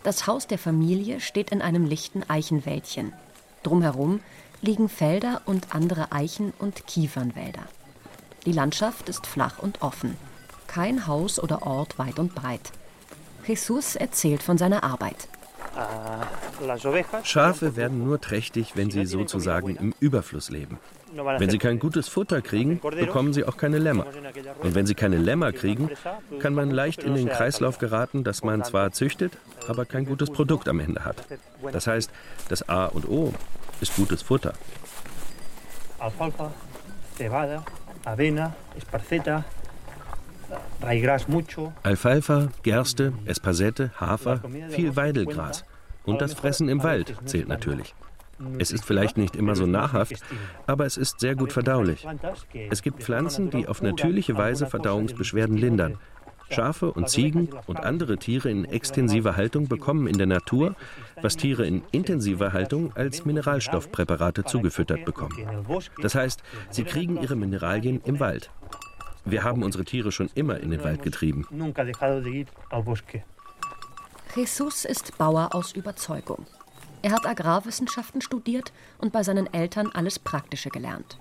Das 0.03 0.25
Haus 0.25 0.47
der 0.47 0.57
Familie 0.57 1.19
steht 1.19 1.51
in 1.51 1.61
einem 1.61 1.85
lichten 1.85 2.23
Eichenwäldchen. 2.27 3.13
Drumherum 3.63 4.19
liegen 4.61 4.89
Felder 4.89 5.41
und 5.45 5.75
andere 5.75 6.11
Eichen- 6.11 6.53
und 6.57 6.87
Kiefernwälder. 6.87 7.63
Die 8.45 8.51
Landschaft 8.51 9.09
ist 9.09 9.27
flach 9.27 9.59
und 9.59 9.81
offen. 9.81 10.17
Kein 10.65 11.05
Haus 11.05 11.39
oder 11.39 11.63
Ort 11.63 11.99
weit 11.99 12.17
und 12.17 12.33
breit. 12.33 12.71
Jesus 13.45 13.95
erzählt 13.95 14.41
von 14.41 14.57
seiner 14.57 14.83
Arbeit. 14.83 15.27
Schafe 17.23 17.75
werden 17.75 18.03
nur 18.03 18.19
trächtig, 18.19 18.73
wenn 18.75 18.89
sie 18.89 19.05
sozusagen 19.05 19.75
im 19.75 19.93
Überfluss 19.99 20.49
leben. 20.49 20.79
Wenn 21.13 21.49
sie 21.49 21.57
kein 21.57 21.79
gutes 21.79 22.07
Futter 22.07 22.41
kriegen, 22.41 22.79
bekommen 22.79 23.33
sie 23.33 23.43
auch 23.45 23.57
keine 23.57 23.79
Lämmer. 23.79 24.05
Und 24.61 24.75
wenn 24.75 24.85
sie 24.85 24.95
keine 24.95 25.17
Lämmer 25.17 25.51
kriegen, 25.51 25.89
kann 26.39 26.53
man 26.53 26.71
leicht 26.71 27.03
in 27.03 27.15
den 27.15 27.29
Kreislauf 27.29 27.77
geraten, 27.77 28.23
dass 28.23 28.43
man 28.43 28.63
zwar 28.63 28.91
züchtet, 28.91 29.33
aber 29.67 29.85
kein 29.85 30.05
gutes 30.05 30.29
Produkt 30.29 30.67
am 30.67 30.79
Ende 30.79 31.03
hat. 31.05 31.17
Das 31.71 31.87
heißt, 31.87 32.11
das 32.49 32.67
A 32.69 32.85
und 32.85 33.07
O 33.07 33.33
ist 33.81 33.95
gutes 33.95 34.21
Futter. 34.21 34.53
Alfalfa, 35.99 36.51
cebada, 37.15 37.63
avena, 38.05 38.55
esparceta, 38.77 39.43
raigras 40.81 41.27
mucho. 41.27 41.73
Alfalfa, 41.83 42.49
Gerste, 42.63 43.13
Espasette, 43.25 43.91
Hafer, 43.99 44.41
viel 44.69 44.95
Weidelgras. 44.95 45.63
Und 46.03 46.21
das 46.21 46.33
Fressen 46.33 46.67
im 46.69 46.83
Wald 46.83 47.15
zählt 47.25 47.47
natürlich. 47.47 47.93
Es 48.57 48.71
ist 48.71 48.85
vielleicht 48.85 49.17
nicht 49.17 49.35
immer 49.35 49.55
so 49.55 49.67
nahrhaft, 49.67 50.15
aber 50.65 50.85
es 50.85 50.97
ist 50.97 51.19
sehr 51.19 51.35
gut 51.35 51.53
verdaulich. 51.53 52.07
Es 52.71 52.81
gibt 52.81 53.03
Pflanzen, 53.03 53.51
die 53.51 53.67
auf 53.67 53.81
natürliche 53.81 54.35
Weise 54.35 54.65
Verdauungsbeschwerden 54.65 55.57
lindern. 55.57 55.99
Schafe 56.51 56.91
und 56.91 57.09
Ziegen 57.09 57.49
und 57.67 57.77
andere 57.77 58.17
Tiere 58.17 58.49
in 58.49 58.65
extensiver 58.65 59.35
Haltung 59.35 59.67
bekommen 59.67 60.07
in 60.07 60.17
der 60.17 60.27
Natur, 60.27 60.75
was 61.21 61.37
Tiere 61.37 61.65
in 61.65 61.81
intensiver 61.91 62.53
Haltung 62.53 62.95
als 62.95 63.25
Mineralstoffpräparate 63.25 64.43
zugefüttert 64.43 65.05
bekommen. 65.05 65.37
Das 66.01 66.15
heißt, 66.15 66.41
sie 66.69 66.83
kriegen 66.83 67.21
ihre 67.21 67.35
Mineralien 67.35 68.01
im 68.05 68.19
Wald. 68.19 68.49
Wir 69.23 69.43
haben 69.43 69.63
unsere 69.63 69.85
Tiere 69.85 70.11
schon 70.11 70.29
immer 70.33 70.59
in 70.59 70.71
den 70.71 70.83
Wald 70.83 71.03
getrieben. 71.03 71.47
Jesus 74.35 74.85
ist 74.85 75.17
Bauer 75.17 75.49
aus 75.53 75.73
Überzeugung. 75.73 76.45
Er 77.03 77.11
hat 77.11 77.25
Agrarwissenschaften 77.25 78.21
studiert 78.21 78.71
und 78.99 79.11
bei 79.11 79.23
seinen 79.23 79.51
Eltern 79.53 79.89
alles 79.93 80.19
Praktische 80.19 80.69
gelernt. 80.69 81.17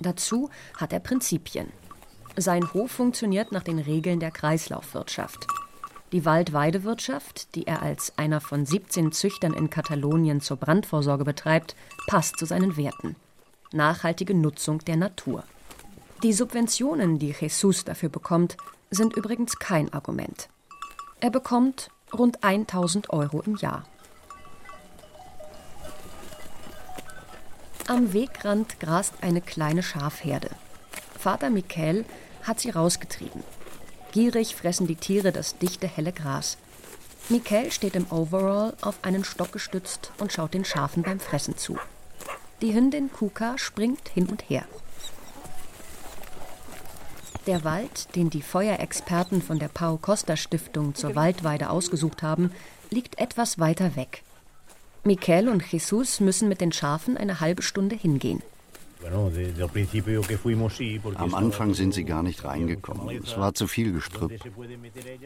Dazu 0.00 0.50
hat 0.76 0.92
er 0.92 1.00
Prinzipien. 1.00 1.68
Sein 2.36 2.72
Hof 2.72 2.92
funktioniert 2.92 3.52
nach 3.52 3.62
den 3.62 3.78
Regeln 3.78 4.20
der 4.20 4.30
Kreislaufwirtschaft. 4.30 5.46
Die 6.12 6.24
Waldweidewirtschaft, 6.24 7.54
die 7.54 7.66
er 7.66 7.82
als 7.82 8.16
einer 8.16 8.40
von 8.40 8.66
17 8.66 9.12
Züchtern 9.12 9.52
in 9.52 9.70
Katalonien 9.70 10.40
zur 10.40 10.56
Brandvorsorge 10.56 11.24
betreibt, 11.24 11.76
passt 12.08 12.38
zu 12.38 12.46
seinen 12.46 12.76
Werten. 12.76 13.16
Nachhaltige 13.72 14.34
Nutzung 14.34 14.80
der 14.80 14.96
Natur. 14.96 15.44
Die 16.22 16.32
Subventionen, 16.32 17.18
die 17.18 17.34
Jesus 17.38 17.84
dafür 17.84 18.08
bekommt, 18.08 18.56
sind 18.90 19.16
übrigens 19.16 19.58
kein 19.58 19.92
Argument. 19.92 20.48
Er 21.20 21.30
bekommt 21.30 21.90
rund 22.12 22.42
1000 22.42 23.10
Euro 23.10 23.40
im 23.42 23.56
Jahr. 23.56 23.84
Am 27.86 28.12
Wegrand 28.12 28.80
grast 28.80 29.14
eine 29.20 29.40
kleine 29.40 29.82
Schafherde. 29.82 30.50
Vater 31.20 31.50
Michael 31.50 32.06
hat 32.44 32.60
sie 32.60 32.70
rausgetrieben. 32.70 33.44
Gierig 34.12 34.56
fressen 34.56 34.86
die 34.86 34.96
Tiere 34.96 35.32
das 35.32 35.58
dichte, 35.58 35.86
helle 35.86 36.12
Gras. 36.12 36.56
Michael 37.28 37.70
steht 37.70 37.94
im 37.94 38.10
Overall 38.10 38.72
auf 38.80 38.96
einen 39.02 39.22
Stock 39.22 39.52
gestützt 39.52 40.12
und 40.18 40.32
schaut 40.32 40.54
den 40.54 40.64
Schafen 40.64 41.02
beim 41.02 41.20
Fressen 41.20 41.58
zu. 41.58 41.78
Die 42.62 42.74
Hündin 42.74 43.12
Kuka 43.12 43.58
springt 43.58 44.08
hin 44.08 44.26
und 44.26 44.48
her. 44.48 44.64
Der 47.46 47.64
Wald, 47.64 48.16
den 48.16 48.30
die 48.30 48.42
Feuerexperten 48.42 49.42
von 49.42 49.58
der 49.58 49.68
Pau 49.68 49.98
Costa 49.98 50.38
Stiftung 50.38 50.94
zur 50.94 51.16
Waldweide 51.16 51.68
ausgesucht 51.68 52.22
haben, 52.22 52.50
liegt 52.88 53.18
etwas 53.18 53.58
weiter 53.58 53.94
weg. 53.94 54.22
Michael 55.04 55.50
und 55.50 55.64
Jesus 55.70 56.20
müssen 56.20 56.48
mit 56.48 56.62
den 56.62 56.72
Schafen 56.72 57.18
eine 57.18 57.40
halbe 57.40 57.62
Stunde 57.62 57.94
hingehen. 57.94 58.42
Am 61.14 61.34
Anfang 61.34 61.74
sind 61.74 61.94
sie 61.94 62.04
gar 62.04 62.22
nicht 62.22 62.44
reingekommen. 62.44 63.22
Es 63.22 63.36
war 63.38 63.54
zu 63.54 63.66
viel 63.66 63.92
Gestrüpp. 63.92 64.32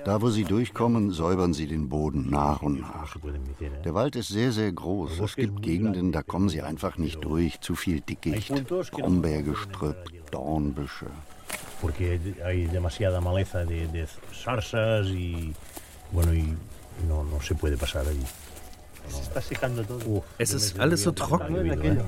Da, 0.04 0.22
wo 0.22 0.30
sie 0.30 0.44
durchkommen, 0.44 1.10
säubern 1.10 1.54
sie 1.54 1.66
den 1.66 1.88
Boden 1.88 2.30
nach 2.30 2.62
und 2.62 2.80
nach. 2.80 3.16
Der 3.84 3.94
Wald 3.94 4.16
ist 4.16 4.28
sehr, 4.28 4.52
sehr 4.52 4.72
groß. 4.72 5.18
Es 5.20 5.36
gibt 5.36 5.62
Gegenden, 5.62 6.12
da 6.12 6.22
kommen 6.22 6.48
sie 6.48 6.62
einfach 6.62 6.98
nicht 6.98 7.24
durch. 7.24 7.60
Zu 7.60 7.74
viel 7.74 8.00
Dickicht, 8.00 8.52
Brombeergestrüpp, 8.92 10.30
Dornbüsche. 10.30 11.06
Porque 11.80 12.18
hay 12.42 12.66
demasiada 12.66 13.20
maleza 13.20 13.64
de, 13.66 13.86
de 13.88 14.06
zarzas 14.32 15.06
y 15.08 15.52
bueno 16.12 16.32
y 16.32 16.54
no, 17.06 17.24
no 17.24 17.42
se 17.42 17.54
puede 17.54 17.76
pasar 17.76 18.06
allí. 18.06 18.24
Es 20.38 20.54
ist 20.54 20.80
alles 20.80 21.02
so 21.02 21.12
trocken. 21.12 22.00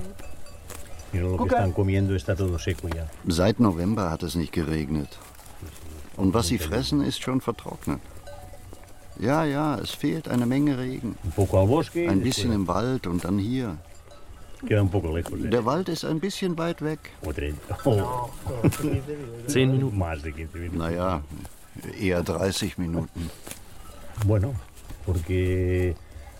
Seit 3.27 3.59
November 3.59 4.09
hat 4.09 4.23
es 4.23 4.35
nicht 4.35 4.51
geregnet. 4.51 5.17
Und 6.15 6.33
was 6.33 6.47
sie 6.47 6.57
fressen, 6.57 7.01
ist 7.01 7.21
schon 7.21 7.41
vertrocknet. 7.41 7.99
Ja, 9.19 9.45
ja, 9.45 9.75
es 9.79 9.91
fehlt 9.91 10.27
eine 10.27 10.45
Menge 10.45 10.77
Regen. 10.77 11.15
Ein 12.07 12.21
bisschen 12.21 12.51
im 12.53 12.67
Wald 12.67 13.07
und 13.07 13.23
dann 13.23 13.39
hier. 13.39 13.77
Der 14.63 15.65
Wald 15.65 15.89
ist 15.89 16.03
ein 16.05 16.19
bisschen 16.19 16.57
weit 16.57 16.81
weg. 16.81 16.99
Zehn 19.47 19.71
Minuten. 19.71 19.97
Naja, 20.77 21.21
eher 21.99 22.23
30 22.23 22.77
Minuten. 22.79 23.29
Bueno, 24.25 24.55
porque 25.05 25.95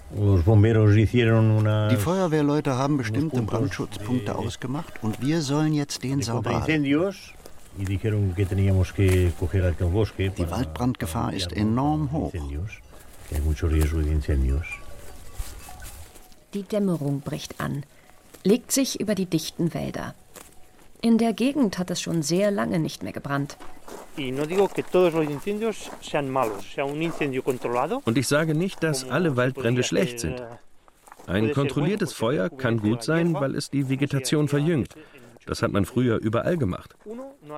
die 0.10 1.98
Feuerwehrleute 1.98 2.76
haben 2.76 2.98
bestimmte 2.98 3.42
Brandschutzpunkte 3.42 4.36
ausgemacht 4.36 4.94
und 5.02 5.22
wir 5.22 5.42
sollen 5.42 5.74
jetzt 5.74 6.04
den 6.04 6.22
sauber 6.22 6.62
halten. 6.62 6.84
Die 6.84 6.96
Waldbrandgefahr 10.50 11.34
ist 11.34 11.52
enorm 11.52 12.12
hoch. 12.12 12.34
Die 16.54 16.64
Dämmerung 16.64 17.20
bricht 17.20 17.60
an, 17.60 17.84
legt 18.44 18.72
sich 18.72 19.02
über 19.02 19.14
die 19.14 19.26
dichten 19.26 19.74
Wälder. 19.74 20.16
In 21.02 21.18
der 21.18 21.34
Gegend 21.34 21.78
hat 21.78 21.92
es 21.92 22.02
schon 22.02 22.24
sehr 22.24 22.50
lange 22.50 22.80
nicht 22.80 23.04
mehr 23.04 23.12
gebrannt. 23.12 23.58
Und 28.06 28.18
ich 28.18 28.28
sage 28.28 28.56
nicht, 28.56 28.84
dass 28.84 29.10
alle 29.10 29.36
Waldbrände 29.36 29.84
schlecht 29.84 30.20
sind. 30.20 30.42
Ein 31.28 31.52
kontrolliertes 31.52 32.14
Feuer 32.14 32.50
kann 32.50 32.80
gut 32.80 33.04
sein, 33.04 33.34
weil 33.34 33.56
es 33.56 33.70
die 33.70 33.90
Vegetation 33.90 34.48
verjüngt. 34.48 34.96
Das 35.46 35.62
hat 35.62 35.72
man 35.72 35.86
früher 35.86 36.18
überall 36.18 36.58
gemacht. 36.58 36.96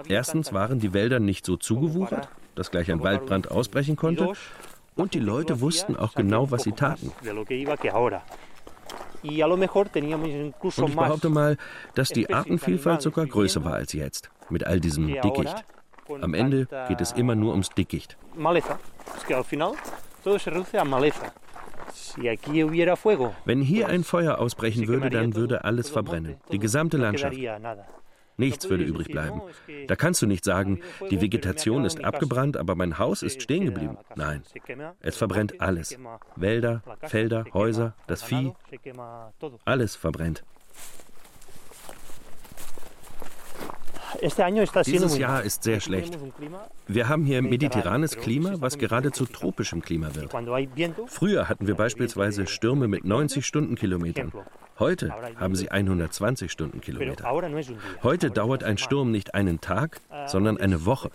Erstens 0.07 0.53
waren 0.53 0.79
die 0.79 0.93
Wälder 0.93 1.19
nicht 1.19 1.45
so 1.45 1.55
zugewuchert, 1.57 2.29
dass 2.55 2.71
gleich 2.71 2.91
ein 2.91 3.01
Waldbrand 3.01 3.51
ausbrechen 3.51 3.95
konnte. 3.95 4.33
Und 4.95 5.13
die 5.13 5.19
Leute 5.19 5.61
wussten 5.61 5.95
auch 5.95 6.13
genau, 6.13 6.51
was 6.51 6.63
sie 6.63 6.73
taten. 6.73 7.11
Und 7.21 7.51
ich 10.89 10.95
behaupte 10.95 11.29
mal, 11.29 11.57
dass 11.95 12.09
die 12.09 12.33
Artenvielfalt 12.33 13.01
sogar 13.01 13.25
größer 13.25 13.63
war 13.63 13.73
als 13.73 13.93
jetzt, 13.93 14.29
mit 14.49 14.65
all 14.65 14.79
diesem 14.79 15.07
Dickicht. 15.07 15.65
Am 16.21 16.33
Ende 16.33 16.67
geht 16.87 17.01
es 17.01 17.11
immer 17.11 17.35
nur 17.35 17.51
ums 17.51 17.69
Dickicht. 17.69 18.17
Wenn 23.45 23.61
hier 23.61 23.87
ein 23.87 24.03
Feuer 24.03 24.37
ausbrechen 24.39 24.87
würde, 24.87 25.09
dann 25.09 25.35
würde 25.35 25.63
alles 25.63 25.89
verbrennen, 25.89 26.35
die 26.51 26.59
gesamte 26.59 26.97
Landschaft. 26.97 27.37
Nichts 28.37 28.69
würde 28.69 28.85
übrig 28.85 29.09
bleiben. 29.09 29.41
Da 29.87 29.97
kannst 29.97 30.21
du 30.21 30.25
nicht 30.25 30.45
sagen, 30.45 30.79
die 31.11 31.19
Vegetation 31.19 31.83
ist 31.83 32.03
abgebrannt, 32.05 32.55
aber 32.55 32.73
mein 32.75 32.97
Haus 32.97 33.21
ist 33.21 33.41
stehen 33.41 33.65
geblieben. 33.65 33.97
Nein, 34.15 34.43
es 35.01 35.17
verbrennt 35.17 35.59
alles. 35.59 35.97
Wälder, 36.37 36.81
Felder, 37.01 37.45
Häuser, 37.53 37.95
das 38.07 38.23
Vieh, 38.23 38.53
alles 39.65 39.97
verbrennt. 39.97 40.45
Dieses 44.85 45.17
Jahr 45.17 45.43
ist 45.43 45.63
sehr 45.63 45.79
schlecht. 45.79 46.17
Wir 46.87 47.09
haben 47.09 47.25
hier 47.25 47.41
mediterranes 47.41 48.17
Klima, 48.17 48.55
was 48.59 48.77
gerade 48.77 49.11
zu 49.11 49.25
tropischem 49.25 49.81
Klima 49.81 50.15
wird. 50.15 50.33
Früher 51.07 51.49
hatten 51.49 51.67
wir 51.67 51.75
beispielsweise 51.75 52.47
Stürme 52.47 52.87
mit 52.87 53.05
90 53.05 53.45
Stundenkilometern. 53.45 54.31
Heute 54.79 55.11
haben 55.35 55.55
sie 55.55 55.69
120 55.69 56.49
Stundenkilometer. 56.49 57.29
Heute 58.01 58.31
dauert 58.31 58.63
ein 58.63 58.77
Sturm 58.77 59.11
nicht 59.11 59.35
einen 59.35 59.59
Tag, 59.59 59.99
sondern 60.25 60.57
eine 60.57 60.85
Woche. 60.85 61.11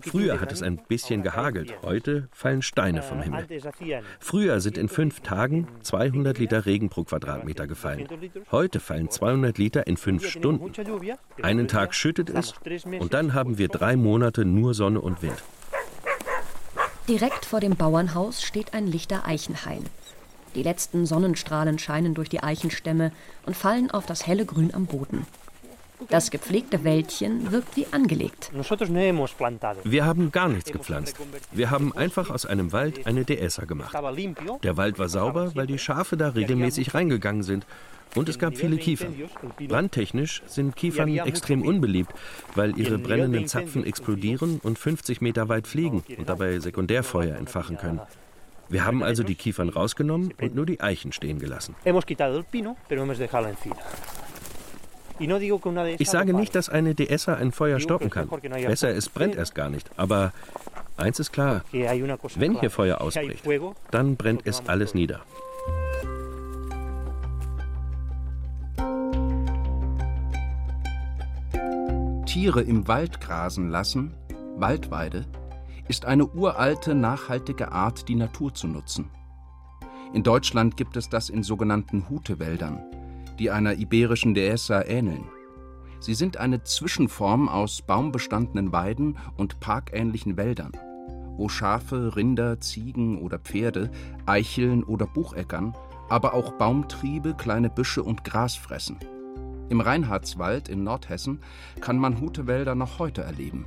Früher 0.00 0.40
hat 0.40 0.52
es 0.52 0.62
ein 0.62 0.78
bisschen 0.88 1.22
gehagelt, 1.22 1.74
heute 1.82 2.28
fallen 2.32 2.62
Steine 2.62 3.02
vom 3.02 3.20
Himmel. 3.20 3.46
Früher 4.20 4.60
sind 4.60 4.78
in 4.78 4.88
fünf 4.88 5.20
Tagen 5.20 5.68
200 5.82 6.38
Liter 6.38 6.64
Regen 6.64 6.88
pro 6.88 7.04
Quadratmeter 7.04 7.66
gefallen. 7.66 8.08
Heute 8.50 8.80
fallen 8.80 9.10
200 9.10 9.58
Liter 9.58 9.86
in 9.86 9.98
fünf 9.98 10.26
Stunden. 10.26 10.72
Einen 11.42 11.68
Tag 11.68 11.94
schüttet 12.08 12.30
es 12.30 12.54
und 13.00 13.12
dann 13.12 13.34
haben 13.34 13.58
wir 13.58 13.68
drei 13.68 13.96
Monate 13.96 14.44
nur 14.44 14.72
Sonne 14.72 15.00
und 15.00 15.20
Wind. 15.22 15.42
Direkt 17.06 17.44
vor 17.44 17.60
dem 17.60 17.76
Bauernhaus 17.76 18.42
steht 18.42 18.74
ein 18.74 18.86
lichter 18.86 19.26
Eichenhain. 19.26 19.84
Die 20.54 20.62
letzten 20.62 21.04
Sonnenstrahlen 21.04 21.78
scheinen 21.78 22.14
durch 22.14 22.28
die 22.30 22.42
Eichenstämme 22.42 23.12
und 23.44 23.56
fallen 23.56 23.90
auf 23.90 24.06
das 24.06 24.26
helle 24.26 24.46
Grün 24.46 24.72
am 24.74 24.86
Boden. 24.86 25.26
Das 26.08 26.30
gepflegte 26.30 26.84
Wäldchen 26.84 27.50
wirkt 27.50 27.76
wie 27.76 27.86
angelegt. 27.90 28.50
Wir 29.84 30.06
haben 30.06 30.32
gar 30.32 30.48
nichts 30.48 30.72
gepflanzt. 30.72 31.16
Wir 31.52 31.70
haben 31.70 31.92
einfach 31.92 32.30
aus 32.30 32.46
einem 32.46 32.72
Wald 32.72 33.06
eine 33.06 33.24
Dehesa 33.24 33.64
gemacht. 33.64 33.94
Der 34.62 34.76
Wald 34.76 34.98
war 34.98 35.08
sauber, 35.08 35.54
weil 35.54 35.66
die 35.66 35.78
Schafe 35.78 36.16
da 36.16 36.28
regelmäßig 36.30 36.94
reingegangen 36.94 37.42
sind. 37.42 37.66
Und 38.14 38.28
es 38.28 38.38
gab 38.38 38.56
viele 38.56 38.76
Kiefern. 38.76 39.14
Brandtechnisch 39.68 40.42
sind 40.46 40.76
Kiefern 40.76 41.08
extrem 41.18 41.62
unbeliebt, 41.62 42.12
weil 42.54 42.78
ihre 42.78 42.98
brennenden 42.98 43.46
Zapfen 43.46 43.84
explodieren 43.84 44.60
und 44.62 44.78
50 44.78 45.20
Meter 45.20 45.48
weit 45.48 45.66
fliegen 45.66 46.02
und 46.16 46.28
dabei 46.28 46.58
Sekundärfeuer 46.58 47.36
entfachen 47.36 47.76
können. 47.76 48.00
Wir 48.68 48.84
haben 48.84 49.02
also 49.02 49.22
die 49.22 49.34
Kiefern 49.34 49.68
rausgenommen 49.68 50.34
und 50.40 50.54
nur 50.54 50.66
die 50.66 50.80
Eichen 50.80 51.12
stehen 51.12 51.38
gelassen. 51.38 51.74
Ich 55.98 56.10
sage 56.10 56.34
nicht, 56.34 56.54
dass 56.54 56.68
eine 56.68 56.94
Dehesa 56.94 57.34
ein 57.34 57.50
Feuer 57.52 57.80
stoppen 57.80 58.10
kann. 58.10 58.28
Besser, 58.28 58.90
es 58.90 59.08
brennt 59.08 59.36
erst 59.36 59.54
gar 59.54 59.68
nicht. 59.68 59.90
Aber 59.96 60.32
eins 60.96 61.18
ist 61.18 61.32
klar, 61.32 61.64
wenn 61.72 62.60
hier 62.60 62.70
Feuer 62.70 63.00
ausbricht, 63.00 63.44
dann 63.90 64.16
brennt 64.16 64.42
es 64.46 64.62
alles 64.66 64.94
nieder. 64.94 65.20
Tiere 72.38 72.62
im 72.62 72.86
Wald 72.86 73.20
grasen 73.20 73.68
lassen, 73.68 74.14
Waldweide, 74.58 75.26
ist 75.88 76.04
eine 76.04 76.24
uralte, 76.24 76.94
nachhaltige 76.94 77.72
Art, 77.72 78.08
die 78.08 78.14
Natur 78.14 78.54
zu 78.54 78.68
nutzen. 78.68 79.10
In 80.12 80.22
Deutschland 80.22 80.76
gibt 80.76 80.96
es 80.96 81.08
das 81.08 81.30
in 81.30 81.42
sogenannten 81.42 82.08
Hutewäldern, 82.08 82.78
die 83.40 83.50
einer 83.50 83.74
iberischen 83.74 84.34
Dehesa 84.34 84.84
ähneln. 84.84 85.24
Sie 85.98 86.14
sind 86.14 86.36
eine 86.36 86.62
Zwischenform 86.62 87.48
aus 87.48 87.82
baumbestandenen 87.82 88.70
Weiden 88.70 89.18
und 89.36 89.58
parkähnlichen 89.58 90.36
Wäldern, 90.36 90.70
wo 91.36 91.48
Schafe, 91.48 92.14
Rinder, 92.14 92.60
Ziegen 92.60 93.20
oder 93.20 93.40
Pferde, 93.40 93.90
Eicheln 94.26 94.84
oder 94.84 95.08
Bucheckern, 95.08 95.74
aber 96.08 96.34
auch 96.34 96.52
Baumtriebe, 96.52 97.34
kleine 97.34 97.68
Büsche 97.68 98.04
und 98.04 98.22
Gras 98.22 98.54
fressen. 98.54 98.96
Im 99.68 99.80
Reinhardswald 99.80 100.68
in 100.68 100.84
Nordhessen 100.84 101.40
kann 101.80 101.98
man 101.98 102.20
Hutewälder 102.20 102.74
noch 102.74 102.98
heute 102.98 103.22
erleben. 103.22 103.64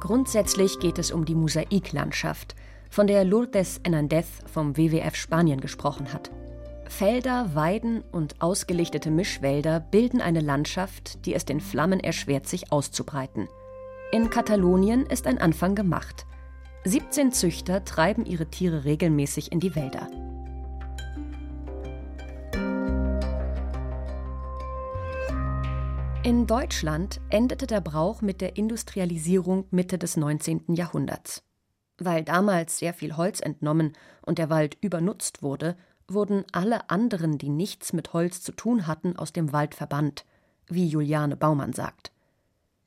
Grundsätzlich 0.00 0.78
geht 0.80 0.98
es 0.98 1.10
um 1.10 1.24
die 1.24 1.34
Mosaiklandschaft, 1.34 2.54
von 2.90 3.06
der 3.06 3.24
Lourdes 3.24 3.80
Hernandez 3.82 4.28
vom 4.46 4.76
WWF 4.76 5.16
Spanien 5.16 5.60
gesprochen 5.60 6.12
hat. 6.12 6.30
Felder, 6.86 7.54
Weiden 7.54 8.02
und 8.12 8.40
ausgelichtete 8.42 9.10
Mischwälder 9.10 9.80
bilden 9.80 10.20
eine 10.20 10.40
Landschaft, 10.40 11.24
die 11.24 11.34
es 11.34 11.46
den 11.46 11.60
Flammen 11.60 12.00
erschwert, 12.00 12.46
sich 12.46 12.70
auszubreiten. 12.70 13.48
In 14.12 14.30
Katalonien 14.30 15.06
ist 15.06 15.26
ein 15.26 15.38
Anfang 15.38 15.74
gemacht. 15.74 16.26
17 16.84 17.32
Züchter 17.32 17.84
treiben 17.84 18.26
ihre 18.26 18.46
Tiere 18.46 18.84
regelmäßig 18.84 19.50
in 19.50 19.58
die 19.58 19.74
Wälder. 19.74 20.08
In 26.24 26.46
Deutschland 26.46 27.20
endete 27.28 27.66
der 27.66 27.82
Brauch 27.82 28.22
mit 28.22 28.40
der 28.40 28.56
Industrialisierung 28.56 29.66
Mitte 29.70 29.98
des 29.98 30.16
19. 30.16 30.74
Jahrhunderts. 30.74 31.42
Weil 31.98 32.24
damals 32.24 32.78
sehr 32.78 32.94
viel 32.94 33.18
Holz 33.18 33.40
entnommen 33.40 33.92
und 34.22 34.38
der 34.38 34.48
Wald 34.48 34.78
übernutzt 34.80 35.42
wurde, 35.42 35.76
wurden 36.08 36.46
alle 36.50 36.88
anderen, 36.88 37.36
die 37.36 37.50
nichts 37.50 37.92
mit 37.92 38.14
Holz 38.14 38.40
zu 38.40 38.52
tun 38.52 38.86
hatten, 38.86 39.16
aus 39.16 39.34
dem 39.34 39.52
Wald 39.52 39.74
verbannt, 39.74 40.24
wie 40.66 40.88
Juliane 40.88 41.36
Baumann 41.36 41.74
sagt. 41.74 42.10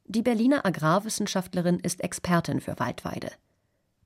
Die 0.06 0.24
Berliner 0.24 0.66
Agrarwissenschaftlerin 0.66 1.80
ist 1.80 2.02
Expertin 2.02 2.60
für 2.60 2.80
Waldweide. 2.80 3.30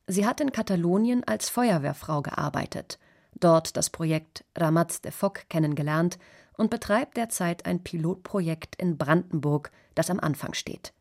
Sie 0.08 0.26
hat 0.26 0.42
in 0.42 0.52
Katalonien 0.52 1.24
als 1.24 1.48
Feuerwehrfrau 1.48 2.22
gearbeitet, 2.22 3.00
dort 3.44 3.76
das 3.78 3.90
Projekt 3.90 4.46
Ramats 4.58 5.02
de 5.02 5.12
Foc 5.12 5.50
kennengelernt 5.50 6.18
und 6.58 6.70
betreibt 6.70 7.18
derzeit 7.18 7.66
ein 7.66 7.84
Pilotprojekt 7.84 8.76
in 8.76 8.98
Brandenburg, 8.98 9.72
das 9.96 10.10
am 10.10 10.20
Anfang 10.20 10.54
steht. 10.54 10.94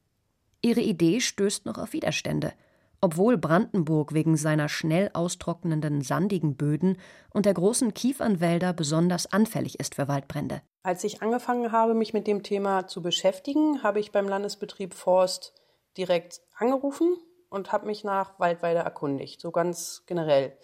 Ihre 0.63 0.81
Idee 0.81 1.21
stößt 1.21 1.67
noch 1.67 1.79
auf 1.79 1.93
Widerstände, 1.93 2.53
obwohl 3.01 3.39
Brandenburg 3.39 4.13
wegen 4.13 4.37
seiner 4.37 4.69
schnell 4.69 5.11
austrocknenden 5.15 6.03
sandigen 6.03 6.57
Böden 6.57 6.99
und 7.33 7.47
der 7.47 7.55
großen 7.55 7.95
Kiefernwälder 7.95 8.73
besonders 8.73 9.33
anfällig 9.33 9.81
ist 9.81 9.95
für 9.95 10.09
Waldbrände. 10.09 10.63
Als 10.83 11.05
ich 11.05 11.23
angefangen 11.23 11.73
habe, 11.73 11.95
mich 11.95 12.13
mit 12.13 12.27
dem 12.27 12.43
Thema 12.43 12.87
zu 12.87 13.03
beschäftigen, 13.03 13.83
habe 13.83 14.01
ich 14.01 14.13
beim 14.13 14.29
Landesbetrieb 14.29 14.95
Forst 14.95 15.55
direkt 15.97 16.41
angerufen 16.57 17.17
und 17.49 17.73
habe 17.73 17.87
mich 17.87 18.05
nach 18.05 18.39
Waldweide 18.39 18.81
erkundigt, 18.81 19.41
so 19.41 19.51
ganz 19.51 20.05
generell. 20.07 20.57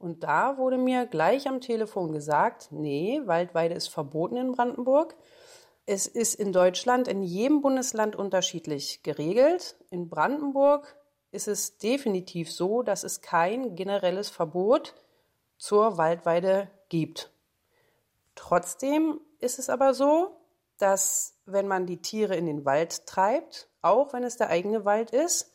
Und 0.00 0.24
da 0.24 0.56
wurde 0.56 0.78
mir 0.78 1.04
gleich 1.04 1.46
am 1.46 1.60
Telefon 1.60 2.10
gesagt, 2.10 2.72
nee, 2.72 3.20
Waldweide 3.26 3.74
ist 3.74 3.88
verboten 3.88 4.38
in 4.38 4.52
Brandenburg. 4.52 5.14
Es 5.84 6.06
ist 6.06 6.34
in 6.36 6.54
Deutschland 6.54 7.06
in 7.06 7.22
jedem 7.22 7.60
Bundesland 7.60 8.16
unterschiedlich 8.16 9.02
geregelt. 9.02 9.76
In 9.90 10.08
Brandenburg 10.08 10.96
ist 11.32 11.48
es 11.48 11.76
definitiv 11.76 12.50
so, 12.50 12.82
dass 12.82 13.04
es 13.04 13.20
kein 13.20 13.76
generelles 13.76 14.30
Verbot 14.30 14.94
zur 15.58 15.98
Waldweide 15.98 16.70
gibt. 16.88 17.30
Trotzdem 18.34 19.20
ist 19.38 19.58
es 19.58 19.68
aber 19.68 19.92
so, 19.92 20.34
dass 20.78 21.36
wenn 21.44 21.68
man 21.68 21.84
die 21.84 22.00
Tiere 22.00 22.36
in 22.36 22.46
den 22.46 22.64
Wald 22.64 23.04
treibt, 23.04 23.68
auch 23.82 24.14
wenn 24.14 24.24
es 24.24 24.38
der 24.38 24.48
eigene 24.48 24.86
Wald 24.86 25.10
ist, 25.10 25.52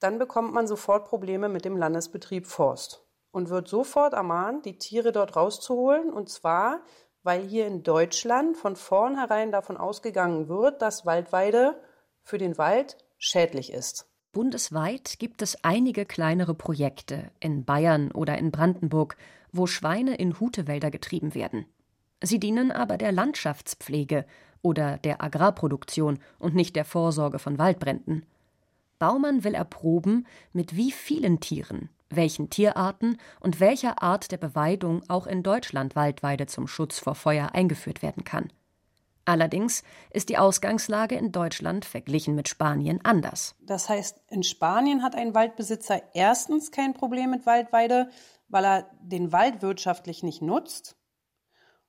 dann 0.00 0.18
bekommt 0.18 0.54
man 0.54 0.66
sofort 0.66 1.06
Probleme 1.06 1.50
mit 1.50 1.66
dem 1.66 1.76
Landesbetrieb 1.76 2.46
Forst 2.46 3.05
und 3.36 3.50
wird 3.50 3.68
sofort 3.68 4.14
ermahnt, 4.14 4.64
die 4.64 4.78
Tiere 4.78 5.12
dort 5.12 5.36
rauszuholen. 5.36 6.10
Und 6.10 6.30
zwar, 6.30 6.80
weil 7.22 7.42
hier 7.42 7.66
in 7.66 7.82
Deutschland 7.82 8.56
von 8.56 8.76
vornherein 8.76 9.52
davon 9.52 9.76
ausgegangen 9.76 10.48
wird, 10.48 10.80
dass 10.80 11.04
Waldweide 11.04 11.78
für 12.22 12.38
den 12.38 12.56
Wald 12.56 12.96
schädlich 13.18 13.74
ist. 13.74 14.06
Bundesweit 14.32 15.18
gibt 15.18 15.42
es 15.42 15.62
einige 15.62 16.06
kleinere 16.06 16.54
Projekte 16.54 17.30
in 17.38 17.66
Bayern 17.66 18.10
oder 18.10 18.38
in 18.38 18.50
Brandenburg, 18.50 19.18
wo 19.52 19.66
Schweine 19.66 20.14
in 20.16 20.40
Hutewälder 20.40 20.90
getrieben 20.90 21.34
werden. 21.34 21.66
Sie 22.22 22.40
dienen 22.40 22.72
aber 22.72 22.96
der 22.96 23.12
Landschaftspflege 23.12 24.24
oder 24.62 24.96
der 24.96 25.22
Agrarproduktion 25.22 26.20
und 26.38 26.54
nicht 26.54 26.74
der 26.74 26.86
Vorsorge 26.86 27.38
von 27.38 27.58
Waldbränden. 27.58 28.24
Baumann 28.98 29.44
will 29.44 29.54
erproben, 29.54 30.26
mit 30.52 30.76
wie 30.76 30.92
vielen 30.92 31.40
Tieren 31.40 31.90
welchen 32.08 32.50
Tierarten 32.50 33.18
und 33.40 33.60
welcher 33.60 34.02
Art 34.02 34.30
der 34.30 34.36
Beweidung 34.36 35.02
auch 35.08 35.26
in 35.26 35.42
Deutschland 35.42 35.96
Waldweide 35.96 36.46
zum 36.46 36.68
Schutz 36.68 36.98
vor 36.98 37.14
Feuer 37.14 37.50
eingeführt 37.54 38.02
werden 38.02 38.24
kann. 38.24 38.52
Allerdings 39.24 39.82
ist 40.10 40.28
die 40.28 40.38
Ausgangslage 40.38 41.16
in 41.16 41.32
Deutschland 41.32 41.84
verglichen 41.84 42.36
mit 42.36 42.48
Spanien 42.48 43.04
anders. 43.04 43.56
Das 43.60 43.88
heißt, 43.88 44.20
in 44.28 44.44
Spanien 44.44 45.02
hat 45.02 45.16
ein 45.16 45.34
Waldbesitzer 45.34 46.00
erstens 46.14 46.70
kein 46.70 46.94
Problem 46.94 47.30
mit 47.30 47.44
Waldweide, 47.44 48.08
weil 48.46 48.64
er 48.64 48.90
den 49.00 49.32
Wald 49.32 49.62
wirtschaftlich 49.62 50.22
nicht 50.22 50.42
nutzt. 50.42 50.96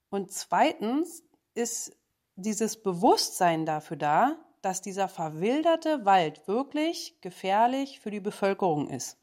Und 0.09 0.31
zweitens 0.31 1.23
ist 1.53 1.95
dieses 2.35 2.81
Bewusstsein 2.81 3.67
dafür 3.67 3.97
da, 3.97 4.37
dass 4.68 4.82
dieser 4.82 5.07
verwilderte 5.07 6.03
Wald 6.03 6.45
wirklich 6.45 7.15
gefährlich 7.22 8.01
für 8.01 8.11
die 8.11 8.20
Bevölkerung 8.20 8.89
ist. 8.89 9.18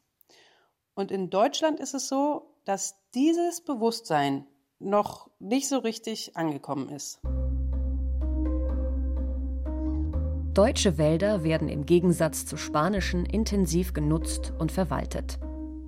Und 0.95 1.11
in 1.11 1.29
Deutschland 1.29 1.79
ist 1.79 1.93
es 1.93 2.07
so, 2.07 2.55
dass 2.63 2.95
dieses 3.13 3.61
Bewusstsein 3.61 4.47
noch 4.79 5.29
nicht 5.37 5.67
so 5.67 5.77
richtig 5.77 6.35
angekommen 6.35 6.89
ist. 6.89 7.19
Deutsche 10.55 10.97
Wälder 10.97 11.43
werden 11.43 11.69
im 11.69 11.85
Gegensatz 11.85 12.47
zu 12.47 12.57
spanischen 12.57 13.27
intensiv 13.27 13.93
genutzt 13.93 14.51
und 14.57 14.71
verwaltet. 14.71 15.37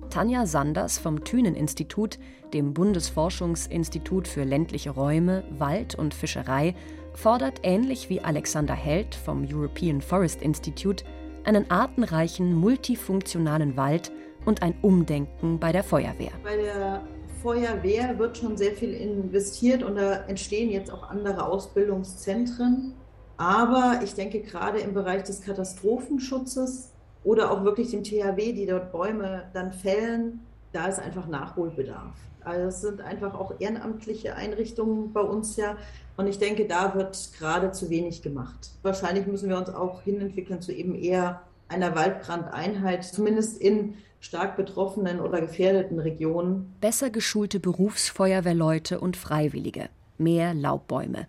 Tanja 0.08 0.46
Sanders 0.46 0.98
vom 0.98 1.24
Thünen-Institut, 1.24 2.20
dem 2.52 2.74
Bundesforschungsinstitut 2.74 4.28
für 4.28 4.44
ländliche 4.44 4.90
Räume, 4.90 5.42
Wald 5.50 5.96
und 5.96 6.14
Fischerei, 6.14 6.76
fordert 7.14 7.60
ähnlich 7.62 8.08
wie 8.08 8.20
Alexander 8.20 8.74
Held 8.74 9.14
vom 9.14 9.46
European 9.50 10.00
Forest 10.00 10.42
Institute 10.42 11.04
einen 11.44 11.70
artenreichen, 11.70 12.54
multifunktionalen 12.54 13.76
Wald 13.76 14.12
und 14.44 14.62
ein 14.62 14.74
Umdenken 14.82 15.58
bei 15.58 15.72
der 15.72 15.82
Feuerwehr. 15.82 16.32
Bei 16.42 16.56
der 16.56 17.02
Feuerwehr 17.42 18.18
wird 18.18 18.36
schon 18.36 18.56
sehr 18.56 18.72
viel 18.72 18.92
investiert 18.94 19.82
und 19.82 19.96
da 19.96 20.24
entstehen 20.26 20.70
jetzt 20.70 20.90
auch 20.90 21.08
andere 21.08 21.46
Ausbildungszentren. 21.46 22.94
Aber 23.36 24.00
ich 24.02 24.14
denke, 24.14 24.40
gerade 24.40 24.80
im 24.80 24.94
Bereich 24.94 25.22
des 25.22 25.40
Katastrophenschutzes 25.40 26.92
oder 27.24 27.50
auch 27.50 27.62
wirklich 27.62 27.90
dem 27.90 28.02
THW, 28.02 28.52
die 28.52 28.66
dort 28.66 28.90
Bäume 28.90 29.44
dann 29.52 29.72
fällen, 29.72 30.40
da 30.72 30.86
ist 30.86 30.98
einfach 30.98 31.28
Nachholbedarf. 31.28 32.16
Also 32.48 32.68
es 32.68 32.80
sind 32.80 33.00
einfach 33.00 33.34
auch 33.34 33.52
ehrenamtliche 33.60 34.34
Einrichtungen 34.34 35.12
bei 35.12 35.20
uns 35.20 35.56
ja. 35.56 35.76
Und 36.16 36.26
ich 36.26 36.38
denke, 36.38 36.66
da 36.66 36.94
wird 36.94 37.30
gerade 37.38 37.72
zu 37.72 37.90
wenig 37.90 38.22
gemacht. 38.22 38.70
Wahrscheinlich 38.82 39.26
müssen 39.26 39.48
wir 39.48 39.58
uns 39.58 39.68
auch 39.68 40.02
hinentwickeln 40.02 40.60
zu 40.60 40.72
eben 40.72 40.94
eher 40.94 41.42
einer 41.68 41.94
Waldbrandeinheit, 41.94 43.04
zumindest 43.04 43.60
in 43.60 43.94
stark 44.20 44.56
betroffenen 44.56 45.20
oder 45.20 45.40
gefährdeten 45.40 46.00
Regionen. 46.00 46.74
Besser 46.80 47.10
geschulte 47.10 47.60
Berufsfeuerwehrleute 47.60 48.98
und 48.98 49.16
Freiwillige, 49.16 49.90
mehr 50.16 50.54
Laubbäume. 50.54 51.28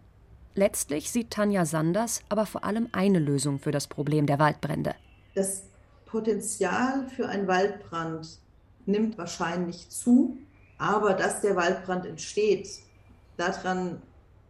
Letztlich 0.55 1.11
sieht 1.11 1.31
Tanja 1.31 1.65
Sanders 1.65 2.21
aber 2.29 2.45
vor 2.45 2.63
allem 2.63 2.89
eine 2.91 3.19
Lösung 3.19 3.59
für 3.59 3.71
das 3.71 3.87
Problem 3.87 4.25
der 4.25 4.39
Waldbrände. 4.39 4.95
Das 5.35 5.63
Potenzial 6.05 7.07
für 7.15 7.27
einen 7.29 7.47
Waldbrand 7.47 8.39
nimmt 8.87 9.17
wahrscheinlich 9.17 9.89
zu, 9.89 10.37
aber 10.79 11.13
dass 11.13 11.41
der 11.41 11.55
Waldbrand 11.55 12.05
entsteht, 12.07 12.67
daran 13.37 14.01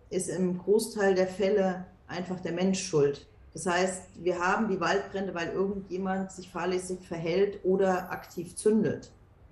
ist 0.09 0.29
im 0.29 0.57
Großteil 0.59 1.15
der 1.15 1.27
Fälle 1.27 1.85
einfach 2.07 2.39
der 2.39 2.53
Mensch 2.53 2.81
schuld. 2.81 3.27
Das 3.53 3.65
heißt, 3.65 4.03
wir 4.15 4.39
haben 4.39 4.69
die 4.69 4.79
Waldbrände, 4.79 5.33
weil 5.33 5.49
irgendjemand 5.49 6.31
sich 6.31 6.49
fahrlässig 6.49 6.99
verhält 7.07 7.59
oder 7.63 8.11
aktiv 8.11 8.55
zündet. 8.55 9.11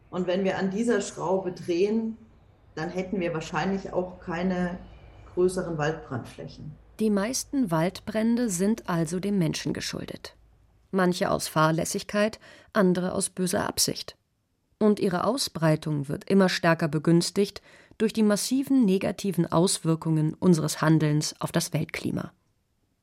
Und 0.09 0.27
wenn 0.27 0.43
wir 0.43 0.57
an 0.57 0.69
dieser 0.69 1.01
Schraube 1.01 1.51
drehen, 1.51 2.17
dann 2.75 2.89
hätten 2.89 3.19
wir 3.19 3.33
wahrscheinlich 3.33 3.91
auch 3.91 4.19
keine 4.19 4.77
größeren 5.33 5.77
Waldbrandflächen. 5.77 6.71
Die 6.99 7.09
meisten 7.09 7.69
Waldbrände 7.69 8.49
sind 8.49 8.87
also 8.87 9.19
dem 9.19 9.37
Menschen 9.37 9.73
geschuldet. 9.73 10.35
Manche 10.91 11.29
aus 11.29 11.47
Fahrlässigkeit, 11.47 12.39
andere 12.73 13.13
aus 13.13 13.29
böser 13.29 13.67
Absicht. 13.67 14.16
Und 14.79 14.99
ihre 14.99 15.23
Ausbreitung 15.23 16.07
wird 16.07 16.29
immer 16.29 16.49
stärker 16.49 16.87
begünstigt 16.87 17.61
durch 17.97 18.13
die 18.13 18.23
massiven 18.23 18.85
negativen 18.85 19.51
Auswirkungen 19.51 20.35
unseres 20.35 20.81
Handelns 20.81 21.35
auf 21.39 21.51
das 21.51 21.73
Weltklima. 21.73 22.31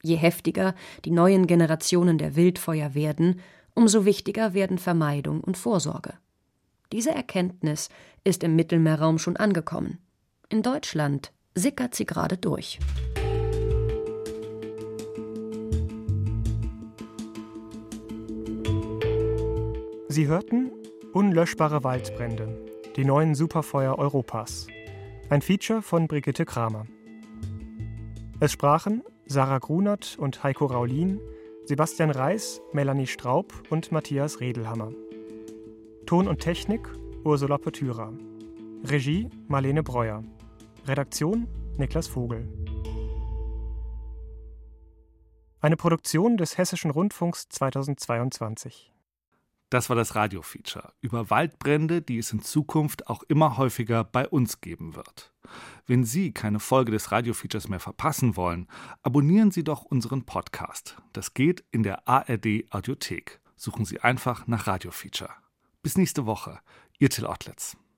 Je 0.03 0.17
heftiger 0.17 0.75
die 1.05 1.11
neuen 1.11 1.47
Generationen 1.47 2.19
der 2.19 2.37
Wildfeuer 2.37 2.95
werden, 2.95 3.41
umso 3.75 4.05
wichtiger 4.05 4.55
werden 4.55 4.79
Vermeidung 4.79 5.41
und 5.41 5.57
Vorsorge. 5.57 6.15
Diese 6.93 7.11
Erkenntnis 7.11 7.89
ist 8.23 8.45
im 8.45 8.55
Mittelmeerraum 8.55 9.19
schon 9.19 9.37
angekommen. 9.37 9.99
In 10.49 10.63
Deutschland 10.63 11.33
sickert 11.55 11.95
sie 11.95 12.07
gerade 12.07 12.37
durch. 12.37 12.79
Sie 20.09 20.29
hörten 20.29 20.71
Unlöschbare 21.15 21.85
Waldbrände, 21.85 22.59
die 22.97 23.05
neuen 23.05 23.37
Superfeuer 23.37 23.97
Europas. 24.01 24.67
Ein 25.31 25.43
Feature 25.43 25.81
von 25.81 26.09
Brigitte 26.09 26.45
Kramer. 26.45 26.87
Es 28.41 28.51
sprachen 28.51 29.05
Sarah 29.25 29.59
Grunert 29.59 30.17
und 30.19 30.43
Heiko 30.43 30.67
Raulin, 30.67 31.21
Sebastian 31.67 32.11
Reis, 32.11 32.61
Melanie 32.73 33.07
Straub 33.07 33.53
und 33.71 33.93
Matthias 33.93 34.41
Redelhammer. 34.41 34.91
Ton 36.05 36.27
und 36.27 36.41
Technik 36.41 36.91
Ursula 37.23 37.59
Petüra. 37.59 38.13
Regie 38.83 39.31
Marlene 39.47 39.85
Breuer. 39.85 40.25
Redaktion 40.85 41.47
Niklas 41.79 42.09
Vogel. 42.09 42.49
Eine 45.61 45.77
Produktion 45.77 46.37
des 46.37 46.59
Hessischen 46.59 46.91
Rundfunks 46.91 47.49
2022. 47.51 48.94
Das 49.71 49.89
war 49.89 49.97
das 49.97 50.15
Radio-Feature 50.15 50.93
über 51.01 51.31
Waldbrände, 51.31 52.03
die 52.03 52.19
es 52.19 52.33
in 52.33 52.43
Zukunft 52.43 53.09
auch 53.09 53.23
immer 53.25 53.57
häufiger 53.57 54.05
bei 54.05 54.29
uns 54.29 54.61
geben 54.61 54.95
wird. 54.95 55.33
Wenn 55.87 56.05
Sie 56.05 56.33
keine 56.33 56.61
Folge 56.61 56.93
des 56.93 57.13
Radio-Features 57.13 57.69
mehr 57.69 57.81
verpassen 57.81 58.37
wollen, 58.37 58.69
abonnieren 59.03 59.51
Sie 59.51 59.65
doch 59.65 59.83
unseren 59.83 60.25
Podcast. 60.25 60.97
Das 61.13 61.35
geht 61.35 61.65
in 61.71 61.83
der 61.83 62.09
ARD 62.09 62.65
Audiothek. 62.71 63.41
Suchen 63.57 63.85
Sie 63.85 64.01
einfach 64.01 64.47
nach 64.47 64.67
Radio-Feature. 64.67 65.31
Bis 65.83 65.97
nächste 65.97 66.27
Woche. 66.27 66.61
Ihr 66.99 67.11
Till 67.11 67.27
Ottlitz. 67.27 67.77